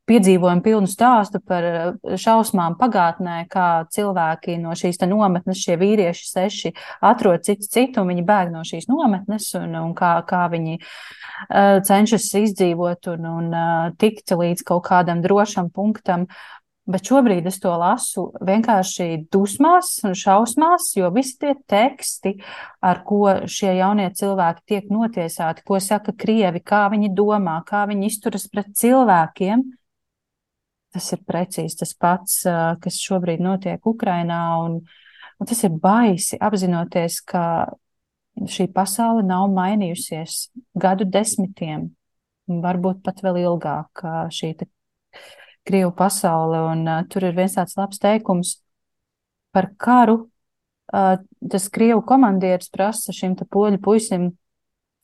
piedzīvojumu 0.07 0.63
pilnu 0.65 0.89
stāstu 0.89 1.41
par 1.43 1.67
eh, 1.67 2.17
šausmām 2.19 2.77
pagātnē, 2.79 3.43
kā 3.51 3.85
cilvēki 3.93 4.57
no 4.61 4.75
šīs 4.77 5.01
nometnes, 5.07 5.61
šie 5.63 5.77
vīrieši 5.79 6.27
seši 6.31 6.73
atrod 7.05 7.45
citu 7.47 7.67
citu, 7.67 8.01
un 8.01 8.11
viņi 8.13 8.25
bēg 8.27 8.51
no 8.53 8.63
šīs 8.67 8.89
nometnes, 8.91 9.51
un, 9.59 9.75
un 9.75 9.95
kā, 9.97 10.17
kā 10.27 10.47
viņi 10.51 10.77
uh, 10.79 11.79
cenšas 11.85 12.29
izdzīvot 12.41 13.11
un, 13.13 13.31
un 13.39 13.49
uh, 13.51 13.89
tikt 13.99 14.31
līdz 14.31 14.63
kaut 14.67 14.85
kādam 14.87 15.23
drošam 15.25 15.71
punktam. 15.73 16.27
Bet 16.87 17.03
šobrīd 17.03 17.43
es 17.49 17.57
to 17.59 17.73
lasu 17.75 18.29
vienkārši 18.47 19.25
dusmās 19.33 19.89
un 20.07 20.13
šausmās, 20.15 20.93
jo 20.95 21.09
visi 21.11 21.33
tie 21.41 21.51
teksti, 21.67 22.37
ar 22.79 23.01
ko 23.03 23.33
šie 23.43 23.73
jaunie 23.75 24.07
cilvēki 24.15 24.63
tiek 24.71 24.87
notiesāti, 24.93 25.65
ko 25.67 25.81
saka 25.83 26.15
krievi, 26.15 26.63
kā 26.63 26.85
viņi 26.93 27.11
domā, 27.11 27.57
kā 27.67 27.83
viņi 27.91 28.07
izturas 28.07 28.47
pret 28.47 28.71
cilvēkiem, 28.79 29.65
tas 30.97 31.11
ir 31.13 31.21
precīzi 31.27 31.81
tas 31.83 31.93
pats, 31.97 32.39
kas 32.81 33.01
šobrīd 33.01 33.43
notiek 33.43 33.85
Ukrainā, 33.87 34.41
un, 34.65 34.79
un 35.37 35.49
tas 35.49 35.61
ir 35.67 35.75
baisi 35.81 36.39
apzinoties, 36.41 37.21
ka 37.21 37.43
šī 38.37 38.67
pasaule 38.73 39.23
nav 39.25 39.47
mainījusies 39.53 40.47
gadu 40.77 41.07
desmitiem, 41.09 41.87
varbūt 42.47 43.03
pat 43.05 43.21
vēl 43.25 43.43
ilgāk 43.45 44.05
šī 44.33 44.55
Krievu 45.67 45.91
pasaule, 45.91 46.61
un 46.71 46.87
tur 47.11 47.25
ir 47.27 47.33
viens 47.35 47.57
tāds 47.57 47.75
labs 47.75 47.99
teikums 47.99 48.53
par 49.51 49.73
karu. 49.75 50.29
Tas 50.87 51.65
Krievu 51.73 52.05
komandieris 52.07 52.71
prasa 52.71 53.11
šim 53.11 53.35
poļu 53.35 53.81
puisim, 53.83 54.29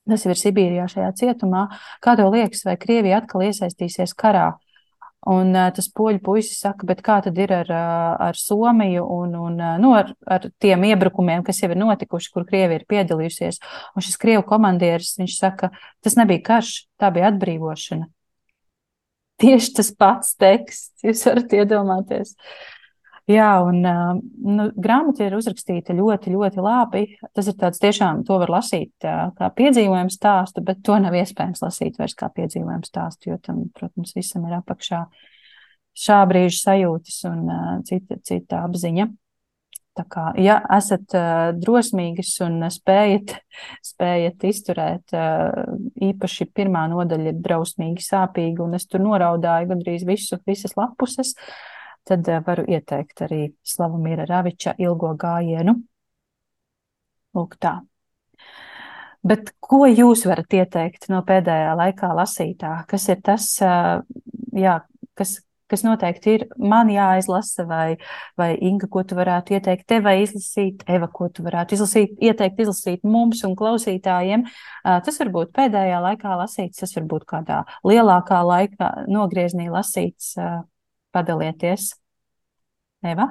tas 0.08 0.24
jau 0.24 0.32
ir 0.32 0.40
Sibīrijā 0.40 0.86
šajā 0.94 1.10
cietumā, 1.20 1.66
kā 2.00 2.16
tev 2.16 2.32
liekas, 2.32 2.64
vai 2.64 2.78
Krievija 2.80 3.20
atkal 3.20 3.44
iesaistīsies 3.50 4.16
karā? 4.16 4.54
Un 5.32 5.54
uh, 5.56 5.70
tas 5.76 5.88
poļu 5.96 6.20
puisis 6.24 6.60
saka, 6.66 6.88
bet 6.90 7.04
kā 7.06 7.20
tad 7.24 7.38
ir 7.40 7.54
ar, 7.56 7.70
ar 8.28 8.40
Somiju 8.40 9.06
un, 9.16 9.38
un 9.40 9.62
nu, 9.80 9.94
ar, 9.96 10.12
ar 10.28 10.50
tiem 10.60 10.84
iebrukumiem, 10.90 11.46
kas 11.48 11.62
jau 11.64 11.72
ir 11.72 11.80
notikuši, 11.80 12.32
kur 12.34 12.48
Krievija 12.50 12.82
ir 12.82 12.88
piedalījusies? 12.92 13.62
Un 13.96 14.04
šis 14.04 14.20
Krievu 14.20 14.44
komandieris, 14.50 15.16
viņš 15.22 15.38
saka, 15.40 15.72
tas 16.04 16.20
nebija 16.20 16.44
karš, 16.50 16.76
tā 17.00 17.14
bija 17.16 17.32
atbrīvošana. 17.32 18.10
Tieši 19.44 19.74
tas 19.80 19.90
pats 19.98 20.36
teksts, 20.40 21.04
jūs 21.04 21.24
varat 21.28 21.56
iedomāties. 21.58 22.36
Uh, 22.36 22.73
Jā, 23.32 23.62
un 23.64 23.78
nu, 23.80 24.66
grāmata 24.76 25.24
ir 25.24 25.36
uzrakstīta 25.38 25.96
ļoti, 25.96 26.34
ļoti 26.34 26.64
labi. 26.64 27.04
Tas 27.32 27.48
ir 27.48 27.56
tāds 27.62 27.80
tiešām, 27.80 28.26
to 28.28 28.36
var 28.42 28.52
lasīt 28.52 28.92
kā 29.00 29.50
piedzīvojumu 29.56 30.12
stāstu, 30.12 30.64
bet 30.66 30.82
to 30.84 30.98
nav 31.00 31.16
iespējams 31.16 31.64
lasīt 31.64 32.02
vairs 32.02 32.18
kā 32.20 32.28
piedzīvojumu 32.36 32.84
stāstu, 32.84 33.32
jo 33.32 33.40
tam, 33.40 33.64
protams, 33.80 34.12
visam 34.18 34.44
ir 34.50 34.58
apakšā 34.60 35.06
šā 36.04 36.20
brīža 36.28 36.60
sajūtas 36.66 37.24
un 37.32 37.44
cita, 37.88 38.20
cita 38.28 38.64
apziņa. 38.68 39.08
Tā 39.94 40.04
kā, 40.10 40.30
ja 40.42 40.58
esat 40.74 41.14
drosmīgas 41.62 42.36
un 42.44 42.64
spējat, 42.74 43.38
spējat 43.86 44.48
izturēt, 44.50 45.14
īpaši 46.12 46.50
pirmā 46.52 46.88
nodaļa 46.92 47.30
ir 47.30 47.44
drausmīgi 47.46 48.04
sāpīga, 48.04 48.66
un 48.66 48.74
es 48.76 48.90
tur 48.90 49.06
noraudāju 49.06 49.70
gandrīz 49.70 50.04
visu, 50.10 50.42
visas 50.50 50.74
lapuses, 50.76 51.38
uh, 51.38 51.73
tad 52.08 52.28
eh, 52.28 52.42
varu 52.46 52.66
ieteikt 52.68 53.24
arī 53.28 53.42
Slavomīra 53.66 54.28
Raviča 54.30 54.76
ilgo 54.82 55.14
gājienu. 55.20 55.78
Lūk 57.34 57.58
tā. 57.62 57.80
Bet 59.24 59.54
ko 59.64 59.86
jūs 59.88 60.26
varat 60.28 60.52
ieteikt 60.54 61.08
no 61.12 61.22
pēdējā 61.24 61.72
laikā 61.80 62.12
lasītā? 62.18 62.82
Kas 62.90 63.08
ir 63.10 63.24
tas, 63.24 63.48
eh, 63.64 64.02
jā, 64.60 64.82
kas, 65.16 65.38
kas 65.72 65.86
noteikti 65.88 66.34
ir 66.36 66.44
man 66.60 66.92
jāizlasa, 66.92 67.64
vai, 67.66 67.96
vai 68.38 68.52
Inga, 68.60 68.90
ko 68.92 69.06
tu 69.08 69.16
varētu 69.16 69.56
ieteikt 69.56 69.88
tevai 69.88 70.18
izlasīt, 70.26 70.84
Eva, 70.92 71.08
ko 71.08 71.30
tu 71.32 71.46
varētu 71.48 71.78
izlasīt, 71.78 72.20
ieteikt 72.20 72.60
izlasīt 72.66 73.08
mums 73.08 73.46
un 73.48 73.56
klausītājiem. 73.56 74.44
Eh, 74.44 75.00
tas 75.08 75.24
varbūt 75.24 75.56
pēdējā 75.56 76.04
laikā 76.04 76.36
lasīts, 76.44 76.84
tas 76.84 76.94
varbūt 77.00 77.26
kādā 77.32 77.64
lielākā 77.88 78.44
laikā 78.44 78.92
nogrieznī 79.08 79.72
lasīts 79.72 80.36
Padalieties, 81.14 81.92
Eva? 83.06 83.28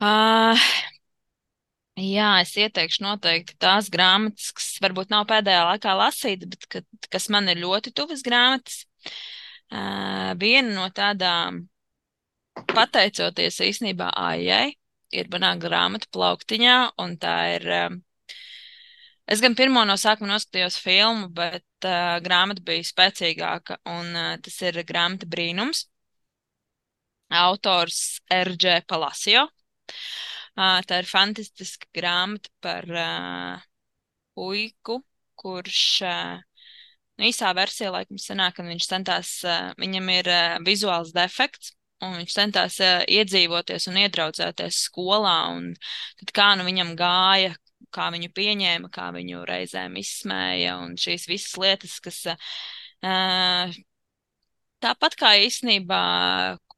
Uh, 0.00 0.60
jā, 1.96 2.28
es 2.42 2.52
ieteikšu 2.56 3.04
noteikti 3.06 3.56
tās 3.60 3.88
grāmatas, 3.92 4.50
kas 4.56 4.66
varbūt 4.84 5.12
nav 5.12 5.24
pēdējā 5.30 5.62
laikā 5.70 5.94
lasītas, 5.96 6.50
bet 6.52 6.66
ka, 6.72 6.82
kas 7.12 7.28
man 7.32 7.48
ir 7.52 7.62
ļoti 7.62 7.94
tuvas 7.96 8.24
grāmatas. 8.26 8.82
Uh, 9.70 10.36
viena 10.40 10.74
no 10.74 10.86
tādām, 10.92 11.62
pateicoties 12.74 13.60
īstenībā 13.64 14.10
Aijai, 14.20 14.74
ir 15.16 15.30
banāna 15.32 15.62
grāmata 15.62 16.10
plauktiņā, 16.12 16.78
un 17.00 17.18
tā 17.20 17.40
ir. 17.56 17.68
Uh, 17.80 17.98
Es 19.30 19.38
gan 19.38 19.52
pirmo 19.54 19.84
no 19.86 19.94
sākuma 19.94 20.32
noskatījos 20.32 20.74
filmu, 20.82 21.28
bet 21.30 21.86
uh, 21.86 22.16
grāmata 22.18 22.64
bija 22.66 22.82
spēcīgāka, 22.82 23.76
un 23.86 24.08
uh, 24.10 24.32
tas 24.42 24.56
ir 24.66 24.80
grāmata 24.88 25.28
Brīnums 25.30 25.84
autors 27.30 28.20
R.J. 28.30 28.82
Palacio. 28.90 29.46
Uh, 30.58 30.80
tā 30.84 31.00
ir 31.00 31.08
fantastiska 31.08 31.88
grāmata 31.94 32.50
par 32.60 32.86
uh, 32.90 33.66
puiku, 34.34 34.98
kurš 35.38 35.82
uh, 36.04 36.40
nu, 37.16 37.28
īsā 37.30 37.52
versijā 37.56 37.92
laikam 37.94 38.18
sanāk, 38.20 38.58
ka 38.58 38.66
viņš 38.66 38.88
centās, 38.90 39.34
uh, 39.46 39.70
viņam 39.80 40.10
ir 40.16 40.30
uh, 40.30 40.56
vizuāls 40.66 41.14
defekts. 41.16 41.76
Un 42.00 42.14
viņš 42.16 42.32
centās 42.32 42.78
uh, 42.80 43.02
iedzīvoties 43.12 43.86
un 43.90 43.98
iedraudzēties 44.00 44.78
skolā. 44.86 45.36
Un 45.52 45.74
tad 46.22 46.32
kā 46.36 46.46
nu 46.56 46.64
viņam 46.64 46.94
gāja, 46.96 47.52
kā 47.94 48.08
viņu 48.14 48.30
pieņēma, 48.36 48.88
kā 48.94 49.10
viņu 49.12 49.44
reizēm 49.48 49.98
izsmēja 50.00 50.78
un 50.80 50.96
šīs 51.00 51.28
visas 51.28 51.58
lietas, 51.60 51.98
kas 52.00 52.22
uh, 52.32 53.76
tāpat 54.80 55.16
kā 55.20 55.34
īstenībā, 55.44 56.00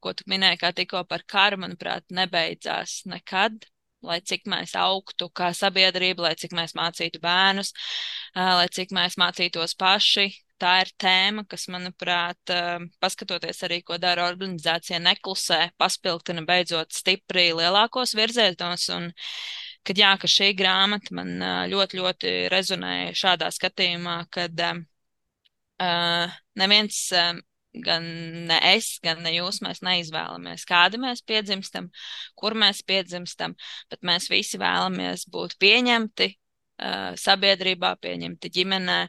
ko 0.03 0.15
tu 0.17 0.27
minēji, 0.31 0.61
kā 0.63 0.73
tikko 0.75 1.05
par 1.09 1.23
karu, 1.35 1.61
manuprāt, 1.65 2.05
nebeidzās 2.11 3.01
nekad 3.09 3.63
lai 4.03 4.19
cik 4.27 4.47
mēs 4.51 4.75
augtu 4.79 5.29
kā 5.35 5.51
sabiedrība, 5.55 6.27
lai 6.27 6.33
cik 6.39 6.53
mēs 6.57 6.75
mācītu 6.77 7.21
bērnus, 7.23 7.73
lai 8.35 8.67
cik 8.71 8.93
mēs 8.95 9.17
mācītos 9.21 9.77
paši. 9.79 10.29
Tā 10.61 10.77
ir 10.83 10.91
tēma, 11.01 11.43
kas, 11.49 11.65
manuprāt, 11.73 12.51
paskatoties 13.03 13.57
arī, 13.67 13.81
ko 13.83 13.97
dara 13.99 14.27
organizācija, 14.29 14.99
neklusē, 15.03 15.73
paspilgtina 15.81 16.45
beidzot 16.47 16.93
stipri 16.95 17.49
lielākos 17.57 18.13
virzienos. 18.15 18.85
Un, 18.95 19.09
kad 19.83 19.99
jā, 19.99 20.13
ka 20.21 20.29
šī 20.29 20.53
grāmata 20.55 21.17
man 21.17 21.33
ļoti, 21.71 21.99
ļoti 21.99 22.35
rezonēja 22.53 23.17
šādā 23.25 23.49
skatījumā, 23.51 24.15
kad 24.31 24.63
uh, 24.69 26.37
neviens 26.61 27.01
gan 27.73 28.05
ne 28.47 28.59
es, 28.73 28.97
gan 29.03 29.23
ne 29.25 29.33
jūs, 29.33 29.59
mēs 29.65 29.81
neizvēlamies, 29.85 30.65
kādi 30.69 30.99
mēs 31.01 31.23
piedzimstam, 31.25 31.89
kur 32.37 32.55
mēs 32.57 32.83
piedzimstam, 32.85 33.55
bet 33.89 34.03
mēs 34.05 34.29
visi 34.31 34.59
vēlamies 34.61 35.25
būt 35.33 35.57
pieņemti 35.61 36.29
uh, 36.29 37.13
sabiedrībā, 37.19 37.95
pieņemti 38.03 38.51
ģimenē. 38.57 38.99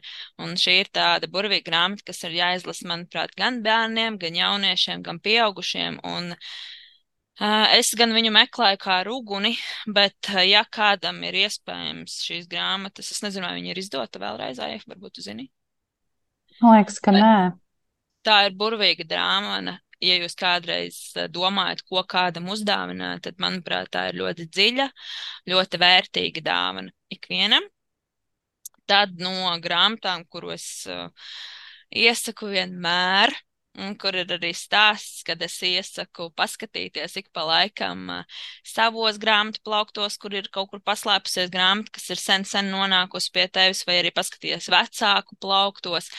Un 0.43 0.55
šī 0.59 0.79
ir 0.83 0.93
tāda 0.93 1.29
burvīga 1.31 1.69
grāmata, 1.69 2.07
kas 2.09 2.23
ir 2.25 2.39
jāizlasa, 2.39 2.87
manuprāt, 2.89 3.35
gan 3.37 3.61
bērniem, 3.65 4.17
gan 4.21 4.39
jauniešiem, 4.39 5.03
gan 5.05 5.21
pieaugušiem. 5.21 5.99
Un, 6.09 6.31
uh, 6.33 7.67
es 7.77 7.93
gan 7.97 8.15
viņu 8.17 8.33
meklēju 8.33 8.81
kā 8.81 9.01
ruguni, 9.05 9.53
bet, 9.85 10.17
uh, 10.33 10.41
ja 10.45 10.65
kādam 10.65 11.21
ir 11.27 11.37
iespējams 11.45 12.17
šīs 12.25 12.49
grāmatas, 12.49 13.13
es 13.13 13.21
nezinu, 13.25 13.45
vai 13.45 13.59
viņa 13.59 13.75
ir 13.75 13.83
izdota 13.83 14.23
vēlreiz, 14.23 14.63
vai 14.63 14.79
varbūt 14.87 15.19
tu 15.19 15.27
zini. 15.27 15.51
Man 16.63 16.79
liekas, 16.79 16.97
ka 17.03 17.11
bet, 17.11 17.21
nē 17.21 17.37
tā 18.25 18.45
ir 18.47 18.55
burvīga 18.59 19.07
drāma. 19.07 19.77
Ja 20.03 20.17
jūs 20.19 20.35
kādreiz 20.37 20.97
eh, 21.15 21.29
domājat, 21.31 21.85
ko 21.87 22.03
kādam 22.09 22.49
uzdāvināt, 22.51 23.23
tad, 23.25 23.39
manuprāt, 23.41 23.89
tā 23.93 24.09
ir 24.09 24.19
ļoti 24.19 24.49
dziļa, 24.51 24.89
ļoti 25.49 25.79
vērtīga 25.81 26.43
dāvana 26.45 26.91
ikvienam. 27.15 27.63
Tad 28.85 29.15
no 29.17 29.49
grāmatām, 29.63 30.27
kuros 30.29 30.65
uh, 30.91 31.07
iesaku 31.89 32.51
vienmēr, 32.51 33.33
kur 33.99 34.15
ir 34.15 34.29
arī 34.35 34.51
stāsts, 34.55 35.23
kad 35.27 35.41
es 35.43 35.55
iesaku 35.65 36.29
paskatīties 36.37 37.17
ik 37.19 37.27
pa 37.35 37.43
laikam 37.47 38.07
savos 38.65 39.19
grāmatu 39.21 39.61
plauktos, 39.65 40.17
kur 40.21 40.35
ir 40.37 40.47
kaut 40.53 40.71
kur 40.71 40.81
paslēpusies 40.85 41.51
grāmata, 41.53 41.91
kas 41.97 42.09
ir 42.13 42.21
sen, 42.21 42.45
sen 42.47 42.71
nonākusi 42.73 43.33
pie 43.35 43.47
tevis, 43.51 43.83
vai 43.87 43.99
arī 44.01 44.13
paskatīties 44.15 44.69
vecāku 44.71 45.37
plauktos. 45.43 46.09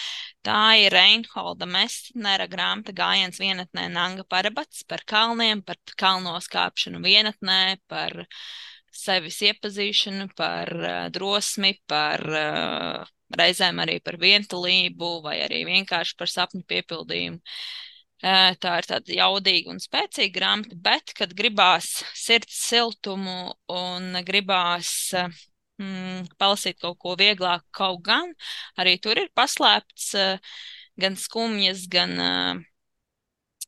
Tā 0.47 0.77
ir 0.83 0.95
Reinholda 0.95 1.67
Mesnera 1.67 2.47
grāmata 2.51 2.95
gājiens 2.97 3.41
vienatnē 3.43 3.89
Nanga 3.91 4.25
Parabats 4.29 4.85
par 4.87 5.03
kalniem, 5.09 5.65
par 5.67 5.81
kalnos 5.99 6.47
kāpšanu 6.53 7.03
vienatnē, 7.03 7.79
par 7.89 8.27
sevis 8.97 9.41
iepazīšanu, 9.49 10.31
par 10.37 10.71
drosmi, 11.13 11.75
par 11.89 12.23
reizēm 13.35 13.81
arī 13.83 13.99
par 14.05 14.19
vientulību 14.21 15.11
vai 15.25 15.41
arī 15.45 15.65
vienkārši 15.67 16.17
par 16.19 16.31
sapņu 16.31 16.63
piepildījumu. 16.69 17.41
Tā 18.23 18.77
ir 18.81 18.87
tāda 18.89 19.13
jaudīga 19.13 19.75
un 19.75 19.81
spēcīga 19.83 20.33
grāmata, 20.39 20.77
bet, 20.81 21.13
kad 21.19 21.35
gribās 21.37 21.91
sirds 22.17 22.57
siltumu 22.71 23.53
un 23.69 24.17
gribās 24.25 24.89
mm, 25.13 26.31
palasīt 26.41 26.81
kaut 26.81 26.97
ko 27.03 27.13
vieglāku, 27.21 27.69
kaut 27.77 28.01
gan 28.07 28.33
arī 28.81 28.97
tur 29.03 29.21
ir 29.21 29.29
paslēpts 29.37 30.15
gan 30.97 31.19
skumjas, 31.21 31.85
gan, 31.93 32.17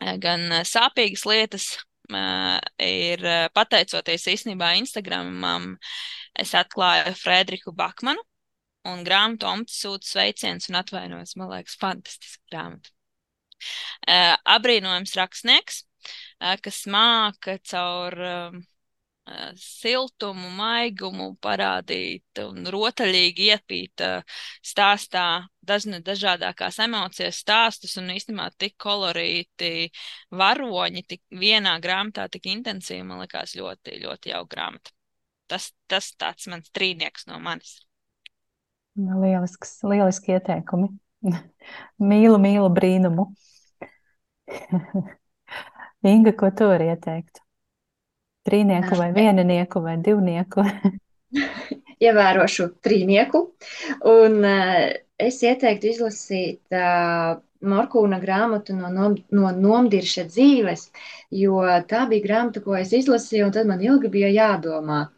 gan 0.01 0.49
sāpīgas 0.65 1.27
lietas. 1.29 1.69
Ir 2.81 3.21
pateicoties 3.53 4.23
īstenībā 4.33 4.71
Instagramam, 4.79 5.75
es 6.33 6.55
atklāju 6.57 7.13
Frederiku 7.21 7.75
Bakmanu, 7.77 8.25
un 8.93 9.05
grāmatu 9.07 9.49
Omts 9.51 9.81
sūta 9.83 10.09
sveiciens 10.09 10.71
un 10.71 10.81
atvainojas. 10.81 11.37
Man 11.41 11.53
liekas, 11.53 11.77
fantastiska 11.81 12.43
grāmata. 12.53 12.95
Uh, 14.07 14.35
abrīnojams 14.55 15.17
rakstnieks, 15.19 15.83
uh, 15.83 16.55
kas 16.63 16.85
māca 16.91 17.59
caur 17.67 18.15
uh, 18.23 18.59
siltumu, 19.59 20.49
maigumu 20.57 21.33
parādīt 21.45 22.41
un 22.43 22.69
rotaļīgi 22.73 23.49
iepīt 23.53 24.05
stāstā 24.65 25.25
dažne 25.69 26.01
dažādākās 26.05 26.79
emocijas 26.85 27.41
stāstus 27.45 27.97
un 28.01 28.13
īstenībā 28.15 28.49
tik 28.57 28.77
kolorīti 28.81 29.91
varoņi, 30.31 31.05
tik 31.09 31.23
vienā 31.43 31.77
grāmatā, 31.85 32.29
tik 32.33 32.49
intensīvi, 32.55 33.05
man 33.05 33.21
likās 33.25 33.57
ļoti, 33.59 33.99
ļoti 34.05 34.33
jauka 34.33 34.55
grāmata. 34.57 34.95
Tas, 35.49 35.73
tas 35.89 36.13
tāds 36.17 36.49
mans 36.53 36.73
trīnieks 36.73 37.29
no 37.29 37.39
manis. 37.41 37.79
Lielisks, 38.99 39.79
lieliski 39.87 40.35
ieteikumi. 40.35 40.89
mīlu, 42.11 42.39
mīlu 42.43 42.71
brīnumu. 42.75 43.29
Inga, 46.13 46.33
ko 46.39 46.51
tu 46.55 46.71
vari 46.71 46.91
ieteikt? 46.93 47.43
Trīnieku 48.49 48.97
vai 48.99 49.11
vieninieku 49.15 49.83
vai 49.85 49.99
divnieku? 50.03 50.65
Ievērošu 52.07 52.69
trīnieku. 52.83 53.43
Un 54.09 54.39
uh, 54.47 54.89
es 55.19 55.43
ieteiktu 55.47 55.91
izlasīt 55.93 56.63
uh, 56.75 57.37
Morkūna 57.59 58.21
grāmatu 58.23 58.75
no, 58.79 58.91
no, 58.95 59.09
no 59.35 59.51
nomdirša 59.51 60.29
dzīves, 60.31 60.85
jo 61.35 61.59
tā 61.91 62.05
bija 62.11 62.27
grāmata, 62.27 62.63
ko 62.63 62.77
es 62.79 62.93
izlasīju, 62.95 63.49
un 63.49 63.55
tad 63.57 63.67
man 63.71 63.83
ilgi 63.83 64.11
bija 64.15 64.31
jādomā. 64.31 65.09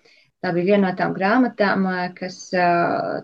Tā 0.41 0.55
bija 0.57 0.72
viena 0.72 0.88
no 0.88 0.97
tām 0.97 1.12
grāmatām, 1.16 1.82
kas 2.16 2.36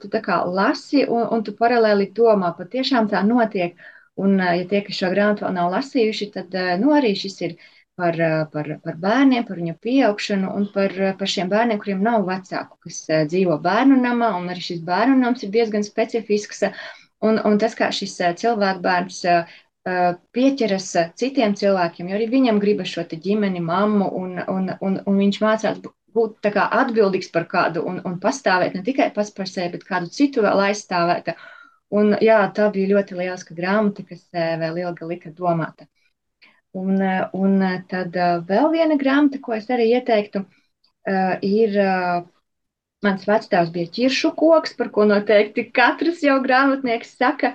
tu 0.03 0.11
tā 0.13 0.21
kā 0.25 0.43
lasi, 0.59 1.07
un, 1.09 1.23
un 1.33 1.45
tu 1.47 1.55
paralēli 1.57 2.11
domā, 2.17 2.51
patiešām 2.59 3.09
tā 3.13 3.23
notiek. 3.25 3.79
Un, 4.21 4.37
ja 4.41 4.65
tie, 4.69 4.83
kas 4.85 4.99
šo 5.01 5.09
grāmatu 5.13 5.45
vēl 5.45 5.55
nav 5.57 5.71
lasījuši, 5.75 6.29
tad 6.35 6.55
nu, 6.81 6.93
arī 6.97 7.15
šis 7.17 7.41
ir 7.45 7.57
par, 7.97 8.21
par, 8.53 8.71
par 8.85 9.01
bērniem, 9.01 9.45
par 9.49 9.61
viņu 9.61 9.75
pieaugšanu 9.87 10.53
un 10.59 10.69
par, 10.73 10.93
par 11.19 11.33
šiem 11.33 11.53
bērniem, 11.53 11.81
kuriem 11.81 12.05
nav 12.05 12.25
vecāku, 12.29 12.79
kas 12.85 13.03
dzīvo 13.33 13.59
bērnu 13.65 13.99
namā. 14.01 14.35
Un 14.41 14.53
arī 14.53 14.65
šis 14.69 14.85
bērnu 14.85 15.17
nams 15.21 15.45
ir 15.45 15.53
diezgan 15.57 15.85
specifisks. 15.89 16.65
Un, 17.25 17.41
un 17.49 17.57
tas, 17.61 17.77
kā 17.77 17.89
šis 17.97 18.17
cilvēkbērns 18.43 19.23
pieķeras 20.37 20.89
citiem 21.17 21.55
cilvēkiem, 21.57 22.09
jo 22.11 22.17
arī 22.19 22.29
viņam 22.33 22.61
gribas 22.61 22.93
šo 22.93 23.07
ģimeni, 23.13 23.63
mammu, 23.65 24.09
un, 24.21 24.41
un, 24.53 24.73
un, 24.81 24.99
un 25.07 25.21
viņš 25.25 25.45
mācās 25.45 25.81
būt 26.17 26.49
kā, 26.55 26.67
atbildīgs 26.83 27.31
par 27.35 27.47
kādu 27.51 27.85
un, 27.89 28.01
un 28.09 28.17
pastāvēt 28.23 28.77
ne 28.77 28.83
tikai 28.87 29.11
pats 29.17 29.33
par 29.37 29.51
sevi, 29.51 29.75
bet 29.77 29.87
kādu 29.89 30.11
citu 30.13 30.45
vēl 30.47 30.63
aizstāvēt. 30.69 31.35
Un, 31.97 32.17
jā, 32.25 32.39
tā 32.55 32.71
bija 32.75 32.97
ļoti 32.97 33.19
liela 33.19 33.57
grāmata, 33.59 34.05
kas 34.09 34.25
e, 34.35 34.47
vēl 34.63 34.81
ilgi 34.83 35.11
lika 35.13 35.31
domāt. 35.35 35.85
Un, 36.77 36.97
e, 36.99 37.19
un 37.39 37.61
tad 37.91 38.17
e, 38.17 38.31
vēl 38.49 38.73
viena 38.75 38.97
grāmata, 39.01 39.41
ko 39.43 39.55
es 39.55 39.69
arī 39.71 39.93
ieteiktu, 39.95 40.47
ir 41.47 41.77
mans 43.07 43.27
vecāks 43.29 43.73
bija 43.75 43.91
ķiršu 43.97 44.33
koks, 44.41 44.75
par 44.79 44.91
ko 44.95 45.05
noteikti 45.07 45.69
katrs 45.79 46.25
jau 46.27 46.41
grāmatnieks 46.43 47.13
saka. 47.21 47.53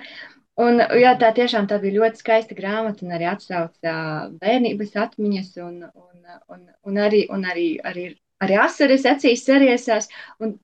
Un, 0.62 0.82
jā, 1.00 1.14
tā 1.20 1.30
tiešām 1.36 1.66
tā 1.68 1.78
bija 1.80 2.02
ļoti 2.02 2.20
skaista 2.20 2.56
grāmata 2.56 3.06
un 3.06 3.14
arī 3.16 3.28
atsauca 3.30 3.92
bērnības 4.40 4.96
atmiņas 5.04 5.54
un, 5.64 5.78
un, 5.88 6.34
un, 6.52 6.66
un 6.90 6.98
arī, 7.00 7.22
un 7.32 7.46
arī, 7.48 7.68
arī 7.88 8.10
arī 8.42 8.58
asaras 8.60 9.06
acīs 9.08 9.44
seriesās. 9.46 10.08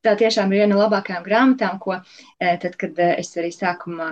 Tā 0.04 0.14
tiešām 0.18 0.52
ir 0.52 0.62
viena 0.62 0.72
no 0.74 0.80
labākajām 0.82 1.24
grāmatām, 1.26 1.78
ko 1.82 1.96
e, 1.98 2.02
tad, 2.62 2.74
kad 2.80 2.98
e, 2.98 3.08
es 3.22 3.30
arī 3.38 3.50
sākumā 3.54 4.08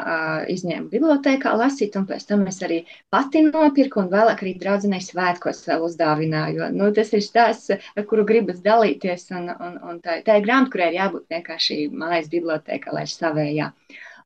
izņēmu 0.53 0.91
bibliotēkā 0.93 1.55
lasīt, 1.59 1.99
un 1.99 2.07
pēc 2.09 2.29
tam 2.31 2.47
es 2.51 2.61
arī 2.67 2.83
pati 3.13 3.43
nopirku, 3.47 4.05
un 4.05 4.13
vēlāk 4.13 4.45
arī 4.45 4.55
draudzenei 4.63 5.03
svētkos 5.05 5.65
vēl 5.69 5.87
uzdāvināju. 5.89 6.71
Nu, 6.77 6.91
tas 6.97 7.13
ir 7.17 7.25
stāsts, 7.27 7.75
ar 7.75 8.09
kuru 8.09 8.27
gribas 8.29 8.63
dalīties, 8.65 9.31
un, 9.37 9.51
un, 9.57 9.79
un 9.91 10.03
tā, 10.05 10.21
tā 10.27 10.39
ir 10.39 10.47
grāmata, 10.47 10.73
kurai 10.75 10.91
ir 10.93 11.01
jābūt 11.01 11.27
vienkārši 11.37 11.81
mājas 11.95 12.31
bibliotēkā, 12.33 12.95
lai 12.95 13.07
ir 13.07 13.15
savējā. 13.15 13.73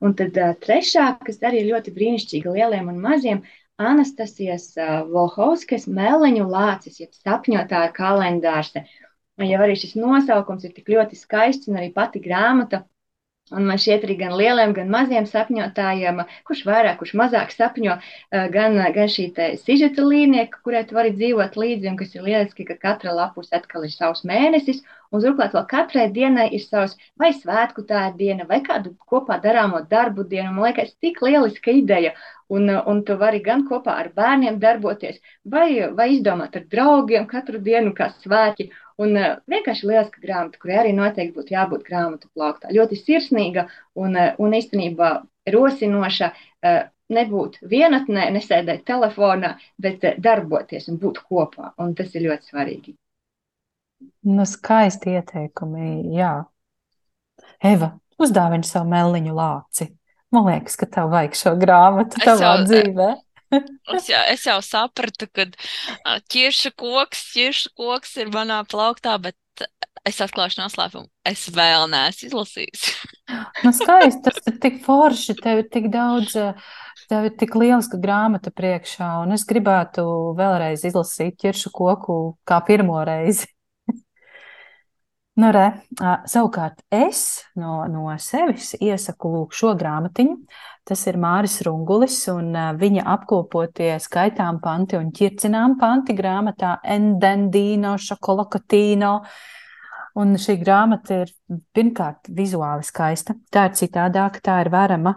Un 0.00 0.14
tad 0.16 0.36
uh, 0.40 0.54
trešā, 0.64 1.06
kas 1.26 1.42
arī 1.44 1.66
ļoti 1.66 1.92
brīnišķīga 1.96 2.54
lieliem 2.54 2.88
un 2.92 3.02
maziem, 3.04 3.42
Anastasijas 3.80 4.70
uh, 4.76 5.02
Volhovskas 5.08 5.86
meleņu 5.88 6.46
lācis, 6.48 6.98
jeb 7.02 7.12
sapņotāja 7.16 7.92
kalendārs. 7.96 8.72
Uh, 8.76 8.88
jau 9.48 9.60
arī 9.64 9.76
šis 9.80 9.96
nosaukums 9.96 10.66
ir 10.68 10.76
tik 10.76 10.92
ļoti 10.92 11.16
skaists, 11.16 11.70
un 11.70 11.80
arī 11.80 11.92
pati 11.96 12.20
grāmata 12.20 12.84
Un 13.50 13.64
man 13.66 13.80
šķiet, 13.82 14.04
arī 14.06 14.14
gan 14.18 14.34
lieliem, 14.38 14.72
gan 14.76 14.90
maziem 14.94 15.24
sapņotājiem, 15.26 16.20
kurš 16.46 16.60
vairāk, 16.68 17.00
kurš 17.00 17.12
mazāk 17.18 17.50
sapņo, 17.54 17.96
gan, 18.56 18.76
gan 18.94 19.10
šī 19.10 19.24
sižeta 19.62 20.04
līnija, 20.06 20.44
kurai 20.66 20.84
tu 20.86 20.94
vari 20.98 21.10
dzīvot 21.16 21.58
līdzi, 21.62 21.90
un 21.90 21.98
kas 21.98 22.14
ir 22.14 22.28
lieliski, 22.28 22.66
ka 22.68 22.76
katra 22.84 23.14
lapus 23.16 23.50
atkal 23.58 23.88
ir 23.88 23.94
savs 23.94 24.22
mēnesis, 24.30 24.84
un 25.10 25.24
turklāt 25.24 25.56
vēl 25.58 25.66
katrai 25.72 26.06
dienai 26.14 26.46
ir 26.54 26.62
savs 26.62 26.94
vai 27.18 27.32
svētku 27.40 27.82
tā 27.90 28.04
diena, 28.20 28.46
vai 28.52 28.60
kādu 28.68 28.94
kopā 29.10 29.40
darāmo 29.42 29.82
darbu 29.96 30.28
dienu. 30.30 30.52
Man 30.54 30.68
liekas, 30.68 30.94
tik 31.02 31.18
lieliska 31.26 31.74
ideja, 31.74 32.14
un, 32.56 32.68
un 32.92 33.02
tu 33.06 33.16
vari 33.20 33.40
gan 33.44 33.64
kopā 33.68 33.96
ar 34.02 34.10
bērniem 34.16 34.58
darboties, 34.62 35.18
vai, 35.54 35.70
vai 35.96 36.08
izdomāt 36.16 36.56
ar 36.58 36.66
draugiem 36.74 37.26
katru 37.30 37.60
dienu 37.62 37.94
kā 37.96 38.10
svētki. 38.20 38.70
Un 39.00 39.16
uh, 39.16 39.36
vienkārši 39.48 39.88
lieliska 39.88 40.22
grāmata, 40.22 40.60
kurai 40.60 40.80
arī 40.82 40.94
noteikti 40.96 41.36
būtu 41.38 41.54
jābūt 41.56 41.84
grāmatu 41.86 42.28
plauktā. 42.34 42.72
Ļoti 42.76 42.98
sirsnīga 43.00 43.66
un, 43.96 44.16
uh, 44.16 44.32
un 44.38 44.56
īstenībā 44.58 45.12
rosinoša. 45.50 46.34
Nebūt 47.10 47.56
vienatnē, 47.66 48.28
nesēdēt 48.36 48.84
telefonā, 48.86 49.56
bet 49.82 50.04
darboties 50.22 50.86
un 50.92 51.00
būt 51.02 51.18
kopā. 51.26 51.72
Un 51.82 51.96
tas 51.98 52.12
ir 52.14 52.28
ļoti 52.28 52.52
svarīgi. 52.52 52.94
Nu, 54.30 54.44
skaisti 54.46 55.16
ieteikumi, 55.16 56.12
jā. 56.14 56.34
Eva, 57.64 57.90
uzdāvini 58.20 58.68
savu 58.68 58.88
meliņu 58.92 59.34
lāci. 59.36 59.88
Man 60.34 60.46
liekas, 60.46 60.78
ka 60.78 60.86
tev 60.86 61.10
vajag 61.10 61.36
šo 61.38 61.56
grāmatu 61.58 62.20
savā 62.22 62.54
jau, 62.54 62.64
dzīvē. 62.68 63.10
Es 63.96 64.06
jau, 64.06 64.20
es 64.30 64.44
jau 64.46 64.60
sapratu, 64.62 65.26
ka 65.34 65.48
ķirša 66.30 66.70
koks, 66.78 67.24
ķirša 67.34 67.72
koks 67.74 68.12
ir 68.22 68.30
manā 68.30 68.60
plauktā, 68.70 69.16
bet 69.18 69.34
es 70.06 70.20
atklāšu 70.22 70.62
noslēpumu. 70.62 71.08
Es 71.26 71.48
vēl 71.52 71.88
neesmu 71.90 72.30
izlasījis. 72.30 72.84
nu, 73.64 73.72
skaisti, 73.74 74.22
tas 74.28 74.38
ir 74.46 74.58
tik 74.62 74.78
forši, 74.84 75.36
tev 75.42 75.64
ir 75.64 75.70
tik 75.72 75.90
daudz, 75.92 76.36
tev 77.10 77.26
ir 77.26 77.34
tik 77.42 77.56
lieliska 77.58 77.98
grāmata 78.00 78.54
priekšā, 78.54 79.10
un 79.24 79.34
es 79.36 79.44
gribētu 79.48 80.06
vēlreiz 80.38 80.86
izlasīt 80.86 81.40
ķiršu 81.42 81.74
koku 81.74 82.20
kā 82.48 82.62
pirmo 82.66 83.02
reizi. 83.06 83.50
Nu, 85.40 85.48
re, 85.54 85.66
savukārt 86.28 86.82
es 86.92 87.20
no, 87.56 87.84
no 87.88 88.10
sevis 88.20 88.74
iesaku 88.82 89.30
lūk 89.32 89.54
šo 89.56 89.72
grāmatiņu. 89.78 90.34
Tas 90.88 91.04
ir 91.06 91.16
Māris 91.22 91.60
Rungulis 91.64 92.16
un 92.32 92.50
viņa 92.80 93.04
apkopotie 93.14 93.94
skaitām 94.02 94.58
panti 94.60 94.98
un 94.98 95.12
ķircinām 95.16 95.78
panti 95.80 96.16
grāmatā 96.18 96.74
Endendino 96.96 97.94
Šokolakotīno. 98.00 99.14
Un 100.20 100.36
šī 100.42 100.58
grāmata 100.60 101.22
ir 101.22 101.32
pirmkārt 101.72 102.32
vizuāli 102.36 102.84
skaista. 102.84 103.36
Tā 103.54 103.68
ir 103.70 103.76
citādāka, 103.80 104.42
tā 104.44 104.60
ir 104.64 104.72
vērama 104.74 105.14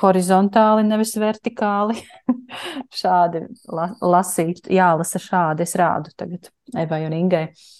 horizontāli, 0.00 0.86
nevis 0.88 1.12
vertikāli. 1.20 2.00
šādi 3.02 3.44
la, 3.70 3.90
lasīt, 4.00 4.64
jālasa 4.72 5.20
šādi. 5.22 5.68
Es 5.68 5.76
rādu 5.78 6.16
tagad 6.16 6.50
Evai 6.80 7.04
un 7.10 7.18
Ingai. 7.20 7.50
Uh, 7.50 7.79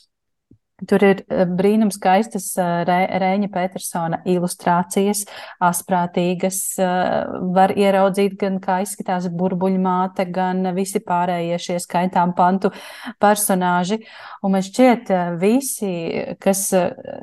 Tur 0.89 1.05
ir 1.05 1.23
eh, 1.29 1.45
brīnums 1.45 1.99
skaistas 1.99 2.47
eh, 2.61 2.85
Rēņa 3.21 3.51
Petersona 3.53 4.21
ilustrācijas, 4.29 5.25
asprātīgas, 5.67 6.61
eh, 6.81 7.37
var 7.57 7.75
ieraudzīt 7.77 8.39
gan 8.41 8.61
kā 8.63 8.81
izskatās 8.85 9.29
burbuļmāte, 9.35 10.29
gan 10.33 10.65
visi 10.77 11.03
pārējie 11.05 11.61
šie 11.61 11.79
skaitām 11.83 12.35
pantu 12.39 12.73
personāži. 13.21 14.01
Un 14.43 14.57
man 14.57 14.65
šķiet 14.65 15.13
visi, 15.41 15.93
kas, 16.41 16.69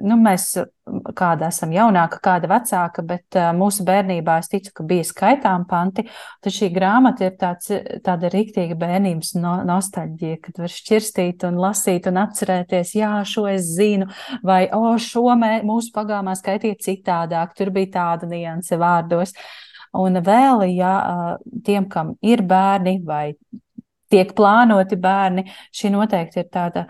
nu, 0.06 0.20
mēs 0.22 0.52
kāda 1.18 1.50
esam 1.52 1.72
jaunāka, 1.76 2.20
kāda 2.24 2.50
vecāka, 2.52 3.04
bet 3.06 3.38
uh, 3.38 3.50
mūsu 3.58 3.86
bērnībā 3.88 4.38
es 4.42 4.50
ticu, 4.52 4.74
ka 4.78 4.86
bija 4.88 5.06
skaitām 5.08 5.66
panti. 5.70 6.08
Tad 6.44 6.56
šī 6.56 6.70
grāmata 6.76 7.28
ir 7.28 7.36
tāds, 7.40 7.72
tāda 8.06 8.32
rīktīga 8.34 8.78
bērnības 8.80 9.34
no, 9.42 9.58
nostalģija, 9.68 10.40
kad 10.48 10.64
var 10.64 10.74
šķirstīt 10.74 11.46
un 11.50 11.60
lasīt 11.62 12.10
un 12.12 12.22
atcerēties, 12.24 12.96
jā, 13.00 13.14
šo 13.28 13.48
es 13.52 13.70
zinu, 13.76 14.10
vai, 14.48 14.66
o, 14.74 14.96
šo 15.02 15.28
mē, 15.40 15.62
mūsu 15.68 15.94
pagāmā 15.96 16.36
skaitīja 16.40 16.80
citādāk, 16.88 17.56
tur 17.58 17.74
bija 17.76 17.94
tāda 18.00 18.30
nianse 18.32 18.80
vārdos. 18.80 19.36
Un 19.98 20.20
vēl, 20.22 20.68
ja 20.76 21.38
tiem, 21.66 21.88
kam 21.90 22.16
ir 22.22 22.44
bērni 22.46 23.00
vai 23.08 23.32
tiek 24.12 24.34
plānoti 24.38 25.00
bērni. 25.02 25.46
Šī 25.76 25.94
noteikti 25.94 26.44
ir 26.44 26.50
tāda 26.54 26.88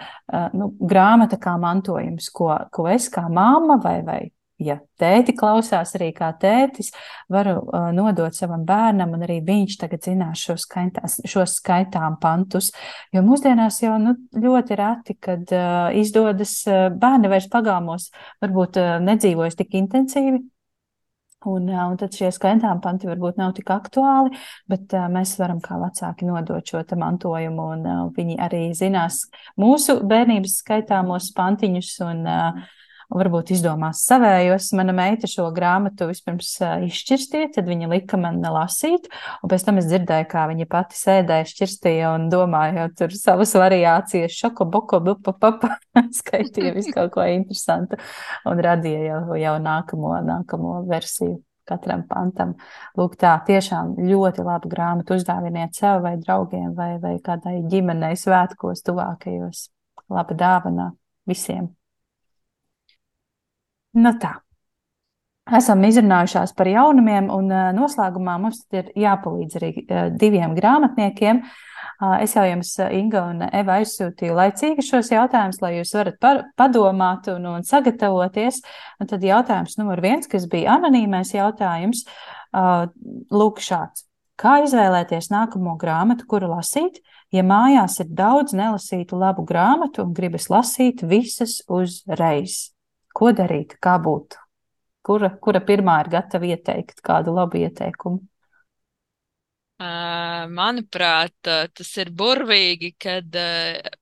nu, 0.53 0.71
grāmata 0.79 1.39
kā 1.41 1.57
mantojums, 1.61 2.31
ko, 2.33 2.53
ko 2.71 2.87
es 2.91 3.09
kā 3.13 3.27
mamma 3.29 3.79
vai, 3.83 3.99
vai 4.05 4.21
ja 4.61 4.77
tēti 4.99 5.35
klausās 5.37 5.93
arī 5.97 6.09
kā 6.15 6.31
tētis, 6.41 6.89
varu 7.31 7.57
uh, 7.61 7.89
nodot 7.95 8.35
savam 8.35 8.63
bērnam, 8.67 9.13
un 9.15 9.25
arī 9.27 9.39
viņš 9.45 9.77
tagad 9.83 10.05
zinās 10.07 10.41
šos, 10.41 10.65
skaitās, 10.65 11.19
šos 11.29 11.57
skaitām 11.61 12.17
pantus. 12.21 12.71
Jo 13.15 13.23
mūsdienās 13.25 13.81
jau 13.83 13.95
nu, 14.01 14.15
ļoti 14.33 14.79
reti, 14.79 15.17
kad 15.21 15.53
uh, 15.53 15.93
izdodas 15.97 16.59
uh, 16.69 16.87
bērni 16.93 17.31
vairs 17.31 17.49
pagāmos, 17.53 18.09
varbūt 18.43 18.81
uh, 18.81 18.93
nedzīvojas 19.05 19.59
tik 19.59 19.77
intensīvi, 19.77 20.41
Un, 21.45 21.67
un 21.69 21.97
tad 22.01 22.15
šie 22.17 22.31
skaitām 22.33 22.79
panti 22.81 23.05
varbūt 23.05 23.37
nav 23.37 23.51
tik 23.53 23.69
aktuāli, 23.69 24.31
bet 24.65 24.93
uh, 24.97 25.05
mēs 25.13 25.35
varam 25.37 25.59
kā 25.61 25.77
vecāki 25.77 26.25
nodot 26.25 26.65
šo 26.65 26.81
mantojumu, 26.97 27.67
un 27.75 27.85
uh, 27.85 27.99
viņi 28.15 28.39
arī 28.41 28.63
zinās 28.73 29.19
mūsu 29.61 29.99
bērnības 30.01 30.57
skaitāmos 30.63 31.29
pantiņus, 31.37 31.91
un 32.07 32.25
uh, 32.25 32.65
varbūt 33.13 33.51
izdomās 33.55 34.01
savējos. 34.07 34.69
Mana 34.77 34.93
meita 34.95 35.29
šo 35.29 35.47
grāmatu 35.55 36.09
vispirms 36.09 36.51
izšķirstīja, 36.87 37.51
tad 37.55 37.69
viņa 37.69 37.89
lika 37.91 38.19
man 38.19 38.41
lasīt, 38.43 39.07
un 39.41 39.51
pēc 39.51 39.67
tam 39.67 39.81
es 39.81 39.87
dzirdēju, 39.89 40.27
kā 40.31 40.45
viņa 40.51 40.67
pati 40.71 40.99
sēdēja, 40.99 41.49
šķirstīja 41.53 42.13
un 42.17 42.27
domāja 42.33 42.89
tur 42.97 43.15
savas 43.15 43.55
variācijas, 43.57 44.35
šoko, 44.35 44.67
boko, 44.71 45.01
bupa, 45.03 45.33
papa, 45.33 45.77
skaitīja 46.19 46.75
visu 46.75 46.95
kaut 46.95 47.13
ko 47.15 47.27
interesantu 47.31 47.99
un 48.47 48.63
radīja 48.63 49.03
jau, 49.11 49.21
jau 49.39 49.57
nākamo, 49.63 50.15
nākamo 50.27 50.81
versiju 50.89 51.39
katram 51.67 52.05
pantam. 52.07 52.55
Lūk, 52.99 53.17
tā 53.19 53.33
tiešām 53.47 53.97
ļoti 54.07 54.45
laba 54.47 54.71
grāmata. 54.71 55.17
Uzdāviniet 55.19 55.75
sev 55.77 55.99
vai 56.05 56.15
draugiem 56.21 56.71
vai, 56.77 56.93
vai 57.03 57.17
kādai 57.23 57.59
ģimenei 57.67 58.15
svētkos 58.19 58.85
tuvākajos. 58.87 59.67
Laba 60.13 60.39
dāvana 60.39 60.93
visiem! 61.27 61.76
Nu 63.95 64.11
tā. 64.19 64.33
Esam 65.57 65.79
izrunājušās 65.87 66.51
par 66.57 66.67
jaunumiem, 66.67 67.29
un 67.31 67.47
noslēgumā 67.77 68.33
mums 68.43 68.65
ir 68.75 68.89
jāpalīdz 68.99 69.57
arī 69.59 69.69
diviem 70.19 70.55
grāmatniekiem. 70.57 71.39
Es 72.19 72.35
jau 72.35 72.43
jums, 72.45 72.73
Inga 72.93 73.23
un 73.31 73.45
Eva, 73.47 73.77
aizsūtīju 73.79 74.35
laicīgi 74.37 74.83
šos 74.85 75.09
jautājumus, 75.13 75.61
lai 75.63 75.71
jūs 75.77 75.95
varat 75.95 76.19
par, 76.21 76.43
padomāt 76.59 77.31
un, 77.31 77.47
un 77.55 77.65
sagatavoties. 77.65 78.59
Un 78.99 79.09
tad 79.09 79.23
jautājums 79.23 79.79
numur 79.79 80.03
viens, 80.03 80.27
kas 80.29 80.45
bija 80.51 80.75
anonīmais 80.75 81.31
jautājums, 81.33 82.03
lūk 83.31 83.63
šāds. 83.63 84.03
Kā 84.37 84.59
izvēlēties 84.67 85.31
nākamo 85.33 85.73
grāmatu, 85.81 86.27
kuru 86.29 86.51
lasīt, 86.51 86.99
ja 87.33 87.41
mājās 87.41 88.01
ir 88.03 88.11
daudz 88.13 88.53
nelasītu 88.53 89.17
labu 89.17 89.47
grāmatu 89.47 90.03
un 90.03 90.11
gribas 90.13 90.51
lasīt 90.53 91.01
visas 91.07 91.63
uzreiz? 91.65 92.76
Ko 93.17 93.31
darīt, 93.33 93.77
kā 93.81 93.97
būt? 94.01 94.37
Kura, 95.07 95.31
kura 95.41 95.61
pirmā 95.65 96.01
ir 96.03 96.09
gatava 96.13 96.49
ieteikt 96.51 96.99
kādu 97.05 97.33
labu 97.33 97.61
ieteikumu? 97.63 98.21
Manuprāt, 99.77 101.35
tas 101.45 101.89
ir 102.01 102.09
burvīgi, 102.17 102.95
kad 102.97 103.35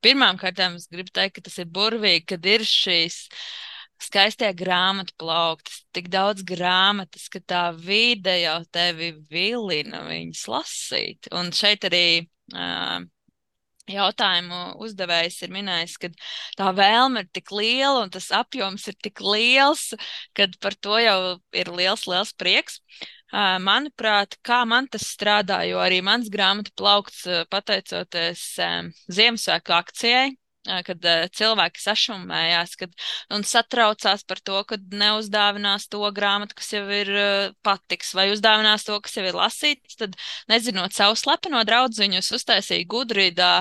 pirmām 0.04 0.40
kārtām 0.40 0.78
es 0.80 0.88
gribu 0.92 1.12
teikt, 1.16 1.36
ka 1.38 1.46
tas 1.50 1.58
ir 1.60 1.68
burvīgi, 1.78 2.26
kad 2.32 2.48
ir 2.48 2.64
šīs 2.68 3.26
skaistie 4.06 4.52
grāmatu 4.56 5.16
plauktas, 5.20 5.82
tik 5.96 6.08
daudz 6.12 6.44
grāmatas, 6.48 7.28
ka 7.32 7.40
tā 7.40 7.64
vide 7.76 8.38
jau 8.42 8.62
tevi 8.72 9.14
vilina 9.32 10.04
viņas 10.08 10.46
lasīt. 10.52 11.30
Un 11.36 11.52
šeit 11.56 11.88
arī 11.88 12.08
uh, 12.24 13.04
jautājumu 13.92 14.62
uzdevējs 14.86 15.42
ir 15.46 15.54
minējis, 15.54 15.98
ka 16.02 16.10
tā 16.58 16.72
vēlme 16.78 17.26
ir 17.26 17.30
tik 17.36 17.52
liela 17.54 18.04
un 18.04 18.14
tas 18.14 18.32
apjoms 18.34 18.88
ir 18.92 18.98
tik 19.02 19.22
liels, 19.22 19.92
ka 20.38 20.48
par 20.62 20.76
to 20.76 20.98
jau 21.02 21.20
ir 21.54 21.72
liels, 21.74 22.08
liels 22.10 22.34
prieks. 22.34 22.82
Manuprāt, 23.36 24.38
kā 24.46 24.62
man 24.70 24.88
tas 24.88 25.04
strādā, 25.12 25.64
jo 25.68 25.82
arī 25.82 26.00
mans 26.06 26.30
grāmatu 26.32 26.72
plaukts 26.78 27.26
pateicoties 27.52 28.44
Ziemassvētku 29.12 29.76
akcijai, 29.76 30.30
kad 30.88 31.08
cilvēki 31.38 31.82
sašumējās 31.84 32.76
kad, 32.80 32.94
un 33.34 33.46
satraucās 33.48 34.26
par 34.28 34.42
to, 34.46 34.62
ka 34.68 34.80
neuzdāvinās 34.80 35.88
to 35.92 36.02
grāmatu, 36.16 36.58
kas 36.58 36.72
jau 36.74 36.84
ir 36.94 37.12
patiks, 37.66 38.14
vai 38.18 38.30
uzdāvinās 38.34 38.88
to, 38.88 38.98
kas 39.04 39.18
jau 39.20 39.26
ir 39.28 39.38
lasīts, 39.38 40.00
tad, 40.00 40.18
nezinot 40.52 40.96
savu 40.96 41.18
slepeno 41.20 41.64
draudziņu, 41.68 42.22
es 42.22 42.32
uztaisīju 42.36 42.90
gudrīdā 42.96 43.54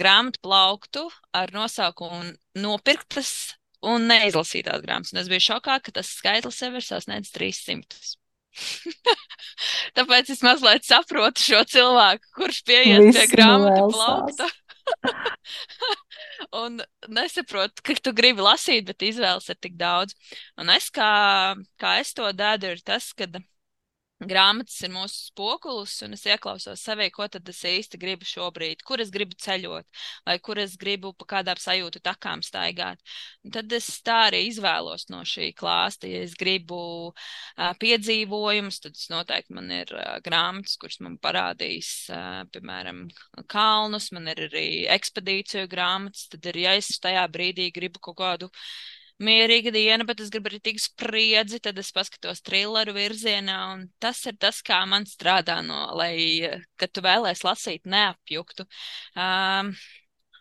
grāmatu 0.00 0.42
plauktu 0.44 1.08
ar 1.34 1.54
nosaukumu 1.54 2.34
nopirktas 2.58 3.54
un 3.84 4.08
neizlasītās 4.08 4.82
grāmatas. 4.84 5.14
Un 5.14 5.22
es 5.22 5.30
biju 5.30 5.48
šokā, 5.52 5.78
ka 5.84 5.94
tas 5.98 6.12
skaitlis 6.18 6.60
sev 6.60 6.78
ir 6.78 6.86
sasniedzis 6.86 7.34
300. 7.36 8.14
Tāpēc 9.98 10.30
es 10.34 10.42
mazliet 10.46 10.86
saprotu 10.86 11.42
šo 11.42 11.62
cilvēku, 11.70 12.30
kurš 12.38 12.62
pieiet 12.68 13.10
pie 13.14 13.26
grāmatu 13.32 13.88
plaukta. 13.94 14.50
un 16.52 16.80
nesaprotu, 17.08 17.84
ka 17.84 17.96
tu 18.02 18.12
gribi 18.16 18.44
lasīt, 18.44 18.86
bet 18.88 19.04
izvēles 19.06 19.48
ir 19.52 19.58
tik 19.60 19.76
daudz. 19.80 20.16
Un 20.60 20.72
es 20.74 20.90
kā, 20.94 21.10
kā 21.80 21.98
es 22.02 22.14
to 22.16 22.30
dēdu, 22.32 22.74
ir 22.74 22.84
tas, 22.84 23.12
ka 23.16 23.28
grāmatas 24.28 24.76
ir 24.84 24.92
mūsu 24.94 25.28
spogulis, 25.30 25.94
un 26.06 26.16
es 26.16 26.24
ieklausos 26.28 26.82
sevī, 26.82 27.08
ko 27.14 27.26
tad 27.30 27.48
es 27.50 27.60
īsti 27.68 27.98
gribu 28.00 28.26
šobrīd, 28.28 28.82
kur 28.86 29.02
es 29.02 29.12
gribu 29.14 29.36
ceļot, 29.40 29.86
vai 30.26 30.36
kur 30.44 30.60
es 30.62 30.76
gribu 30.80 31.12
pa 31.18 31.28
kādām 31.36 31.60
sajūtu 31.60 32.02
takām 32.04 32.42
staigāt. 32.44 33.00
Un 33.44 33.54
tad 33.54 33.72
es 33.76 33.88
tā 34.06 34.18
arī 34.28 34.44
izvēlos 34.48 35.08
no 35.12 35.22
šī 35.28 35.50
klāsta. 35.58 36.08
Ja 36.10 36.22
es 36.24 36.34
gribu 36.38 36.80
uh, 37.10 37.70
piedzīvojumus, 37.80 38.80
tad 38.84 38.98
noteikti 39.12 39.56
man 39.56 39.70
ir 39.74 39.94
uh, 39.94 40.18
grāmatas, 40.24 40.76
kuras 40.80 41.00
man 41.04 41.18
parādīs, 41.22 41.92
uh, 42.12 42.42
piemēram, 42.54 43.06
kalnus, 43.50 44.10
man 44.16 44.28
ir 44.32 44.46
arī 44.48 44.66
ekspedīciju 44.96 45.70
grāmatas. 45.70 46.28
Tad 46.32 46.52
ir, 46.52 46.60
ja 46.66 46.76
es 46.80 46.92
tajā 47.02 47.24
brīdī 47.32 47.70
gribu 47.74 48.02
kaut 48.04 48.20
kādu 48.20 48.52
mierīga 49.22 49.70
diena, 49.74 50.04
bet 50.04 50.20
es 50.20 50.30
gribu 50.32 50.50
arī 50.50 50.60
tik 50.62 50.80
spriedzi, 50.82 51.60
tad 51.62 51.78
es 51.78 51.92
paskatos 51.94 52.42
trilleru 52.42 52.94
virzienā, 52.96 53.58
un 53.74 53.84
tas 54.02 54.24
ir 54.26 54.38
tas, 54.40 54.60
kā 54.66 54.80
man 54.90 55.06
strādā 55.06 55.60
no, 55.66 55.86
lai, 55.98 56.14
kad 56.80 56.92
tu 56.94 57.04
vēlēs 57.04 57.44
lasīt, 57.46 57.84
neapjuktu. 57.86 58.66
Um, 59.14 59.74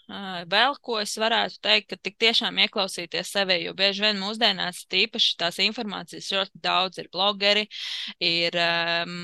Vēl 0.03 0.75
ko 0.83 0.97
es 0.99 1.13
varētu 1.15 1.61
teikt, 1.63 1.87
ka 1.93 1.95
tik 1.95 2.17
tiešām 2.19 2.57
ieklausīties 2.65 3.29
sevi, 3.31 3.61
jo 3.63 3.73
bieži 3.77 4.03
vien 4.03 4.19
mūsdienās 4.19 4.83
tīpaši 4.91 5.37
tās 5.39 5.59
informācijas 5.63 6.27
ļoti 6.35 6.59
daudz 6.65 6.99
ir 6.99 7.07
blogeri, 7.13 7.63
ir 8.19 8.57
um, 8.59 9.15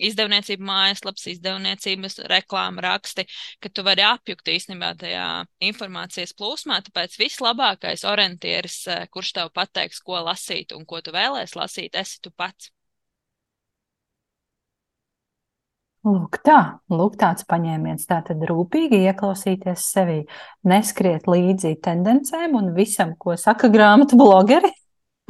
izdevniecība 0.00 0.64
mājaslaps, 0.70 1.28
izdevniecības 1.34 2.22
reklāma 2.32 2.86
raksti, 2.88 3.26
ka 3.60 3.68
tu 3.68 3.84
vari 3.84 4.06
apjukt 4.08 4.48
īstenībā 4.54 4.94
tajā 5.04 5.28
informācijas 5.68 6.32
plūsmā, 6.40 6.80
tāpēc 6.88 7.18
vislabākais 7.20 8.06
orientieris, 8.08 8.80
kurš 9.12 9.36
tev 9.36 9.52
pateiks, 9.52 10.00
ko 10.00 10.24
lasīt 10.24 10.72
un 10.72 10.88
ko 10.88 11.04
tu 11.04 11.12
vēlēs 11.12 11.52
lasīt, 11.58 12.00
esi 12.00 12.24
tu 12.24 12.32
pats. 12.32 12.73
Lūk, 16.04 16.36
tā, 16.44 16.58
lūk, 16.92 17.14
tāds 17.20 17.46
paņēmiens. 17.48 18.04
Tātad 18.10 18.42
rūpīgi 18.44 19.00
ieklausīties 19.08 19.86
sevī, 19.94 20.18
neskriet 20.68 21.28
līdzi 21.30 21.78
tendencēm 21.84 22.58
un 22.60 22.74
visam, 22.76 23.14
ko 23.16 23.38
saka 23.40 23.72
grāmatu 23.72 24.20
blogeri. 24.20 24.72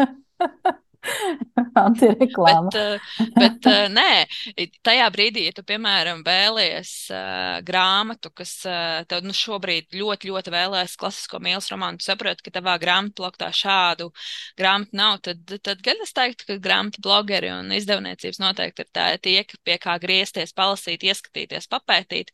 Antireklāma. 1.85 2.71
bet, 2.71 2.77
eh, 2.81 3.31
bet 3.37 3.67
eh, 3.69 3.87
nē, 3.93 4.69
tajā 4.87 5.07
brīdī, 5.15 5.47
ja 5.49 5.55
tu, 5.57 5.65
piemēram, 5.67 6.23
vēlies 6.27 6.93
uh, 7.13 7.61
grāmatu, 7.67 8.31
kas 8.35 8.53
uh, 8.69 9.03
tev 9.09 9.25
nu, 9.27 9.35
šobrīd 9.37 9.95
ļoti, 9.95 10.31
ļoti 10.31 10.55
vēlēs 10.55 10.97
klasisko 11.01 11.41
mīlestības 11.43 11.73
romānu, 11.75 12.01
tu 12.01 12.09
saproti, 12.09 12.45
ka 12.47 12.55
tavā 12.59 12.77
grāmatploktā 12.83 13.51
šādu 13.55 14.11
grāmatu 14.59 14.99
nav, 14.99 15.19
tad, 15.25 15.43
tad 15.65 15.83
gan 15.85 16.01
es 16.05 16.15
teiktu, 16.17 16.49
ka 16.49 16.59
grāmatu 16.63 17.03
blogeri 17.05 17.53
un 17.55 17.73
izdevniecības 17.75 18.41
noteikti 18.43 18.85
ir 18.85 18.91
tā, 18.95 19.09
tie, 19.23 19.37
pie 19.67 19.79
kā 19.83 19.97
griezties, 20.03 20.55
palasīt, 20.57 21.05
ieskatīties, 21.07 21.69
papētīt 21.73 22.33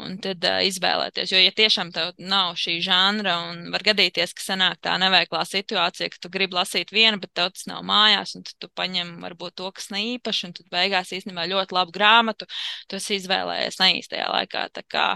un 0.00 0.18
tad 0.22 0.44
uh, 0.46 0.60
izvēlēties. 0.66 1.34
Jo, 1.34 1.42
ja 1.42 1.54
tiešām 1.56 1.92
tev 1.94 2.12
nav 2.20 2.56
šī 2.60 2.78
žanra 2.84 3.36
un 3.50 3.68
var 3.74 3.84
gadīties, 3.86 4.34
ka 4.36 4.44
sanāk 4.52 4.80
tā 4.84 4.96
neveiklā 5.00 5.44
situācija, 5.48 6.10
ka 6.12 6.24
tu 6.24 6.32
gribi 6.32 6.58
lasīt 6.58 6.92
vienu, 6.94 7.20
bet 7.22 7.34
tev 7.36 7.52
tas 7.54 7.66
nav 7.70 7.84
mājās, 8.10 8.34
un 8.36 8.44
tu 8.46 8.68
paņem 8.76 9.16
varbūt 9.24 9.56
to, 9.60 9.70
kas 9.74 9.90
ne 9.94 10.02
īpaši, 10.16 10.46
un 10.48 10.54
tad 10.56 10.70
beigās 10.72 11.12
īstenībā 11.14 11.46
ļoti 11.50 11.76
labu 11.76 11.94
grāmatu 11.94 12.48
tu 12.88 12.98
esi 12.98 13.18
izvēlējies 13.20 13.78
neīstajā 13.80 14.30
laikā. 14.34 14.66
Tā 14.74 14.82
kā, 14.88 15.06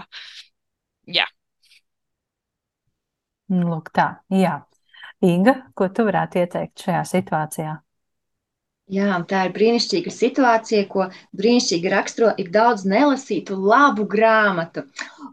jā. 1.07 1.27
Lūk 3.51 3.91
tā, 3.93 4.09
jā. 4.33 4.59
Inga, 5.25 5.55
ko 5.77 5.89
tu 5.89 6.05
varētu 6.07 6.41
ieteikt 6.41 6.85
šajā 6.85 7.03
situācijā? 7.09 7.75
Jā, 8.93 9.15
tā 9.25 9.47
ir 9.47 9.53
brīnišķīga 9.55 10.11
situācija, 10.13 10.85
ko 10.89 11.07
brīnišķīgi 11.39 11.89
raksturo 11.89 12.33
ik 12.41 12.51
daudz 12.53 12.83
nelasītu 12.85 13.57
labu 13.57 14.05
grāmatu. 14.09 14.83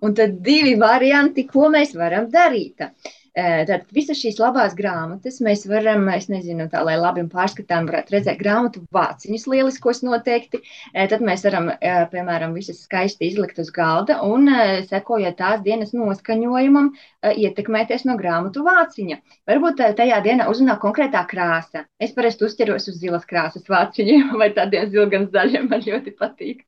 Un 0.01 0.15
tad 0.17 0.39
divi 0.47 0.73
varianti, 0.81 1.45
ko 1.51 1.69
mēs 1.75 1.93
varam 1.99 2.31
darīt. 2.33 2.87
Tad 3.33 3.87
visas 3.97 4.19
šīs 4.21 4.37
labās 4.37 4.75
grāmatas 4.77 5.39
mēs 5.41 5.63
varam, 5.65 6.05
es 6.13 6.27
nezinu, 6.29 6.67
tā 6.69 6.83
lai 6.85 6.99
labi 7.01 7.23
un 7.25 7.31
pārskatām 7.33 7.87
varētu 7.89 8.13
redzēt 8.13 8.37
grāmatu 8.37 8.83
vāciņus 8.93 9.47
lieliskos 9.49 10.03
noteikti. 10.05 10.61
Tad 10.93 11.25
mēs 11.25 11.47
varam, 11.47 11.71
piemēram, 12.13 12.53
visas 12.53 12.83
skaisti 12.85 13.31
izlikt 13.31 13.63
uz 13.63 13.71
galda 13.73 14.19
un, 14.27 14.51
sekojot 14.91 15.39
tās 15.39 15.63
dienas 15.65 15.95
noskaņojumam, 15.97 16.91
ietekmēties 17.33 18.05
no 18.11 18.19
grāmatu 18.21 18.67
vāciņa. 18.69 19.23
Varbūt 19.49 19.81
tajā 20.03 20.21
dienā 20.29 20.51
uzrunā 20.53 20.77
konkrētā 20.83 21.25
krāsa. 21.31 21.87
Es 21.97 22.13
parasti 22.13 22.45
uzķeros 22.51 22.93
uz 22.93 23.01
zilas 23.01 23.25
krāsas 23.25 23.65
vāciņiem 23.65 24.35
vai 24.43 24.53
tādiem 24.53 24.93
zilgan 24.93 25.31
zaļiem, 25.33 25.73
man 25.73 25.89
ļoti 25.89 26.13
patīk. 26.21 26.67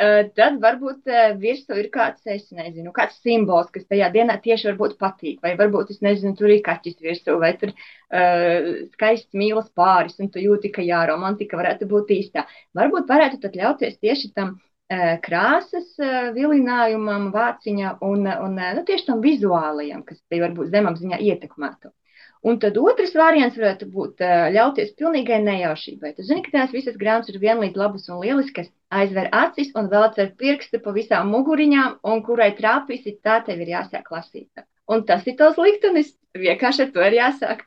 Tad 0.00 0.56
varbūt 0.62 1.08
virsū 1.40 1.76
ir 1.80 1.88
kāds, 1.92 2.22
es 2.28 2.48
nezinu, 2.56 2.92
kāds 2.96 3.18
simbols, 3.24 3.70
kas 3.74 3.86
tajā 3.90 4.08
dienā 4.14 4.36
tieši 4.42 4.70
varbūt 4.70 4.96
patīk, 5.00 5.38
vai 5.44 5.54
varbūt 5.58 5.92
es 5.94 6.00
nezinu, 6.04 6.34
tur 6.38 6.52
ir 6.52 6.62
kaķis 6.66 6.98
virsū, 7.04 7.36
vai 7.42 7.52
tur 7.60 7.72
uh, 7.74 8.70
skaists 8.94 9.36
mīlas 9.36 9.70
pāris, 9.76 10.18
un 10.20 10.30
tu 10.32 10.42
jūti, 10.42 10.72
ka 10.74 10.84
jā, 10.84 11.02
romantika 11.10 11.60
varētu 11.60 11.88
būt 11.90 12.12
īstā. 12.16 12.46
Varbūt 12.76 13.08
varētu 13.10 13.40
tad 13.44 13.56
ļauties 13.60 14.00
tieši 14.00 14.32
tam 14.36 14.56
uh, 14.56 15.16
krāsas 15.24 15.92
uh, 16.00 16.32
vilinājumam, 16.36 17.30
vāciņa 17.36 17.96
un, 18.06 18.26
un 18.26 18.58
uh, 18.60 18.74
nu, 18.80 18.84
tieši 18.88 19.10
tam 19.12 19.24
vizuālajam, 19.24 20.04
kas 20.08 20.20
te 20.28 20.42
varbūt 20.42 20.72
zemapziņā 20.74 21.20
ietekmētu. 21.30 21.94
Un 22.40 22.56
tad 22.56 22.78
otrs 22.80 23.12
variants 23.12 23.58
varētu 23.60 23.86
būt 23.92 24.22
ļauties 24.54 24.94
pilnīgai 24.96 25.42
nejaušībai. 25.44 26.14
Tu 26.16 26.24
zini, 26.24 26.40
ka 26.46 26.54
tās 26.54 26.70
visas 26.72 26.96
grāmatas 27.00 27.34
ir 27.34 27.40
vienlīdz 27.42 27.76
labas 27.76 28.08
un 28.08 28.22
lieliskas, 28.22 28.70
aizver 28.88 29.28
acis 29.36 29.74
un 29.76 29.90
velc 29.92 30.16
ar 30.22 30.30
pirkstu 30.40 30.80
pa 30.80 30.94
visām 30.96 31.28
muguriņām, 31.34 31.98
un 32.08 32.22
kurai 32.24 32.54
trāpīsi, 32.56 33.18
tā 33.20 33.42
tev 33.44 33.60
ir 33.60 33.74
jāsāk 33.74 34.08
lasīt. 34.14 34.64
Un 34.88 35.04
tas 35.06 35.26
ir 35.28 35.36
tavs 35.36 35.60
liktenis. 35.60 36.14
Vienkārši 36.38 36.86
ar 36.86 36.94
to 36.94 37.04
ir 37.04 37.18
jāsāk. 37.18 37.66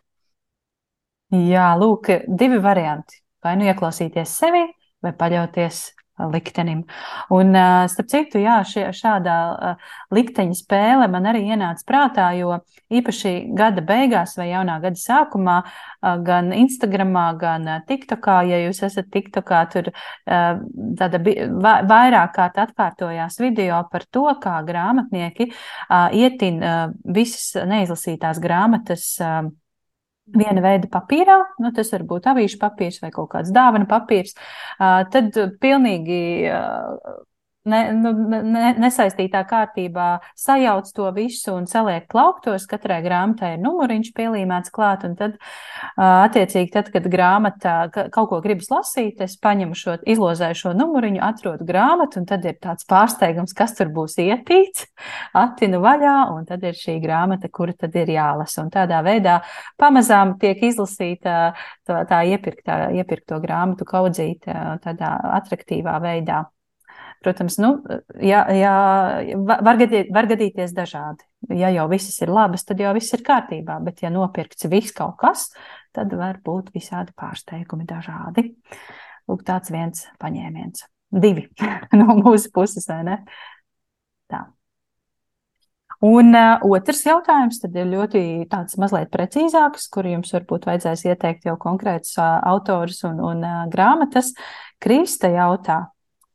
Jā, 1.33 1.69
lūk, 1.77 2.09
divi 2.27 2.59
varianti. 2.63 3.21
Vai 3.43 3.57
nu 3.59 3.67
ieklausīties 3.67 4.33
sevi, 4.39 4.63
vai 5.03 5.11
paļauties 5.19 5.83
liktenim. 6.19 6.83
Un, 7.33 7.55
starp 7.89 8.09
citu, 8.11 8.41
jā, 8.43 8.59
šie, 8.67 8.85
šādā 8.93 9.37
likteņa 10.13 10.57
spēle 10.57 11.07
man 11.11 11.25
arī 11.31 11.43
ienāca 11.53 11.85
prātā, 11.89 12.27
jo 12.37 12.59
īpaši 12.93 13.33
gada 13.57 13.81
beigās 13.85 14.35
vai 14.37 14.51
jaunā 14.51 14.79
gada 14.83 14.99
sākumā, 14.99 15.57
gan 16.25 16.51
Instagramā, 16.55 17.25
gan 17.41 17.65
TikTokā, 17.89 18.37
ja 18.51 18.61
jūs 18.65 18.83
esat 18.85 19.09
TikTokā, 19.13 19.63
tur 19.73 19.89
tāda 20.27 21.23
vairāk 21.23 22.35
kārt 22.37 22.61
atkārtojās 22.67 23.39
video 23.41 23.81
par 23.91 24.05
to, 24.11 24.27
kā 24.43 24.59
grāmatnieki 24.67 25.49
ietin 26.19 26.61
visas 27.03 27.65
neizlasītās 27.69 28.41
grāmatas 28.43 29.09
viena 30.31 30.63
veida 30.63 30.89
papīrā, 30.91 31.37
nu, 31.59 31.71
tas 31.75 31.91
var 31.93 32.05
būt 32.09 32.29
avīšu 32.31 32.59
papīrs 32.61 33.01
vai 33.03 33.11
kaut 33.15 33.31
kāds 33.33 33.51
dāvana 33.53 33.87
papīrs, 33.89 34.35
tad 34.79 35.37
pilnīgi 35.61 36.19
ne, 37.69 37.79
nu, 37.95 38.11
ne, 38.43 38.71
nesaistītā 38.81 39.43
kārtībā 39.47 40.07
sajauc 40.39 40.89
to 40.95 41.09
visu 41.15 41.53
un 41.55 41.67
saliek 41.69 42.05
plauktos. 42.11 42.65
Katrai 42.69 42.99
grāmatai 43.05 43.53
ir 43.55 43.63
numuriņš 43.63 44.11
pielīmēts 44.17 44.73
klāt, 44.73 45.05
un 45.07 45.15
tad, 45.19 45.37
attiecīgi, 45.97 46.71
tad, 46.73 46.91
kad 46.93 47.07
grāmatā 47.11 47.75
kaut 47.93 48.29
ko 48.31 48.39
gribas 48.43 48.69
lasīt, 48.73 49.21
es 49.23 49.35
paņemu 49.41 49.77
šo, 49.77 49.97
izlozēju 50.15 50.59
šo 50.63 50.73
numuriņu, 50.77 51.21
atrodu 51.23 51.67
grāmatu, 51.67 52.21
un 52.21 52.29
tad 52.29 52.47
ir 52.49 52.57
tāds 52.63 52.87
pārsteigums, 52.89 53.55
kas 53.57 53.75
tur 53.77 53.91
būs 53.93 54.17
ietīts, 54.23 54.87
attinu 55.37 55.81
vaļā, 55.83 56.17
un 56.35 56.47
tad 56.49 56.63
ir 56.67 56.77
šī 56.77 56.99
grāmata, 57.03 57.51
kura 57.53 57.75
tad 57.77 57.95
ir 57.99 58.13
jālasa. 58.15 58.63
Un 58.65 58.73
tādā 58.73 59.01
veidā 59.05 59.39
pamazām 59.79 60.37
tiek 60.41 60.61
izlasīta 60.69 61.53
tā, 61.87 62.03
tā 62.09 62.23
iepirktā, 62.33 62.87
iepirkto 62.95 63.39
grāmatu 63.43 63.87
kaudzīta 63.87 64.79
tādā 64.83 65.15
atraktīvā 65.39 65.99
veidā. 66.03 66.43
Protams, 67.23 67.55
nu, 67.61 67.75
jā, 68.19 68.41
jā, 68.51 68.73
var, 69.47 69.77
gadīt, 69.79 70.09
var 70.13 70.27
gadīties 70.27 70.73
dažādi. 70.75 71.23
Ja 71.55 71.69
jau 71.71 71.85
visas 71.91 72.17
ir 72.23 72.31
labas, 72.33 72.65
tad 72.67 72.81
jau 72.83 72.91
viss 72.95 73.15
ir 73.15 73.23
kārtībā, 73.23 73.77
bet 73.83 74.03
ja 74.03 74.11
nopirkts 74.11 74.67
viss 74.71 74.95
kaut 74.95 75.15
kas, 75.21 75.47
tad 75.95 76.11
var 76.19 76.41
būt 76.43 76.73
visādi 76.75 77.15
pārsteigumi 77.15 77.87
dažādi. 77.87 78.49
Lūk, 79.29 79.45
tāds 79.47 79.71
viens 79.71 80.03
paņēmiens. 80.19 80.83
Divi 81.23 81.47
no 81.99 82.17
mūsu 82.19 82.51
puses, 82.53 82.89
vai 82.89 82.99
ne? 83.07 83.17
Tā. 84.31 84.43
Un 86.03 86.35
uh, 86.35 86.59
otrs 86.67 87.05
jautājums 87.07 87.61
tad 87.61 87.77
ir 87.79 87.87
ļoti 87.87 88.21
tāds 88.51 88.75
mazliet 88.81 89.07
precīzāks, 89.13 89.87
kur 89.93 90.09
jums 90.09 90.33
varbūt 90.35 90.67
vajadzēs 90.67 91.05
ieteikt 91.07 91.47
jau 91.47 91.55
konkrētus 91.61 92.17
uh, 92.19 92.41
autors 92.51 92.99
un, 93.07 93.21
un 93.23 93.45
uh, 93.47 93.61
grāmatas. 93.71 94.33
Krista 94.83 95.31
jautā, 95.31 95.77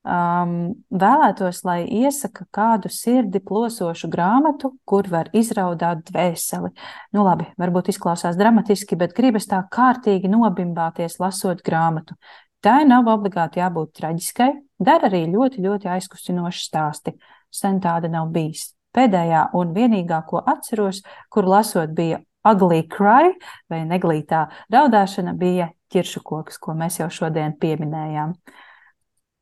um, 0.09 0.55
vēlētos, 0.89 1.61
lai 1.69 1.83
iesaka 1.85 2.47
kādu 2.55 2.91
sirdi 2.93 3.41
plosošu 3.45 4.09
grāmatu, 4.11 4.73
kur 4.89 5.09
var 5.13 5.29
izraudāt 5.37 6.03
dvēseli. 6.09 6.73
Nu, 7.15 7.25
labi, 7.27 7.49
varbūt 7.61 7.93
izklausās 7.93 8.39
dramatiski, 8.41 8.99
bet 8.99 9.15
gribas 9.17 9.49
tā 9.51 9.61
kārtīgi 9.73 10.31
nobimbāties, 10.33 11.19
lasot 11.23 11.61
grāmatu. 11.67 12.17
Tā 12.65 12.81
nav 12.89 13.07
obligāti 13.13 13.61
jābūt 13.61 13.93
traģiskai, 14.01 14.51
dara 14.83 15.07
arī 15.11 15.27
ļoti, 15.31 15.63
ļoti 15.63 15.93
aizkustinoši 15.95 16.65
stāsti. 16.65 17.15
Sen 17.55 17.79
tāda 17.81 18.11
nav 18.11 18.33
bijis. 18.35 18.73
Pēdējā 18.97 19.51
un 19.57 19.77
vienīgā, 19.77 20.25
ko 20.27 20.41
atceros, 20.43 21.05
kur 21.31 21.47
lasot 21.47 21.93
bija 21.95 22.19
ugly 22.49 22.83
cry 22.91 23.35
vai 23.71 23.85
neglītā 23.87 24.47
raudāšana, 24.73 25.37
bija 25.39 25.71
ķiršu 25.93 26.23
koks, 26.25 26.59
ko 26.61 26.75
mēs 26.79 26.99
jau 27.01 27.09
šodien 27.13 27.55
pieminējām. 27.61 28.35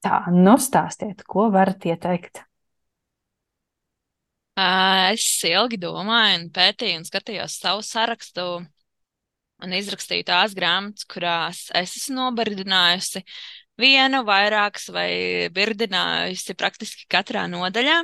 Tā, 0.05 0.19
nu 0.33 0.55
stāstiet, 0.61 1.25
ko 1.27 1.49
varat 1.55 1.87
ieteikt? 1.89 2.43
Es 4.57 5.27
ilgi 5.45 5.77
domāju, 5.81 6.39
un 6.41 6.47
pētīju, 6.55 7.03
un 7.03 7.05
skatījos 7.05 7.59
savu 7.61 7.83
sarakstu, 7.85 8.45
un 9.65 9.75
izrakstīju 9.77 10.25
tās 10.31 10.55
grāmatas, 10.57 11.05
kurās 11.11 11.67
es 11.77 11.97
esmu 12.01 12.17
nobardinājusi 12.23 13.21
vienu, 13.81 14.23
vairākas 14.25 14.89
vai 14.95 15.11
birdinājusi 15.53 16.57
praktiski 16.57 17.05
katrā 17.13 17.45
nodaļā. 17.53 17.99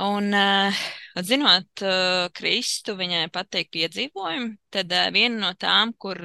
Un, 0.00 0.32
zinot 1.28 1.82
Kristu, 2.34 2.94
viņai 2.98 3.26
patīk 3.34 3.70
piedzīvojumi, 3.74 4.54
tad 4.72 4.94
viena 5.14 5.36
no 5.44 5.50
tām, 5.60 5.92
kur 5.94 6.18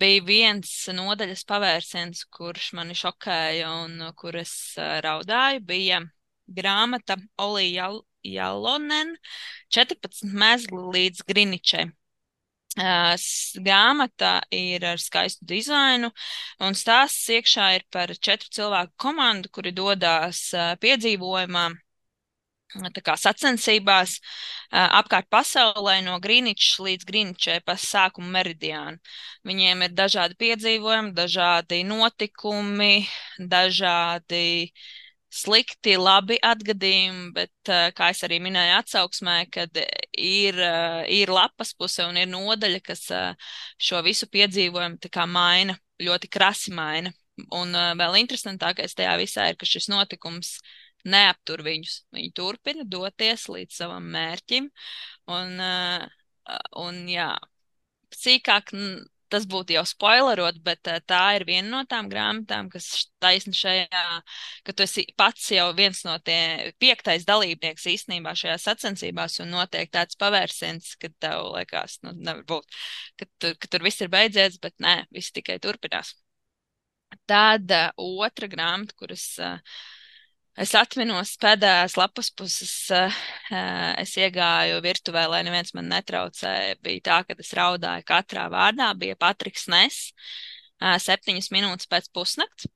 bija 0.00 0.24
viens 0.24 0.70
nodaļas 0.94 1.44
pavērsiens, 1.48 2.24
kurš 2.32 2.72
mani 2.78 2.96
šokēja 2.96 3.70
un 3.84 3.98
uh, 4.08 4.12
kur 4.16 4.36
es 4.40 4.52
uh, 4.78 4.98
raudāju, 5.04 5.62
bija 5.68 6.00
grāmata 6.46 7.18
Olija 7.40 7.72
Jal 7.82 8.02
Jalonen 8.22 9.16
14 9.74 10.22
mezgli 10.30 10.84
līdz 10.96 11.24
Griničai. 11.26 11.88
Uh, 12.72 13.12
grāmata 13.60 14.38
ir 14.54 14.84
ar 14.88 15.00
skaistu 15.02 15.44
dizainu, 15.44 16.08
un 16.64 16.78
stāsts 16.78 17.28
iekšā 17.34 17.66
ir 17.76 17.84
par 17.92 18.14
četru 18.16 18.48
cilvēku 18.54 18.94
komandu, 18.96 19.50
kuri 19.52 19.74
dodas 19.76 20.46
piedzīvojumā 20.80 21.66
sacensībās 22.72 24.18
apkārt 24.72 25.28
pasaulē 25.30 26.00
no 26.04 26.18
Grīničas 26.20 26.80
līdz 26.80 27.04
Grīničai 27.08 27.60
pa 27.64 27.76
sākumu 27.76 28.30
meridiānu. 28.32 28.98
Viņiem 29.44 29.82
ir 29.82 29.92
dažādi 29.92 30.34
piedzīvojumi, 30.40 31.12
dažādi 31.12 31.82
notikumi, 31.84 33.06
dažādi 33.38 34.72
slikti, 35.32 35.96
labi 35.96 36.36
atgadījumi, 36.44 37.32
bet, 37.32 37.72
kā 37.96 38.10
es 38.12 38.22
arī 38.24 38.38
minēju 38.44 38.76
atsauksmē, 38.80 39.38
kad 39.52 39.76
ir, 40.18 40.58
ir 41.08 41.32
lapas 41.32 41.72
puse 41.74 42.04
un 42.04 42.16
ir 42.20 42.28
nodaļa, 42.28 42.80
kas 42.84 43.08
šo 43.80 44.02
visu 44.04 44.28
piedzīvojumu 44.28 45.00
tā 45.00 45.08
kā 45.12 45.26
maina, 45.26 45.78
ļoti 46.00 46.28
krasi 46.28 46.72
maina. 46.76 47.12
Un 47.56 47.72
vēl 47.72 48.20
interesantākais 48.20 48.92
tajā 48.94 49.16
visā 49.16 49.48
ir, 49.48 49.56
ka 49.56 49.64
šis 49.64 49.88
notikums 49.88 50.58
uh, 50.58 50.81
neaptur 51.08 51.62
viņus. 51.66 52.02
Viņi 52.14 52.32
turpina 52.36 52.84
doties 52.88 53.48
līdz 53.50 53.78
savam 53.82 54.10
mērķim. 54.14 54.68
Un, 55.32 55.56
uh, 55.62 56.58
un 56.82 57.02
jā, 57.10 57.32
sīkāk 58.16 58.72
tas 59.32 59.46
būtu 59.48 59.72
jau 59.76 59.82
spoilerot, 59.88 60.58
bet 60.64 60.88
uh, 60.92 60.98
tā 61.08 61.20
ir 61.38 61.46
viena 61.48 61.68
no 61.70 61.80
tām 61.88 62.08
grāmatām, 62.12 62.68
kas 62.72 62.88
taisni 63.22 63.54
šajā, 63.56 64.02
ka 64.66 64.74
tu 64.76 64.84
esi 64.84 65.06
pats 65.18 65.46
jau 65.54 65.70
viens 65.76 66.02
no 66.04 66.18
tie 66.26 66.72
piektais 66.82 67.24
dalībnieks 67.28 67.88
īstenībā 67.94 68.34
šajā 68.38 68.58
sacensībās 68.66 69.38
un 69.44 69.54
notiek 69.56 69.90
tāds 69.94 70.18
pavērsiens, 70.20 70.96
kad 71.00 71.16
tev 71.22 71.48
liekas, 71.56 71.98
nu, 72.04 72.12
nevar 72.18 72.44
būt, 72.52 72.82
ka, 73.20 73.30
tu, 73.40 73.54
ka 73.56 73.72
tur 73.72 73.86
viss 73.88 74.04
ir 74.04 74.12
beidzies, 74.12 74.60
bet 74.62 74.76
nē, 74.84 74.98
viss 75.16 75.32
tikai 75.32 75.56
turpinās. 75.64 76.12
Tad 77.28 77.72
uh, 77.72 77.90
otra 78.24 78.48
grāmata, 78.52 78.96
kuras 79.00 79.26
uh, 79.40 79.80
Es 80.60 80.74
atminos 80.76 81.30
pēdējās 81.40 81.94
lapas 81.96 82.28
puses, 82.36 82.72
uh, 82.92 83.14
es 84.02 84.12
iegāju 84.20 84.82
virtuvē, 84.84 85.24
lai 85.32 85.40
neviens 85.46 85.72
man 85.72 85.88
netraucēja. 85.88 86.76
Bija 86.84 87.04
tā, 87.06 87.16
ka 87.24 87.36
es 87.40 87.54
raudāju 87.56 88.04
katrā 88.04 88.50
vārdā. 88.52 88.90
Bija 89.00 89.16
Patriks 89.16 89.64
Nes, 89.72 90.02
uh, 90.12 90.98
septiņas 91.00 91.48
minūtes 91.56 91.88
pēc 91.88 92.10
pusnakts. 92.12 92.68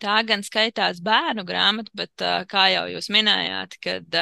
Tā 0.00 0.16
gan 0.24 0.42
skaitās 0.44 1.02
bērnu 1.04 1.44
grāmata, 1.46 1.92
bet 1.94 2.24
kā 2.50 2.64
jau 2.72 2.88
jūs 2.90 3.06
minējāt, 3.14 3.76
kad 3.84 4.16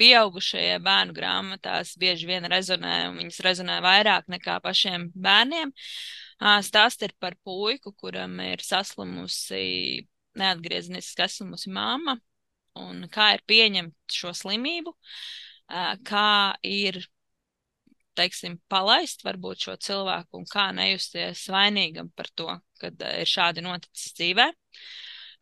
pieaugušajie 0.00 0.80
bērnu 0.82 1.14
grāmatās 1.14 1.94
bieži 2.00 2.26
vien 2.26 2.48
rezonē, 2.50 2.96
un 3.08 3.20
viņas 3.22 3.38
rezonē 3.46 3.78
vairāk 3.84 4.26
nekā 4.28 4.58
pašiem 4.64 5.08
bērniem. 5.14 5.70
Stāsts 6.66 7.06
ir 7.06 7.14
par 7.22 7.38
puiku, 7.46 7.94
kuram 7.94 8.34
ir 8.42 8.64
saslimusi 8.66 10.08
neatgriezeniski 10.40 11.24
esmusi 11.26 11.72
mamma 11.74 12.16
un 12.78 13.06
kā 13.12 13.32
ir 13.36 13.44
pieņemt 13.48 14.18
šo 14.18 14.32
slimību, 14.36 14.94
kā 16.08 16.28
ir, 16.66 17.00
teiksim, 18.18 18.58
palaist 18.70 19.22
varbūt 19.26 19.66
šo 19.66 19.76
cilvēku 19.88 20.40
un 20.40 20.46
kā 20.50 20.68
nejusties 20.74 21.44
vainīgam 21.52 22.10
par 22.16 22.30
to, 22.34 22.48
kad 22.80 23.02
ir 23.12 23.28
šādi 23.28 23.64
noticis 23.66 24.14
dzīvē. 24.18 24.48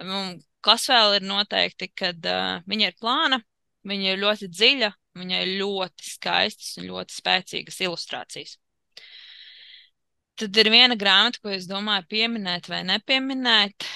Un 0.04 0.36
kas 0.64 0.88
vēl 0.90 1.20
ir 1.20 1.28
noteikti, 1.28 1.90
kad 1.96 2.28
viņa 2.68 2.90
ir 2.90 3.00
plāna, 3.00 3.40
viņa 3.86 4.12
ir 4.12 4.22
ļoti 4.22 4.50
dziļa, 4.52 4.92
viņai 5.16 5.42
ir 5.44 5.52
ļoti 5.62 6.10
skaistas 6.10 6.76
un 6.80 6.90
ļoti 6.90 7.16
spēcīgas 7.16 7.82
ilustrācijas. 7.86 8.56
Tad 10.36 10.58
ir 10.60 10.68
viena 10.68 10.98
grāmata, 11.00 11.40
ko 11.40 11.48
es 11.54 11.64
domāju 11.64 12.04
pieminēt 12.10 12.66
vai 12.68 12.82
nepieminēt, 12.84 13.86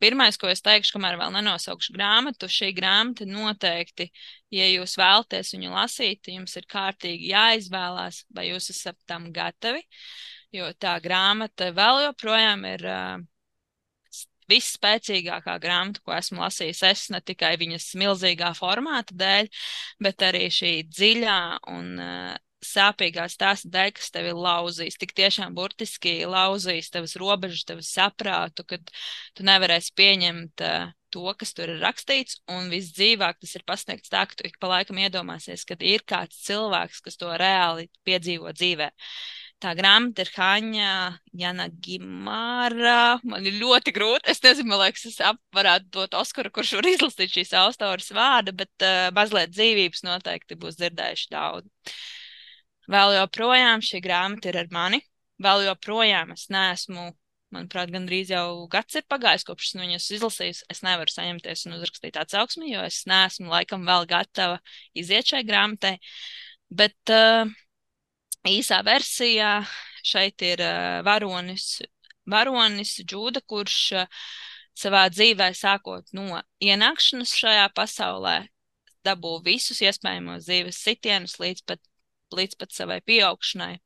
pirmais, 0.00 0.38
ko 0.40 0.48
es 0.50 0.62
teikšu, 0.64 0.94
kamēr 0.96 1.18
vēl 1.20 1.34
nenosaukšu 1.36 1.94
grāmatu, 1.96 2.48
šī 2.48 2.70
grāmata 2.76 3.26
noteikti, 3.28 4.08
ja 4.54 4.68
jūs 4.70 4.96
vēlaties 5.00 5.54
viņu 5.56 5.74
lasīt, 5.74 6.30
jums 6.32 6.56
ir 6.56 6.68
kārtīgi 6.70 7.32
jāizvēlās, 7.34 8.24
vai 8.34 8.48
jūs 8.50 8.70
esat 8.72 8.98
tam 9.06 9.30
gatavi, 9.34 9.82
jo 10.56 10.70
tā 10.80 10.96
grāmata 11.04 11.70
vēl 11.76 12.06
joprojām 12.06 12.64
ir 12.72 12.86
uh, 12.88 13.20
visspēcīgākā 14.50 15.56
grāmata, 15.62 16.02
ko 16.04 16.14
esmu 16.16 16.42
lasījis. 16.42 16.82
Es 16.88 17.08
ne 17.14 17.20
tikai 17.22 17.54
viņas 17.60 17.92
milzīgā 18.00 18.52
formāta 18.58 19.14
dēļ, 19.14 19.50
bet 20.02 20.24
arī 20.26 20.46
šī 20.54 20.72
dziļā 20.88 21.40
un 21.70 21.92
uh, 22.00 22.38
sāpīgā 22.64 23.26
stāsta 23.32 23.70
dēļ, 23.72 23.90
kas 23.96 24.12
tevi 24.14 24.32
lauzīs, 24.36 24.98
tik 25.00 25.14
tiešām 25.16 25.54
burtiski 25.56 26.20
lauzīs 26.28 26.90
tavas 26.92 27.16
robežas, 27.20 27.66
tavas 27.68 27.90
saprātu, 27.96 28.66
kad 28.68 28.92
tu 29.36 29.46
nevarēsi 29.48 29.94
pieņemt 29.98 30.64
uh, 30.66 30.90
to, 31.10 31.26
kas 31.38 31.52
tur 31.56 31.72
ir 31.72 31.82
rakstīts, 31.82 32.40
un 32.52 32.70
visdzīvāk 32.72 33.40
tas 33.42 33.56
ir 33.58 33.66
pasniegts 33.66 34.12
tā, 34.12 34.24
ka 34.28 34.38
tu 34.38 34.46
ik 34.46 34.58
pa 34.62 34.70
laikam 34.76 35.00
iedomāsies, 35.02 35.66
ka 35.68 35.78
ir 35.80 36.04
kāds 36.06 36.40
cilvēks, 36.46 37.02
kas 37.06 37.20
to 37.20 37.30
reāli 37.40 37.90
piedzīvo 38.06 38.54
dzīvē. 38.56 38.90
Tā 39.60 39.74
grāmata 39.76 40.24
ir 40.24 40.30
Haņa 40.32 40.92
Jana 41.36 41.66
Gimāra. 41.84 43.18
Man 43.28 43.44
ir 43.44 43.58
ļoti 43.60 43.92
grūti. 43.92 44.30
Es 44.32 44.40
nezinu, 44.40 44.78
liekas, 44.80 45.04
es 45.10 45.18
varētu 45.52 45.90
dot 45.98 46.16
Oskaru, 46.16 46.48
kurš 46.54 46.78
var 46.78 46.88
izlasīt 46.88 47.34
šīs 47.34 47.52
autoras 47.60 48.08
vārdu, 48.16 48.54
bet 48.56 48.86
uh, 48.86 49.10
mazliet 49.12 49.52
dzīvības 49.52 50.06
noteikti 50.06 50.56
būs 50.62 50.80
dzirdējuši 50.80 51.28
daudz. 51.36 51.68
Vēl 52.90 53.14
joprojām 53.20 53.82
šī 53.86 54.00
grāmata 54.02 54.50
ir 54.50 54.58
ar 54.64 54.70
mani. 54.74 54.98
Vēl 55.40 55.64
joprojām 55.68 56.32
es 56.34 56.48
neesmu, 56.52 57.12
manuprāt, 57.54 57.92
gandrīz 57.94 58.32
jau 58.34 58.66
gads 58.72 58.98
ir 58.98 59.06
pagājis, 59.08 59.46
kopš 59.46 59.70
esmu 59.70 59.84
viņus 59.84 60.08
izlasījis. 60.18 60.64
Es 60.74 60.82
nevaru 60.86 61.12
saņemties 61.12 61.66
un 61.68 61.78
uzrakstīt 61.78 62.18
atsauksmi, 62.20 62.72
jo 62.74 62.82
es 62.88 63.04
neesmu 63.10 63.48
laikam 63.52 63.86
vēl 63.86 64.08
gatava 64.10 64.58
iziet 64.98 65.30
šai 65.30 65.44
grāmatai. 65.46 65.96
Bet 66.70 67.14
uh, 67.14 67.46
īsā 68.46 68.82
versijā 68.86 69.52
šeit 70.06 70.42
ir 70.46 70.62
uh, 70.64 71.00
varonis, 71.06 71.80
varonis 72.30 72.96
Džūda, 73.04 73.44
kurš 73.46 73.78
uh, 74.02 74.24
savā 74.78 75.04
dzīvē, 75.12 75.52
sākot 75.54 76.10
no 76.16 76.42
ienākšanas 76.62 77.36
šajā 77.38 77.68
pasaulē, 77.76 78.36
dabū 79.06 79.38
visus 79.46 79.80
iespējamos 79.84 80.46
dzīves 80.48 80.82
sitienus 80.84 81.38
līdz 81.42 81.64
pat 81.70 81.82
līdz 82.38 82.58
pat 82.60 82.74
savai 82.74 83.00
pieaugšanai. 83.06 83.76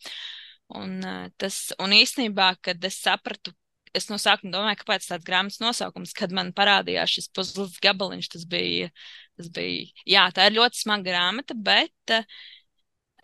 Un, 0.75 0.97
tas, 1.39 1.59
un 1.83 1.93
īstenībā, 1.95 2.55
kad 2.65 2.85
es 2.89 2.97
sapratu, 3.05 3.53
es 3.95 4.09
no 4.11 4.19
sākuma 4.21 4.53
domāju, 4.55 4.81
kāpēc 4.81 5.07
tāds 5.11 5.27
grāmatas 5.27 5.61
nosaukums, 5.63 6.15
kad 6.17 6.33
man 6.35 6.53
parādījās 6.57 7.15
šis 7.19 7.31
puzles 7.37 7.79
gabaliņš, 7.85 8.31
tas 8.35 8.47
bija, 8.51 8.91
tas 9.39 9.51
bija, 9.55 9.87
jā, 10.09 10.27
tā 10.35 10.49
ir 10.49 10.57
ļoti 10.59 10.81
smaga 10.81 11.07
grāmata, 11.11 11.57
bet 11.69 12.15
uh, 12.17 12.25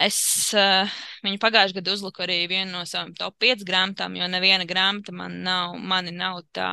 es 0.00 0.20
uh, 0.56 1.00
viņu 1.26 1.40
pagājušajā 1.42 1.80
gadā 1.80 1.96
uzliku 1.96 2.26
arī 2.26 2.42
vienu 2.50 2.74
no 2.76 2.84
savām 2.88 3.14
top 3.18 3.40
5 3.42 3.64
grāmatām, 3.66 4.20
jo 4.20 4.28
neviena 4.30 4.68
grāmata 4.68 5.16
man 5.16 5.40
nav, 5.46 5.78
mani 5.80 6.14
nav 6.14 6.44
tā 6.54 6.70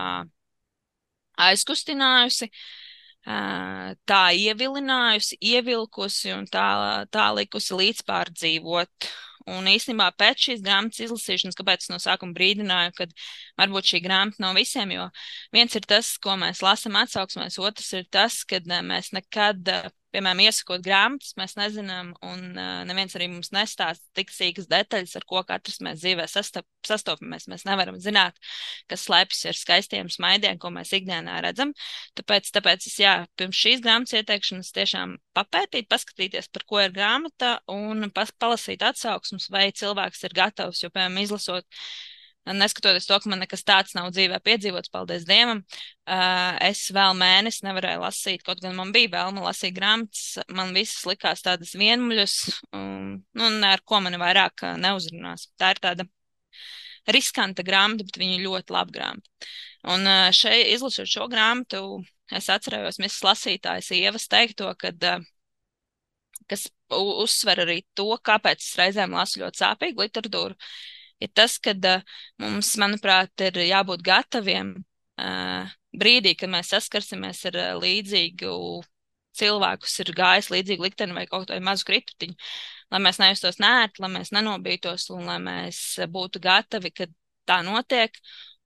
aizkustinājusi. 1.47 2.51
Uh, 2.51 2.86
tā 3.28 4.23
ievilinājusi, 4.39 5.38
ievilkusi 5.43 6.32
un 6.36 6.45
tā, 6.51 6.67
tā 7.11 7.30
likusi 7.36 7.75
līdzpārdzīvot. 7.75 9.09
Un 9.47 9.67
īstenībā 9.71 10.09
pēc 10.19 10.41
šīs 10.43 10.63
grāmatas 10.63 11.05
izlasīšanas, 11.05 11.55
kāpēc 11.55 11.86
es 11.86 11.91
no 11.91 11.99
sākuma 12.03 12.36
brīdināju, 12.36 12.91
ka 12.97 13.05
varbūt 13.61 13.93
šī 13.93 14.01
grāmata 14.03 14.43
nav 14.43 14.57
visiem, 14.59 14.91
jo 14.91 15.05
viens 15.55 15.75
ir 15.80 15.88
tas, 15.88 16.09
ko 16.19 16.36
mēs 16.39 16.59
lasām 16.65 16.97
atsauksmēs, 16.99 17.55
otrs 17.63 17.93
ir 17.95 18.09
tas, 18.11 18.41
ka 18.43 18.59
mēs 18.84 19.13
nekad 19.15 19.71
piemēram, 20.18 20.41
iesakot 20.47 20.82
grāmatas, 20.84 21.36
mēs 21.38 21.53
nezinām, 21.59 22.11
un 22.26 22.57
uh, 22.57 22.82
neviens 22.89 23.13
arī 23.18 23.28
mums 23.30 23.51
nestāsta 23.53 24.01
tik 24.18 24.34
sīkas 24.34 24.68
detaļas, 24.72 25.13
ar 25.20 25.26
ko 25.30 25.43
katrs 25.47 25.78
mēs 25.86 26.01
dzīvē 26.01 26.26
sastop, 26.32 26.65
sastopamies. 26.88 27.47
Mēs 27.51 27.68
nevaram 27.70 27.99
zināt, 28.01 28.39
kas 28.89 29.05
slēpjas 29.05 29.45
ar 29.51 29.59
skaistiem 29.59 30.09
smaidiem, 30.13 30.57
ko 30.61 30.72
mēs 30.74 30.95
ikdienā 30.97 31.38
redzam. 31.45 31.74
Tāpēc, 32.18 32.49
tāpēc 32.57 32.89
es, 32.89 32.97
jā, 33.03 33.15
pirms 33.38 33.61
šīs 33.61 33.86
grāmatas 33.86 34.18
ieteikšanas 34.18 34.74
tiešām 34.76 35.18
papētīt, 35.38 35.89
paskatīties, 35.91 36.49
par 36.53 36.68
ko 36.70 36.82
ir 36.82 36.95
grāmata, 36.95 37.57
un 37.72 38.09
pas, 38.15 38.34
palasīt 38.41 38.86
atsauksmus, 38.88 39.51
vai 39.53 39.70
cilvēks 39.76 40.26
ir 40.26 40.38
gatavs, 40.41 40.82
jo, 40.84 40.91
piemēram, 40.93 41.22
izlasot 41.28 41.68
neskatoties 42.55 43.07
to, 43.09 43.17
ka 43.19 43.29
man 43.31 43.41
nekas 43.43 43.65
tāds 43.67 43.95
nav 43.97 44.09
dzīvē 44.15 44.39
piedzīvots, 44.45 44.91
paldies 44.93 45.25
Dievam, 45.27 45.63
es 46.63 46.85
vēl 46.95 47.15
mēnesi 47.19 47.65
nevarēju 47.67 48.03
lasīt, 48.03 48.43
kaut 48.47 48.61
gan 48.63 48.75
man 48.77 48.93
bija 48.95 49.11
vēlme 49.17 49.43
lasīt 49.43 49.75
grāmatas, 49.75 50.37
man 50.55 50.71
visas 50.75 51.03
likās 51.09 51.43
tādas 51.45 51.73
vienmuļas, 51.79 52.37
un, 52.77 53.17
nu, 53.37 53.49
ar 53.67 53.83
ko 53.83 54.01
mani 54.03 54.19
vairāk 54.21 54.67
neuzrunās. 54.79 55.49
Tā 55.59 55.73
ir 55.75 55.83
tāda 55.83 56.07
riskanta 57.11 57.63
grāmata, 57.67 58.05
bet 58.07 58.19
viņa 58.19 58.43
ļoti 58.43 58.75
laba 58.75 58.93
grāmata. 58.93 59.49
Un 59.87 60.07
šeit, 60.35 60.67
izlasot 60.73 61.07
šo 61.07 61.27
grāmatu, 61.31 62.01
es 62.35 62.49
atcerējos 62.51 62.99
misijas 62.99 63.23
lasītājas 63.23 63.91
ievas 63.95 64.27
teikto, 64.31 64.73
kad, 64.79 65.03
kas 66.51 66.67
uzsver 66.91 67.63
arī 67.63 67.81
to, 67.95 68.09
kāpēc 68.23 68.63
es 68.63 68.75
reizēm 68.79 69.15
lasu 69.15 69.43
ļoti 69.43 69.63
sāpīgu 69.63 70.07
literatūru, 70.07 70.57
ir 71.24 71.32
tas, 71.34 71.57
ka 71.59 71.74
mums, 72.41 72.74
manuprāt, 72.82 73.34
ir 73.41 73.57
jābūt 73.68 74.03
gataviem 74.05 74.76
brīdī, 75.97 76.36
kad 76.38 76.51
mēs 76.53 76.74
saskarsimies 76.74 77.45
ar 77.49 77.59
līdzīgu 77.82 78.51
cilvēku, 79.38 79.86
kas 79.86 79.99
ir 80.01 80.11
gājis 80.18 80.51
līdzīgu 80.53 80.88
likteni 80.88 81.15
vai 81.18 81.28
kaut 81.30 81.47
kādu 81.49 81.63
mazu 81.65 81.86
kritumu, 81.86 82.34
lai 82.93 83.01
mēs 83.05 83.20
nejustos 83.22 83.59
nērti, 83.61 84.01
lai 84.01 84.11
mēs 84.15 84.34
nenobītos 84.34 85.09
un 85.13 85.26
lai 85.30 85.38
mēs 85.43 85.82
būtu 86.09 86.41
gatavi, 86.43 86.93
kad 86.93 87.13
tā 87.49 87.61
notiek. 87.65 88.18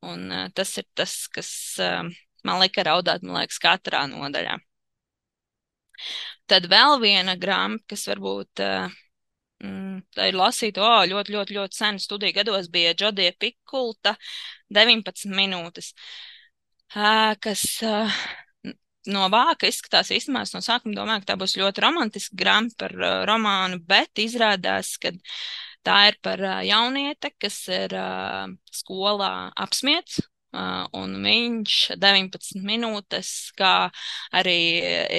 Un 0.02 0.32
tas 0.58 0.72
ir 0.82 0.88
tas, 0.98 1.28
kas 1.30 1.52
man 2.48 2.62
lika 2.64 2.82
raudāt, 2.88 3.22
man 3.22 3.42
liekas, 3.42 3.60
katrā 3.62 4.08
nodaļā. 4.10 4.56
Tad 6.50 6.66
vēl 6.72 6.98
viena 7.04 7.36
grāmata, 7.38 7.92
kas 7.94 8.08
varbūt 8.10 8.64
tā 10.16 10.30
ir 10.30 10.38
lasīta, 10.38 10.84
oh, 10.84 11.02
ļoti, 11.10 11.36
ļoti, 11.36 11.58
ļoti 11.58 11.78
sen. 11.78 12.00
Studiju 12.02 12.38
gados 12.40 12.70
bija 12.74 12.94
Džodija 12.98 13.34
Pikulta 13.40 14.16
19 14.74 15.34
minūtes, 15.38 15.92
kas 16.92 17.66
no 19.12 19.28
vāka 19.34 19.70
izskatās 19.70 20.12
īstenībā, 20.14 20.46
no 20.54 20.62
sākuma 20.66 20.98
domāju, 20.98 21.24
ka 21.24 21.34
tā 21.34 21.40
būs 21.42 21.58
ļoti 21.58 21.84
romantiska 21.86 22.38
grāmata 22.38 22.86
par 22.86 22.98
romānu, 23.30 23.82
bet 23.88 24.22
izrādās, 24.22 24.96
ka 25.02 25.14
tā 25.86 25.98
ir 26.12 26.20
par 26.22 26.44
jaunieti, 26.66 27.34
kas 27.42 27.64
ir 27.74 27.96
skolā 28.82 29.34
apsmiets, 29.58 30.22
un 30.52 31.14
viņš 31.24 31.76
19 32.00 32.64
minūtes, 32.68 33.30
kā 33.58 33.90
arī 34.36 34.56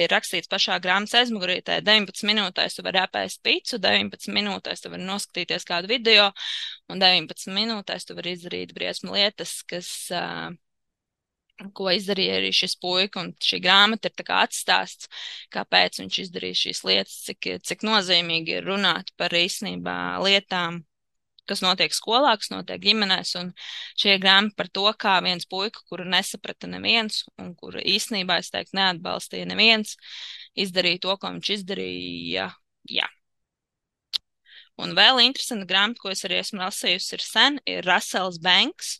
ir 0.03 0.11
rakstīts 0.13 0.51
pašā 0.51 0.77
grāmatas 0.83 1.15
aizmugurītē, 1.23 1.79
19 1.85 2.27
minūtēs 2.29 2.77
tu 2.77 2.85
vari 2.85 3.01
apēst 3.01 3.41
pīcu, 3.45 3.79
19 3.81 4.33
minūtēs 4.35 4.83
tu 4.83 4.93
vari 4.93 5.07
noskatīties 5.07 5.65
kādu 5.69 5.89
video, 5.89 6.29
un 6.89 7.01
19 7.01 7.55
minūtēs 7.55 8.05
tu 8.05 8.17
vari 8.19 8.35
izdarīt 8.37 8.75
briesmu 8.77 9.17
lietas, 9.17 9.61
kas, 9.65 9.89
ko 11.73 11.89
izdarīja 11.93 12.37
arī 12.37 12.53
šis 12.53 12.77
puika, 12.81 13.23
un 13.23 13.33
šī 13.41 13.61
grāmata 13.63 14.13
ir 14.13 14.33
atstāsts, 14.37 15.09
kāpēc 15.53 16.01
viņš 16.03 16.23
izdarīja 16.27 16.61
šīs 16.65 16.85
lietas, 16.85 17.19
cik, 17.27 17.53
cik 17.65 17.85
nozīmīgi 17.89 18.59
ir 18.59 18.69
runāt 18.69 19.13
par 19.17 19.33
īstenībā 19.33 19.97
lietām, 20.25 20.83
kas 21.49 21.63
notiek 21.63 21.95
skolā, 21.95 22.33
kas 22.39 22.51
notiek 22.53 22.81
ģimenēs. 22.83 23.33
Un 23.41 23.51
šie 23.99 24.17
grāmati 24.21 24.55
par 24.59 24.69
to, 24.73 24.85
kā 24.99 25.17
viens 25.25 25.47
puika, 25.49 25.83
kuru 25.89 26.05
nesaprata 26.09 26.69
neviens 26.71 27.23
un 27.41 27.53
kuru 27.59 27.83
īsnībā, 27.83 28.39
es 28.41 28.51
teiktu, 28.53 28.77
neatbalstīja 28.79 29.49
neviens, 29.49 29.97
izdarīja 30.59 31.03
to, 31.07 31.17
ko 31.19 31.33
viņš 31.35 31.51
izdarīja. 31.57 32.49
Jā. 32.91 33.09
Un 34.81 34.95
vēl 34.97 35.21
interesanta 35.27 35.67
grāmata, 35.69 36.01
ko 36.01 36.11
es 36.13 36.23
arī 36.25 36.39
esmu 36.41 36.63
lasījusi, 36.63 37.11
ir 37.17 37.25
sen, 37.25 37.59
ir 37.69 37.85
Russells 37.85 38.39
Banks 38.41 38.95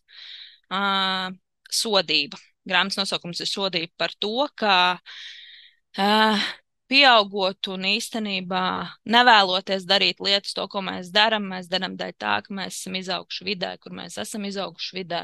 uh, 0.70 1.32
sodība. 1.74 2.38
Grāmatas 2.70 3.00
nosaukums 3.02 3.42
ir 3.44 3.50
sodība 3.50 3.92
par 4.06 4.14
to, 4.22 4.46
ka 4.60 4.76
uh, 5.98 6.46
pieaugot 6.94 7.70
un 7.74 7.88
īstenībā 7.90 8.64
nevēloties 9.10 9.86
darīt 9.90 10.20
lietas, 10.22 10.54
to, 10.54 10.68
ko 10.70 10.84
mēs 10.86 11.10
darām, 11.14 11.48
mēs 11.50 11.70
darām 11.72 11.96
dēļ 11.98 12.14
tā, 12.22 12.36
ka 12.46 12.54
mēs 12.54 12.78
esam 12.78 12.98
izauguši 13.00 13.48
vidē, 13.48 13.72
kur 13.82 13.96
mēs 13.98 14.20
esam 14.22 14.46
izauguši 14.46 14.98
vidē, 15.00 15.24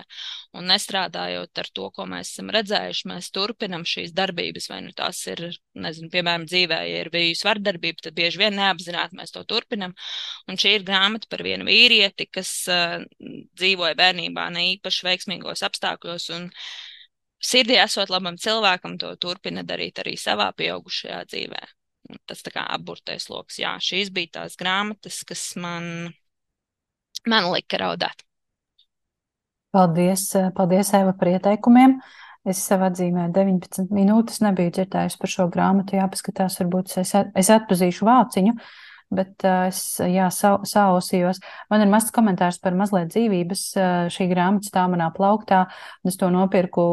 un 0.57 0.69
nestrādājot 0.71 1.61
ar 1.61 1.69
to, 1.77 1.89
ko 1.93 2.07
mēs 2.09 2.33
esam 2.33 2.49
redzējuši, 2.55 3.07
mēs 3.11 3.29
turpinam 3.35 3.85
šīs 3.85 4.15
darbības, 4.17 4.69
vai 4.71 4.81
nu 4.87 4.95
tās 4.97 5.21
ir, 5.29 5.45
nezinu, 5.77 6.09
piemēram, 6.13 6.47
dzīvē, 6.49 6.81
ja 6.89 7.05
ir 7.05 7.13
bijusi 7.13 7.45
vardarbība, 7.45 8.07
tad 8.07 8.17
bieži 8.17 8.41
vien 8.41 8.57
neapzināti 8.57 9.19
mēs 9.19 9.35
to 9.35 9.45
turpinam, 9.49 9.93
un 10.49 10.57
šī 10.59 10.79
ir 10.79 10.87
grāmata 10.89 11.29
par 11.29 11.45
vienu 11.45 11.69
vīrieti, 11.69 12.31
kas 12.33 12.53
uh, 12.71 12.97
dzīvoja 13.59 13.97
bērnībā 13.99 14.49
ne 14.55 14.71
īpaši 14.73 15.05
veiksmīgos 15.11 15.67
apstākļos, 15.69 16.31
un 16.39 16.49
sirdī 17.43 17.77
esot 17.81 18.11
labam 18.11 18.37
cilvēkam, 18.39 18.97
to 19.01 19.11
turpina 19.21 19.63
darīt 19.67 20.01
arī 20.03 20.15
savā 20.19 20.49
pieaugušajā 20.57 21.19
dzīvē. 21.31 21.61
Tas 22.29 22.41
tā 22.45 22.53
kā 22.53 22.63
apburtais 22.73 23.27
lokus. 23.29 23.59
Jā, 23.61 23.75
šīs 23.83 24.09
bija 24.13 24.39
tās 24.39 24.57
grāmatas, 24.57 25.21
kas 25.27 25.43
man, 25.61 26.09
man 27.29 27.51
lika 27.53 27.81
raudāt. 27.81 28.25
Paldies, 29.75 30.31
paldies 30.57 30.89
Eva, 30.97 31.13
par 31.13 31.29
ieteikumiem. 31.35 31.99
Es 32.49 32.63
sev 32.65 32.81
atzīmēju 32.87 33.33
19 33.35 33.91
minūtes, 33.93 34.39
nebiju 34.41 34.73
dzirdējusi 34.79 35.19
par 35.21 35.29
šo 35.29 35.49
grāmatu. 35.53 35.99
Jāpaskatās, 35.99 36.57
varbūt 36.63 36.95
es, 37.03 37.11
es 37.13 37.51
atpazīšu 37.53 38.07
vāciņu. 38.07 38.55
Uh, 38.55 38.88
bet 39.13 39.45
uh, 39.47 39.67
es 39.69 39.81
jā, 39.99 40.29
sa, 40.33 40.55
sausījos. 40.67 41.41
Man 41.71 41.83
ir 41.83 41.91
mazs 41.91 42.13
komentārs 42.15 42.59
par 42.63 42.77
mazliet 42.77 43.11
dzīvības. 43.13 43.65
Uh, 43.75 44.05
šī 44.13 44.29
grāmata 44.31 44.69
stāv 44.69 44.93
manā 44.93 45.09
plauktā, 45.15 45.65
un 46.03 46.13
es 46.13 46.19
to 46.19 46.29
nopirku 46.33 46.85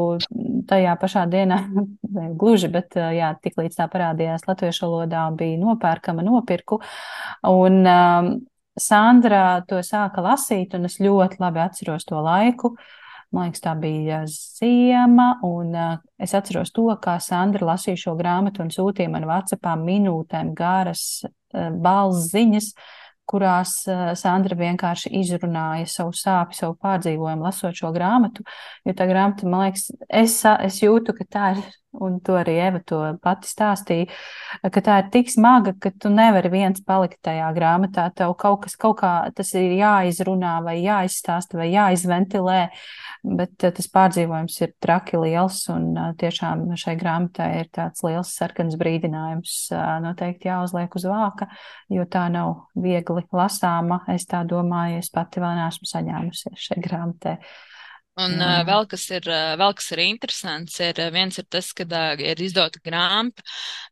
tajā 0.70 0.96
pašā 1.00 1.26
dienā, 1.32 1.62
gluži, 2.40 2.72
bet 2.72 2.98
uh, 2.98 3.12
jā, 3.16 3.34
tik 3.42 3.60
līdz 3.60 3.80
tā 3.80 3.88
parādījās 3.92 4.48
latviešu 4.48 4.86
valodā, 4.88 5.28
bija 5.36 5.62
nopērkama, 5.62 6.26
nopirku. 6.26 6.82
Un, 7.46 7.82
Sandra 8.76 9.62
to 9.64 9.78
sāka 9.80 10.20
lasīt, 10.20 10.74
un 10.76 10.84
es 10.84 10.98
ļoti 11.00 11.40
labi 11.40 11.62
atceros 11.64 12.04
to 12.04 12.20
laiku. 12.20 12.74
Man 13.34 13.48
liekas, 13.48 13.62
tā 13.64 13.72
bija 13.80 14.20
ziema, 14.30 15.32
un 15.44 15.72
uh, 15.74 15.96
es 16.22 16.34
atceros 16.38 16.70
to, 16.74 16.86
kā 17.02 17.16
Sandra 17.22 17.72
lasīja 17.72 18.04
šo 18.06 18.14
grāmatu 18.18 18.62
un 18.62 18.70
sūtīja 18.74 19.10
man 19.12 19.26
Vācijā 19.28 19.74
minūtēm 19.80 20.54
garas 20.56 21.24
Eh, 21.56 21.70
balss 21.72 22.30
ziņas, 22.32 22.70
kurās 23.26 23.78
eh, 23.90 24.10
Sandra 24.18 24.56
vienkārši 24.58 25.12
izrunāja 25.20 25.86
savu 25.90 26.14
sāpju, 26.16 26.58
savu 26.58 26.76
pārdzīvojumu, 26.82 27.46
lasot 27.46 27.78
šo 27.78 27.92
grāmatu. 27.94 28.44
Jo 28.86 28.94
tā 28.98 29.06
grāmata, 29.08 29.48
man 29.50 29.66
liekas, 29.66 29.88
es, 30.08 30.38
es 30.44 30.80
jūtu, 30.82 31.14
ka 31.16 31.28
tā 31.36 31.50
ir, 31.54 31.62
un 32.02 32.18
to 32.24 32.36
arī 32.40 32.56
Eva 32.66 32.80
to 32.84 33.00
pati 33.22 33.48
stāstīja, 33.50 34.06
ka 34.72 34.82
tā 34.84 34.98
ir 35.02 35.10
tik 35.14 35.30
smaga, 35.32 35.74
ka 35.80 35.92
tu 35.94 36.10
nevari 36.12 36.50
viens 36.52 36.82
palikt 36.86 37.20
tajā 37.26 37.48
grāmatā. 37.56 38.08
Tev 38.16 38.34
kaut 38.40 38.64
kas, 38.64 38.76
kaut 38.80 38.98
kā 39.00 39.12
tas 39.36 39.52
ir 39.58 39.76
jāizrunā, 39.78 40.56
vai 40.64 40.78
jāizstāsta, 40.82 41.58
vai 41.60 41.70
jāizventilē. 41.72 42.60
Bet 43.26 43.64
eh, 43.66 43.72
tas 43.74 43.88
pārdzīvojums 43.90 44.58
ir 44.62 44.74
traki 44.82 45.18
liels, 45.18 45.62
un 45.72 45.88
eh, 45.96 46.10
tiešām 46.20 46.68
šai 46.78 46.96
grāmatai 47.00 47.48
ir 47.62 47.70
tāds 47.74 48.04
liels 48.06 48.32
sarkans 48.38 48.76
brīdinājums. 48.80 49.56
Eh, 49.74 49.86
noteikti 50.04 50.50
jāuzliek 50.50 50.94
uz 50.98 51.08
vāka, 51.10 51.50
jo 51.92 52.06
tā 52.10 52.26
nav 52.32 52.68
viegli 52.78 53.24
lasāma. 53.34 54.02
Es 54.14 54.28
tā 54.30 54.44
domāju, 54.46 55.00
es 55.02 55.10
pati 55.14 55.42
vēl 55.42 55.58
neesmu 55.58 55.90
saņēmusies 55.90 56.68
šai 56.68 56.82
grāmatai. 56.84 57.38
Un 58.16 58.38
jā. 58.40 58.62
vēl 58.64 58.86
kas 58.88 59.02
ir, 59.12 59.26
vēl 59.60 59.74
kas 59.76 59.90
ir 59.92 60.00
interesants, 60.06 60.78
ir 60.80 61.00
viens 61.12 61.36
ir 61.36 61.44
tas, 61.52 61.68
ka 61.76 61.84
ir 62.16 62.40
izdota 62.40 62.80
grāmata. 62.80 63.44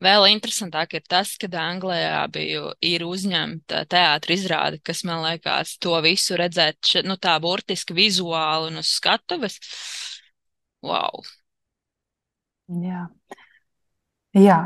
Vēl 0.05 0.30
interesantāk 0.30 0.96
ir 0.96 1.05
tas, 1.05 1.34
ka 1.36 1.51
Anglijā 1.60 2.22
biju, 2.32 2.70
ir 2.80 3.05
uzņemta 3.05 3.82
teātra 3.92 4.32
izrāde, 4.32 4.80
kas 4.80 5.05
man 5.05 5.20
liekas 5.26 5.76
to 5.76 5.98
visu 6.05 6.38
redzēt, 6.40 6.94
nu 7.05 7.18
tā 7.20 7.36
burtiski 7.44 7.96
vizuāli 7.96 8.72
un 8.72 8.80
uz 8.80 8.94
skatuves. 8.96 9.60
Wow! 10.84 11.20
Jā. 12.80 13.05
Jā. 14.32 14.60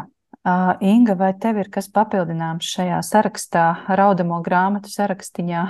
Uh, 0.46 0.78
Inga, 0.86 1.16
vai 1.18 1.32
tev 1.34 1.58
ir 1.58 1.68
kas 1.74 1.90
papildināms 1.90 2.68
šajā 2.76 3.02
sarakstā, 3.04 3.64
raudamo 3.90 4.38
grāmatu 4.46 4.88
sarakstiņā? 4.92 5.64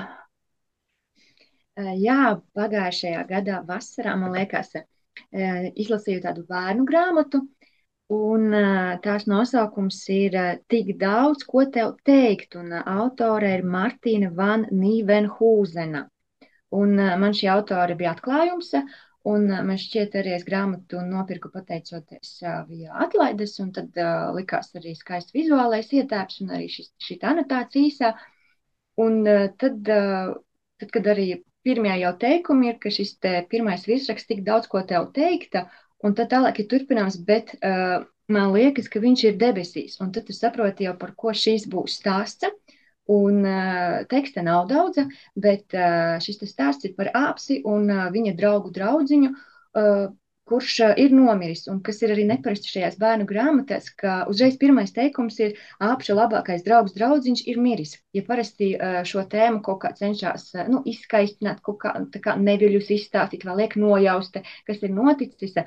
Jā, 1.78 2.40
pagājušajā 2.58 3.20
gadā 3.28 3.60
vasarā, 3.66 4.16
man 4.18 4.32
liekas, 4.34 4.72
izlasīju 5.30 6.24
tādu 6.24 6.42
bērnu 6.48 6.82
grāmatu, 6.88 7.44
un 8.10 8.50
tās 9.04 9.28
nosaukums 9.30 10.00
ir 10.10 10.34
Tik 10.66 10.96
daudz, 10.98 11.44
ko 11.46 11.68
tev 11.70 11.92
teikt, 12.02 12.56
un 12.58 12.74
autore 12.80 13.52
ir 13.54 13.62
Martīna 13.62 14.32
Van 14.34 14.66
Nīvenhūzena. 14.74 16.02
Un 16.74 16.98
man 16.98 17.36
šī 17.38 17.46
autore 17.52 17.94
bija 17.94 18.16
atklājums, 18.16 18.72
un 19.30 19.46
man 19.46 19.78
šķiet 19.78 20.18
arī 20.18 20.34
es 20.34 20.46
grāmatu 20.48 20.98
nopirku 21.06 21.52
pateicoties 21.54 22.40
via 22.72 22.96
atlaides, 23.06 23.54
un 23.62 23.70
tad 23.76 23.94
likās 24.34 24.74
arī 24.74 24.96
skaists 24.98 25.36
vizuālais 25.36 25.94
ietēps 25.94 26.42
un 26.42 26.56
arī 26.58 26.66
šī 26.74 27.20
anotācija 27.22 27.86
īsā. 27.86 28.16
Un 28.98 29.22
tad, 29.62 29.78
tad, 29.86 30.90
kad 30.90 31.06
arī 31.14 31.36
pirmie 31.68 31.94
jau 32.00 32.14
teikumi 32.24 32.72
ir, 32.72 32.78
ka 32.82 32.92
šis 32.94 33.16
pirmais 33.52 33.84
virsraksts 33.88 34.30
tik 34.30 34.44
daudz 34.46 34.70
ko 34.72 34.82
tev 34.88 35.10
teikta, 35.16 35.66
un 36.04 36.16
tad 36.18 36.32
tālāk 36.32 36.62
ir 36.62 36.70
turpināms, 36.72 37.20
bet 37.28 37.52
uh, 37.60 38.00
man 38.32 38.54
liekas, 38.54 38.88
ka 38.92 39.02
viņš 39.04 39.24
ir 39.28 39.38
debesīs, 39.40 39.98
un 40.04 40.12
tad 40.14 40.28
tu 40.28 40.36
saproti 40.36 40.88
jau, 40.88 40.96
par 41.00 41.14
ko 41.18 41.34
šīs 41.44 41.68
būs 41.70 42.00
stāsts. 42.00 42.48
Un 43.08 43.40
uh, 43.48 44.02
teksta 44.04 44.42
nav 44.44 44.66
daudz, 44.68 44.98
bet 45.32 45.72
uh, 45.72 46.18
šis 46.20 46.42
stāsts 46.50 46.84
ir 46.84 46.92
par 46.96 47.08
āpsi 47.16 47.62
un 47.64 47.88
uh, 47.88 48.02
viņa 48.12 48.34
draugu 48.36 48.68
draudziņu, 48.74 49.30
uh, 49.32 50.10
kurš 50.48 50.74
ir 51.04 51.12
nomiris, 51.12 51.66
un 51.70 51.80
kas 51.84 52.00
ir 52.02 52.14
arī 52.14 52.24
neparasti 52.28 52.70
šajās 52.72 52.96
bērnu 53.00 53.26
grāmatās, 53.28 53.90
ka 54.00 54.22
uzreiz 54.32 54.56
pirmais 54.60 54.94
teikums 54.96 55.38
ir 55.44 55.58
apša 55.84 56.16
labākais 56.16 56.64
draugs 56.66 56.96
draudziņš 56.96 57.44
ir 57.52 57.60
miris. 57.62 57.96
Ja 58.16 58.24
parasti 58.26 58.70
šo 59.10 59.24
tēmu 59.34 59.60
kaut 59.66 59.82
kā 59.84 59.92
cenšas 59.98 60.50
nu, 60.72 60.80
izskaistināt, 60.88 61.60
kaut 61.66 61.80
kā, 61.84 61.94
kā 62.24 62.36
neviļus 62.40 62.92
izstāstīt, 62.96 63.44
vai 63.48 63.58
liek 63.62 63.76
nojausta, 63.80 64.44
kas 64.68 64.80
ir 64.82 64.94
noticis, 64.96 65.58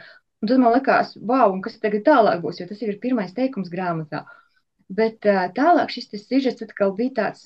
un 0.41 0.49
tad 0.49 0.63
man 0.63 0.73
likās, 0.75 1.13
wow, 1.17 1.51
un 1.53 1.61
kas 1.65 1.77
tagad 1.83 2.07
tālāk 2.07 2.41
būs, 2.43 2.61
jo 2.61 2.69
tas 2.69 2.81
ir 2.81 2.97
pirmais 3.03 3.35
teikums 3.37 3.69
grāmatā. 3.73 4.25
Bet 4.91 5.21
tālāk 5.55 5.93
šis 5.93 6.09
sižets 6.25 6.65
atkal 6.65 6.95
bija 6.97 7.15
tāds, 7.21 7.45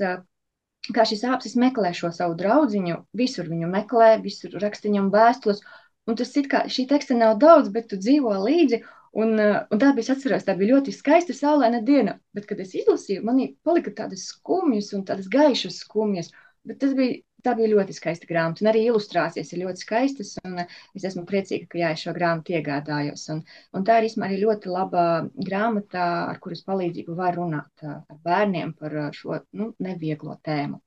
kā 0.95 1.05
šis 1.07 1.23
āpsis 1.29 1.55
meklē 1.59 1.91
šo 1.97 2.11
savu 2.13 2.35
draudziņu, 2.39 2.99
visur 3.17 3.49
viņu 3.49 3.69
meklē, 3.71 4.15
visur 4.21 4.55
raksta 4.61 4.89
viņam 4.89 5.11
vēstules, 5.13 5.61
Un 6.05 6.17
tas 6.19 6.35
it 6.39 6.47
kā 6.51 6.59
šī 6.69 6.85
teksta 6.89 7.15
nav 7.17 7.37
daudz, 7.41 7.71
bet 7.75 7.89
tu 7.91 7.97
dzīvo 8.01 8.33
līdzi. 8.45 8.81
Un, 9.23 9.31
uh, 9.39 9.61
un 9.71 9.79
tā 9.81 9.93
bija 9.97 10.13
atceros, 10.13 10.43
tā 10.45 10.53
bija 10.59 10.75
ļoti 10.75 10.93
skaista 10.93 11.33
saulaina 11.33 11.79
diena. 11.87 12.17
Bet, 12.35 12.45
kad 12.49 12.59
es 12.61 12.75
izlasīju, 12.77 13.23
man 13.25 13.39
palika 13.65 13.93
tādas 14.01 14.27
skumjas 14.33 14.91
un 14.97 15.05
tādas 15.07 15.31
gaišas 15.31 15.79
skumjas. 15.85 16.29
Bet 16.67 16.81
tas 16.83 16.93
bija, 16.99 17.21
tā 17.47 17.55
bija 17.57 17.71
ļoti 17.71 17.95
skaista 17.95 18.29
grāmata. 18.29 18.61
Un 18.65 18.71
arī 18.73 18.83
ilustrācijas 18.89 19.53
ir 19.53 19.63
ļoti 19.63 19.85
skaistas. 19.87 20.35
Un 20.45 20.61
uh, 20.65 20.77
es 20.99 21.07
esmu 21.09 21.25
priecīga, 21.31 21.71
ka 21.71 21.81
jā, 21.81 21.93
es 21.95 22.05
šo 22.05 22.13
grāmatu 22.19 22.57
iegādājos. 22.59 23.25
Un, 23.33 23.41
un 23.73 23.87
tā 23.87 23.97
ir 24.03 24.11
arī 24.29 24.41
ļoti 24.43 24.75
laba 24.75 25.05
grāmata, 25.49 26.09
ar 26.29 26.41
kuras 26.43 26.65
palīdzību 26.67 27.17
var 27.17 27.39
runāt 27.39 27.87
uh, 27.87 28.01
ar 28.03 28.23
bērniem 28.29 28.77
par 28.77 28.99
šo 29.15 29.41
nu, 29.57 29.73
nevieglo 29.89 30.37
tēmu. 30.45 30.84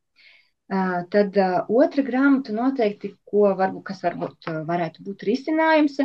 Tad 0.69 1.39
otra 1.73 2.03
grāmata 2.05 2.53
noteikti, 2.53 3.15
ko 3.31 3.55
varbūt, 3.57 3.85
kas 3.89 4.03
varbūt 4.05 4.51
varētu 4.69 5.05
būt 5.07 5.24
risinājums 5.28 5.97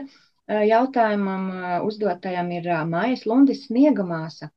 jautājumam 0.48 1.50
uzdotajam, 1.88 2.52
ir 2.56 2.70
Mājas 2.88 3.26
Lundes 3.28 3.66
sniegamāsa. 3.68 4.50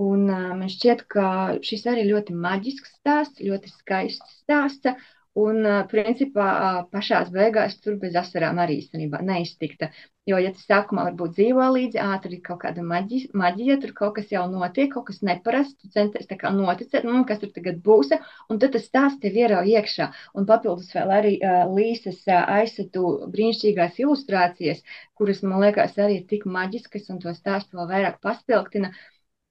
Un 0.00 0.24
man 0.30 0.68
šķiet, 0.72 1.04
ka 1.12 1.26
šis 1.66 1.84
arī 1.92 2.06
ļoti 2.08 2.36
maģisks 2.40 2.94
stāsts, 3.00 3.42
ļoti 3.44 3.72
skaists 3.74 4.38
stāsts, 4.40 4.94
Un, 5.38 5.62
principā, 5.90 6.44
pašā 6.90 7.20
beigās 7.30 7.76
tur 7.82 7.94
bez 8.02 8.16
asarām 8.18 8.58
arī 8.58 8.80
īstenībā 8.80 9.20
neiztikta. 9.22 9.88
Jo, 10.26 10.40
ja 10.42 10.50
tas 10.50 10.64
sākumā 10.66 11.04
varbūt 11.06 11.36
dzīvo 11.36 11.66
līdzi, 11.76 12.00
tur 12.22 12.32
ir 12.34 12.40
kaut 12.48 12.58
kāda 12.64 12.82
maģi, 12.82 13.20
maģija, 13.38 13.76
tur 13.84 13.92
kaut 14.00 14.16
kas 14.16 14.32
jau 14.34 14.42
notiek, 14.50 14.90
kaut 14.90 15.06
kas 15.06 15.20
neparasts, 15.22 15.86
centies 15.94 16.26
tā 16.26 16.36
kā 16.40 16.50
noticēt, 16.56 17.06
nu, 17.06 17.22
kas 17.28 17.38
tur 17.44 17.52
tagad 17.54 17.78
būs, 17.86 18.10
un 18.50 18.58
tad 18.58 18.74
tas 18.74 18.88
stāsts 18.90 19.22
tev 19.22 19.38
ierauj 19.38 19.70
iekšā. 19.70 20.08
Un 20.34 20.48
papildus 20.50 20.90
vēl 20.96 21.14
arī 21.18 21.32
uh, 21.38 21.62
Līsas 21.78 22.18
uh, 22.26 22.42
aizsatu 22.58 23.14
brīnišķīgās 23.30 24.02
ilustrācijas, 24.02 24.82
kuras, 25.14 25.44
man 25.46 25.62
liekas, 25.62 25.94
arī 25.98 26.20
ir 26.20 26.26
tik 26.34 26.46
maģiskas, 26.58 27.06
un 27.14 27.22
to 27.22 27.34
stāstu 27.38 27.78
vēl 27.78 27.90
vairāk 27.94 28.18
paspilgtina. 28.26 28.90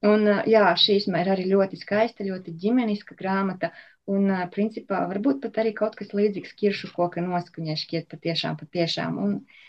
Un, 0.04 0.28
uh, 0.28 0.44
jā, 0.48 0.68
šī 0.80 1.00
ir 1.08 1.32
arī 1.38 1.48
ļoti 1.54 1.80
skaista, 1.80 2.28
ļoti 2.28 2.56
ģimeniska 2.60 3.16
grāmata. 3.20 3.72
Un, 4.10 4.30
principā, 4.54 5.04
varbūt 5.10 5.42
pat 5.44 5.60
arī 5.62 5.74
kaut 5.78 5.96
kas 6.00 6.16
līdzīgs 6.18 6.56
kiršu 6.58 6.90
koka 6.96 7.22
noskaņai 7.22 7.76
šķiet 7.78 8.08
patiešām, 8.10 8.56
patiešām. 8.58 9.18
Un, 9.22 9.34
uh, 9.44 9.60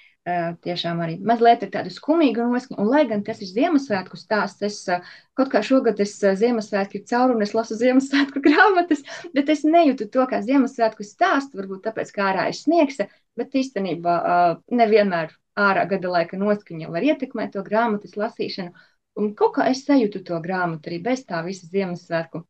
tiešām 0.65 1.01
arī 1.05 1.17
mazliet 1.31 1.65
ir 1.67 1.73
tāda 1.75 1.93
skumīga 1.93 2.47
noskaņa. 2.49 2.79
Un, 2.81 2.89
lai 2.89 3.03
gan 3.11 3.25
tas 3.27 3.41
ir 3.45 3.51
Ziemassvētku 3.51 4.17
stāsts, 4.21 4.63
es 4.65 4.79
uh, 4.89 5.05
kaut 5.39 5.51
kā 5.53 5.63
šogad 5.67 6.01
es 6.01 6.15
uh, 6.25 6.37
Ziemassvētku 6.41 7.03
caur 7.11 7.35
un 7.35 7.45
es 7.45 7.55
lasu 7.57 7.77
Ziemassvētku 7.81 8.43
grāmatas, 8.49 9.03
bet 9.37 9.53
es 9.53 9.65
nejūtu 9.65 10.09
to 10.15 10.27
kā 10.31 10.43
Ziemassvētku 10.47 11.07
stāstu, 11.07 11.61
varbūt 11.61 11.85
tāpēc, 11.89 12.13
kā 12.17 12.31
ārā 12.33 12.49
ir 12.53 12.57
sniegs, 12.57 13.03
bet 13.37 13.57
īstenībā 13.57 14.15
nevienmēr 14.73 15.35
ārā 15.61 15.85
gada 15.91 16.13
laika 16.17 16.39
noskaņa 16.41 16.91
var 16.93 17.05
ietekmēt 17.07 17.55
to 17.57 17.65
grāmatas 17.67 18.17
lasīšanu. 18.21 18.73
Un 19.21 19.35
kaut 19.37 19.57
kā 19.57 19.69
es 19.71 19.83
sajūtu 19.87 20.23
to 20.27 20.39
grāmatu 20.45 20.91
arī 20.91 21.01
bez 21.05 21.25
tā 21.29 21.41
visa 21.47 21.69
Ziemassvētku 21.71 22.45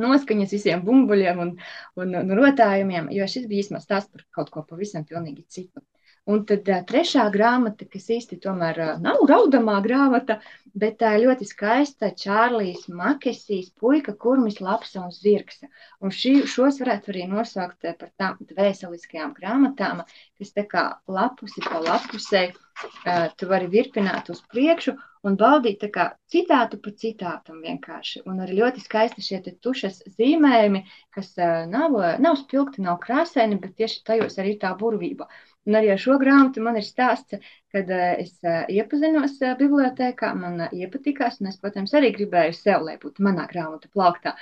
noskaņas 0.00 0.56
visiem 0.56 0.82
bumbuļiem 0.86 1.44
un, 1.44 1.54
un, 2.00 2.16
un 2.22 2.34
rotājumiem, 2.40 3.12
jo 3.18 3.28
šis 3.28 3.46
bija 3.50 3.66
īstenībā 3.66 3.84
stāsts 3.84 4.12
par 4.14 4.26
kaut 4.38 4.52
ko 4.54 4.66
pavisam 4.72 5.06
pilnīgi 5.08 5.46
citu. 5.58 5.84
Un 6.28 6.42
tad 6.48 6.66
uh, 6.68 6.82
trešā 6.84 7.22
grāmata, 7.32 7.86
kas 7.88 8.10
īsti 8.12 8.36
tomēr 8.44 8.78
uh, 8.84 8.88
nav 9.00 9.22
raudamā 9.30 9.78
grāmata, 9.84 10.36
bet 10.76 10.98
tā 11.00 11.14
uh, 11.16 11.22
ļoti 11.22 11.46
skaista 11.48 12.10
Čārlīs 12.22 12.82
Makesīs 12.92 13.70
puika, 13.80 14.12
kurmis 14.24 14.60
lapsa 14.60 15.06
un 15.06 15.14
zirgs. 15.14 15.62
Un 16.04 16.12
šī, 16.12 16.34
šos 16.52 16.82
varētu 16.82 17.14
arī 17.14 17.24
nosaukt 17.32 17.88
par 18.02 18.12
tām 18.20 18.36
dvēseliskajām 18.50 19.32
grāmatām, 19.40 20.04
kas 20.36 20.52
tā 20.52 20.66
kā 20.68 20.84
lapusi 21.08 21.64
pa 21.64 21.80
lapusē, 21.86 22.44
uh, 22.52 23.30
tu 23.32 23.48
vari 23.48 23.72
virpināt 23.78 24.28
uz 24.34 24.44
priekšu 24.52 24.98
un 25.26 25.36
baudīt 25.40 25.84
kā, 25.94 26.08
citātu 26.32 26.78
pa 26.84 26.92
citātam 27.02 27.60
vienkārši. 27.64 28.22
Un 28.28 28.40
arī 28.44 28.58
ļoti 28.60 28.84
skaisti 28.84 29.24
šie 29.24 29.40
tušas 29.64 30.02
zīmējumi, 30.18 30.84
kas 31.14 31.34
nav, 31.72 31.96
nav 32.22 32.38
spilgti, 32.42 32.84
nav 32.84 33.00
krāsaini, 33.04 33.60
bet 33.62 33.76
tieši 33.80 34.04
tajos 34.06 34.38
arī 34.42 34.58
tā 34.62 34.74
burvība. 34.78 35.28
Un 35.68 35.76
arī 35.76 35.90
ar 35.92 36.00
šo 36.00 36.16
grāmatu 36.20 36.62
man 36.64 36.78
ir 36.80 36.86
stāsts, 36.86 37.36
kad 37.74 37.90
es 37.92 38.38
iepazinos 38.72 39.36
bibliotēkā, 39.58 40.30
man 40.38 40.64
iepatikās, 40.72 41.42
un 41.42 41.50
es, 41.50 41.58
protams, 41.60 41.92
arī 41.98 42.14
gribēju 42.14 42.56
sev, 42.56 42.86
lai 42.86 42.96
būtu 43.02 43.26
manā 43.26 43.44
grāmatu 43.50 43.90
plauktā. 43.92 44.36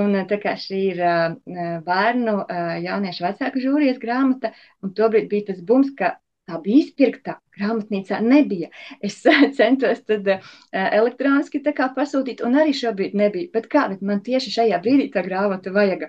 Un 0.00 0.14
tā 0.30 0.38
kā 0.40 0.54
šī 0.56 0.80
ir 0.92 1.00
bērnu, 1.84 2.34
jauniešu 2.86 3.26
vecāku 3.26 3.60
žūrijas 3.60 3.98
grāmata, 4.00 4.54
un 4.80 4.94
tobrīd 4.96 5.26
bija 5.32 5.50
tas 5.50 5.60
bums, 5.66 5.90
ka 5.98 6.14
tā 6.50 6.58
bija 6.64 6.84
izpirkta. 6.84 7.36
Grāmatnīcā 7.56 8.20
nebija. 8.24 8.70
Es 9.04 9.18
centos 9.58 10.00
tad 10.08 10.28
uh, 10.32 10.46
elektroniski 10.72 11.60
pasūtīt, 11.66 12.42
un 12.46 12.56
arī 12.62 12.74
šobrīd 12.76 13.16
nebija. 13.20 13.50
Bet 13.54 13.68
kā, 13.72 13.86
bet 13.92 14.02
man 14.02 14.22
tieši 14.26 14.54
šajā 14.56 14.80
brīdī 14.84 15.10
tā 15.14 15.24
grāmata 15.26 15.72
vajag. 15.74 16.08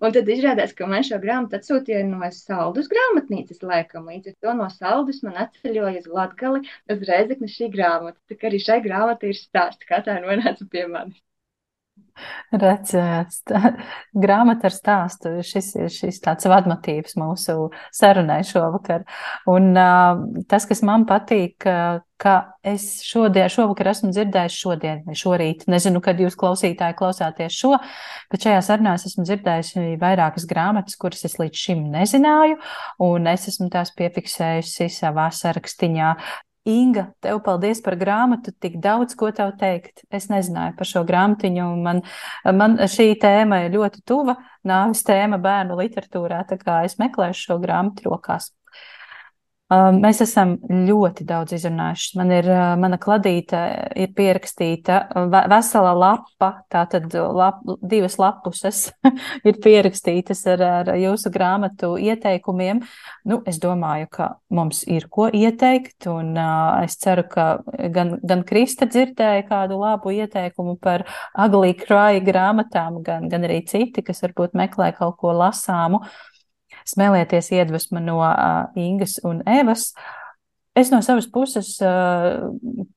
Un 0.00 0.16
tad 0.16 0.28
izrādās, 0.34 0.74
ka 0.74 0.88
man 0.90 1.06
šo 1.06 1.20
grāmatu 1.22 1.58
atsūtīja 1.60 2.04
no 2.08 2.32
Saldus 2.34 2.90
grāmatnīcas 2.92 3.62
laikam. 3.62 4.10
Līdz 4.12 4.34
ar 4.34 4.36
to 4.42 4.56
no 4.60 4.68
Saldus 4.74 5.22
man 5.26 5.38
atceļoja 5.46 6.04
uz 6.04 6.10
Latgali, 6.18 6.66
uz 6.92 7.06
Reizekni 7.08 7.48
šī 7.54 7.72
grāmata. 7.74 8.18
Tā 8.28 8.38
kā 8.40 8.50
arī 8.50 8.60
šai 8.64 8.82
grāmatai 8.84 9.32
ir 9.32 9.40
stāsts, 9.40 9.88
kā 9.88 10.02
tā 10.04 10.20
nonāca 10.24 10.68
pie 10.72 10.86
manis. 10.90 11.22
Redz, 12.54 12.94
grāmata 14.24 14.68
ar 14.70 14.74
stāstu. 14.74 15.36
Šis 15.46 15.72
ir 15.78 15.92
šis 15.92 16.20
tāds 16.24 16.48
vadmotīvs 16.50 17.18
mūsu 17.20 17.70
sarunai 17.94 18.40
šovakar. 18.48 19.06
Un 19.50 19.72
uh, 19.76 20.22
tas, 20.50 20.68
kas 20.68 20.84
man 20.86 21.06
patīk, 21.08 21.68
ka 22.18 22.34
es 22.66 22.86
šodien, 23.06 23.46
šovakar 23.52 23.92
esmu 23.92 24.10
dzirdējis 24.10 24.56
šodien 24.58 25.02
vai 25.06 25.14
šorīt, 25.18 25.66
nezinu, 25.70 26.02
kad 26.02 26.18
jūs 26.18 26.36
klausītāji 26.38 26.96
klausāties 26.98 27.54
šo, 27.54 27.76
bet 28.32 28.46
šajā 28.46 28.64
sarunā 28.66 28.96
es 28.98 29.06
esmu 29.12 29.26
dzirdējis 29.28 29.76
vairākas 30.02 30.48
grāmatas, 30.50 30.98
kuras 30.98 31.22
es 31.28 31.38
līdz 31.38 31.62
šim 31.62 31.86
nezināju, 31.94 32.58
un 33.06 33.30
es 33.30 33.46
esmu 33.52 33.70
tās 33.72 33.94
piefiksējusi 33.98 34.90
savā 34.98 35.28
sarakstiņā. 35.34 36.14
Inga, 36.68 37.06
tev 37.24 37.38
paldies 37.46 37.80
par 37.80 37.96
grāmatu, 37.96 38.52
tik 38.52 38.76
daudz 38.84 39.16
ko 39.16 39.30
tev 39.32 39.54
teikt. 39.60 40.02
Es 40.12 40.28
nezināju 40.28 40.76
par 40.76 40.90
šo 40.90 41.04
grāmatiņu, 41.08 41.64
un 41.64 41.80
man, 41.86 42.02
man 42.60 42.76
šī 42.92 43.14
tēma 43.22 43.62
ir 43.64 43.72
ļoti 43.78 44.04
tuva, 44.04 44.36
nāves 44.68 45.00
tēma 45.06 45.40
bērnu 45.40 45.78
literatūrā, 45.80 46.42
tā 46.50 46.60
kā 46.60 46.82
es 46.84 46.98
meklēšu 47.00 47.48
šo 47.48 47.60
grāmatu 47.62 48.10
rokās. 48.10 48.50
Um, 49.68 49.98
mēs 50.00 50.22
esam 50.24 50.54
ļoti 50.64 51.26
daudz 51.28 51.52
izrunājuši. 51.58 52.14
Man 52.16 52.30
ir, 52.32 52.46
uh, 52.48 52.70
mana 52.80 52.96
kladīte 52.96 53.58
ir 54.00 54.14
pierakstīta 54.16 55.02
vesela 55.52 55.90
lapa, 55.92 56.48
tātad 56.72 57.12
lap, 57.12 57.58
divas 57.84 58.16
lapuses 58.16 58.86
ir 59.48 59.58
pierakstītas 59.60 60.40
ar, 60.54 60.64
ar 60.64 60.92
jūsu 60.96 61.28
grāmatu 61.34 61.90
ieteikumiem. 62.00 62.80
Nu, 63.28 63.42
es 63.44 63.60
domāju, 63.60 64.08
ka 64.16 64.30
mums 64.48 64.86
ir 64.88 65.04
ko 65.12 65.28
ieteikt, 65.28 66.08
un 66.08 66.32
uh, 66.40 66.80
es 66.86 66.96
ceru, 67.02 67.26
ka 67.28 67.50
gan, 67.92 68.16
gan 68.24 68.46
Krista 68.48 68.88
dzirdēja 68.88 69.44
kādu 69.50 69.82
labu 69.82 70.16
ieteikumu 70.16 70.78
par 70.80 71.04
Ugly 71.36 71.76
Cry 71.84 72.24
grāmatām, 72.24 73.02
gan, 73.04 73.28
gan 73.28 73.44
arī 73.44 73.60
citi, 73.68 74.00
kas 74.00 74.24
varbūt 74.24 74.56
meklē 74.56 74.94
kaut 74.96 75.20
ko 75.20 75.36
lasāmu. 75.36 76.00
Uh, 76.00 76.27
smēlieties 76.88 77.52
iedvesmu 77.56 78.02
no 78.04 78.20
uh, 78.22 78.70
Ingas 78.78 79.18
un 79.26 79.42
Evas. 79.48 79.92
Es 80.78 80.92
no 80.92 81.00
savas 81.02 81.26
puses 81.26 81.72
uh, 81.82 82.52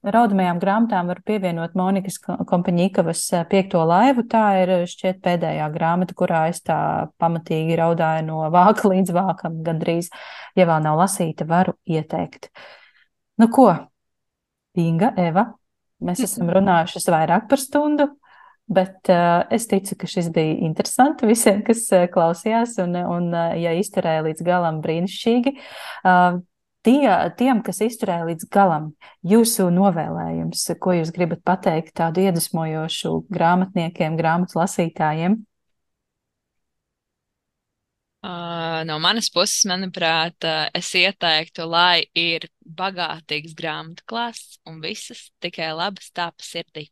raudamajām 0.06 0.60
grāmatām 0.62 1.08
varu 1.10 1.24
pievienot 1.26 1.74
Monikas 1.80 2.20
Kompaņīkavas 2.22 3.24
piekto 3.50 3.82
laivu. 3.90 4.28
Tā 4.30 4.44
ir 4.62 4.74
šķiet 4.92 5.22
pēdējā 5.26 5.70
grāmata, 5.74 6.16
kurā 6.18 6.44
es 6.52 6.62
tā 6.62 6.78
pamatīgi 7.22 7.80
raudāju 7.80 8.28
no 8.28 8.44
vāka 8.54 8.88
līdz 8.94 9.16
vākam 9.18 9.62
gandrīz. 9.66 10.12
Ja 10.58 10.70
vēl 10.70 10.86
nav 10.86 11.02
lasīta, 11.02 11.48
varu 11.50 11.74
ieteikt. 11.90 12.52
Nu 13.42 13.50
ko, 13.50 13.72
Inga, 14.78 15.12
Eva, 15.20 15.48
mēs 16.06 16.22
esam 16.28 16.52
runājušas 16.54 17.10
vairāk 17.12 17.50
par 17.50 17.60
stundu. 17.60 18.12
Bet 18.72 19.10
uh, 19.12 19.42
es 19.52 19.66
ticu, 19.68 19.98
ka 20.00 20.08
šis 20.08 20.30
bija 20.32 20.54
interesanti 20.64 21.28
visiem, 21.28 21.60
kas 21.68 21.84
uh, 21.92 22.06
klausījās, 22.12 22.78
un, 22.80 22.96
un 22.96 23.28
uh, 23.36 23.52
ja 23.60 23.74
izturēja 23.76 24.24
līdz 24.30 24.46
galam, 24.48 24.80
brīnišķīgi. 24.86 25.52
Uh, 26.08 26.38
tie, 26.88 27.04
tiem, 27.40 27.60
kas 27.66 27.82
izturēja 27.84 28.30
līdz 28.30 28.48
galam, 28.54 28.94
jūsu 29.28 29.68
novēlējums, 29.76 30.64
ko 30.80 30.96
jūs 30.96 31.12
gribat 31.16 31.44
pateikt 31.44 31.98
tādu 32.00 32.24
iedvesmojošu 32.24 33.12
grāmatniekiem, 33.34 34.16
grāmatu 34.20 34.62
lasītājiem? 34.62 35.42
Uh, 38.22 38.86
no 38.86 39.00
manas 39.04 39.32
puses, 39.34 39.66
manuprāt, 39.68 40.48
es 40.78 40.94
ieteiktu, 40.96 41.68
lai 41.68 42.06
ir 42.16 42.48
bagātīgs 42.64 43.58
grāmatu 43.58 44.08
klāsts 44.08 44.62
un 44.70 44.80
visas 44.80 45.28
tikai 45.44 45.74
labas 45.76 46.14
tāpas 46.16 46.56
sirdī. 46.56 46.88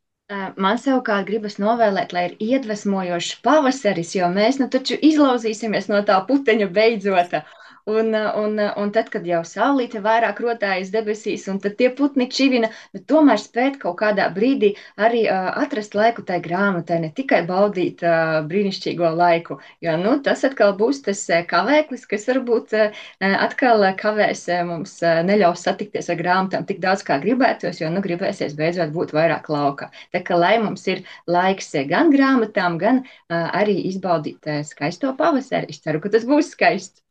Man 0.63 0.77
savukārt 0.77 1.25
gribas 1.27 1.55
novēlēt, 1.61 2.11
lai 2.13 2.23
ir 2.27 2.33
iedvesmojošs 2.47 3.39
pavasaris, 3.47 4.11
jo 4.17 4.27
mēs 4.33 4.59
nu 4.61 4.67
taču 4.75 4.97
izlauzīsimies 5.07 5.89
no 5.89 6.03
tā 6.09 6.19
puteņa 6.27 6.67
beidzota. 6.75 7.41
Un, 7.89 8.13
un, 8.13 8.59
un 8.77 8.91
tad, 8.93 9.07
kad 9.09 9.25
jau 9.25 9.39
saulīte 9.47 10.01
vairāk 10.05 10.39
rotājas 10.43 10.91
debesīs, 10.93 11.47
un 11.49 11.57
tie 11.63 11.87
putni 11.97 12.27
čivina, 12.29 12.69
bet 12.93 13.07
tomēr 13.09 13.39
spēt 13.41 13.79
kaut 13.81 13.97
kādā 14.01 14.27
brīdī 14.35 14.75
arī 15.01 15.23
uh, 15.25 15.47
atrast 15.63 15.97
laiku 15.97 16.21
tai 16.27 16.37
grāmatai, 16.43 16.99
ne 17.05 17.09
tikai 17.17 17.39
baudīt 17.47 18.03
uh, 18.05 18.43
brīnišķīgo 18.51 19.09
laiku. 19.17 19.57
Jo 19.81 19.95
nu, 20.01 20.13
tas 20.27 20.45
atkal 20.45 20.75
būs 20.77 21.01
tas 21.07 21.23
kavēklis, 21.49 22.05
kas 22.11 22.27
varbūt 22.29 22.77
uh, 22.77 23.01
atkal 23.47 23.87
kavēs 24.03 24.45
mums 24.69 24.99
uh, 25.01 25.23
neļaus 25.25 25.65
satikties 25.65 26.11
ar 26.13 26.21
grāmatām 26.21 26.69
tik 26.69 26.83
daudz, 26.85 27.01
kā 27.09 27.17
gribētos, 27.25 27.81
jo 27.81 27.89
nu 27.89 28.05
gribēsies 28.05 28.57
beidzot 28.59 28.93
būt 28.93 29.17
vairāk 29.17 29.49
lauka. 29.49 29.89
Tā 30.13 30.21
kā 30.29 30.37
lai 30.37 30.55
mums 30.61 30.85
ir 30.93 31.01
laiks 31.25 31.73
gan 31.89 32.13
grāmatām, 32.13 32.77
gan 32.77 33.01
uh, 33.01 33.49
arī 33.49 33.79
izbaudīt 33.89 34.45
uh, 34.45 34.61
skaisto 34.67 35.17
pavasari. 35.17 35.73
Es 35.73 35.81
ceru, 35.81 36.05
ka 36.05 36.13
tas 36.13 36.29
būs 36.29 36.53
skaists. 36.53 37.01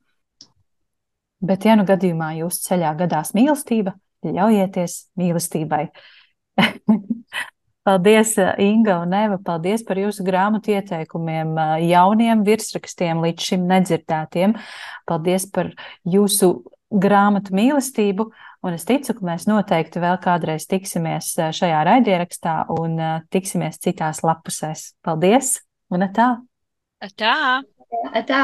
Bet, 1.39 1.67
ja 1.69 1.77
nu 1.79 1.85
gadījumā 1.87 2.33
jūsu 2.41 2.65
ceļā 2.65 2.95
gadās 2.99 3.31
mīlestība, 3.37 3.95
ļaujieties 4.27 4.99
mīlestībai. 5.21 5.85
Paldies, 7.89 8.35
Inga 8.61 8.99
un 9.01 9.15
Eva. 9.17 9.39
Paldies 9.41 9.85
par 9.87 9.97
jūsu 9.97 10.27
grāmatu 10.27 10.75
ieteikumiem, 10.75 11.55
jauniem 11.87 12.43
virsrakstiem, 12.45 13.23
līdz 13.25 13.47
šim 13.53 13.65
nedzirdētiem. 13.71 14.57
Paldies 15.09 15.47
par 15.55 15.71
jūsu 16.05 16.51
grāmatu 16.93 17.55
mīlestību. 17.57 18.29
Un 18.67 18.75
es 18.75 18.85
ticu, 18.85 19.15
ka 19.15 19.25
mēs 19.31 19.47
noteikti 19.49 20.03
vēl 20.03 20.19
kādreiz 20.21 20.67
tiksimies 20.69 21.31
šajā 21.55 21.81
raidierakstā 21.87 22.59
un 22.75 22.99
tiksimies 23.33 23.79
citās 23.81 24.21
lapusēs. 24.27 24.91
Paldies! 25.07 25.55
Un 25.95 26.05
tā! 26.13 26.33
Tā! 27.17 27.39
tā. 28.29 28.43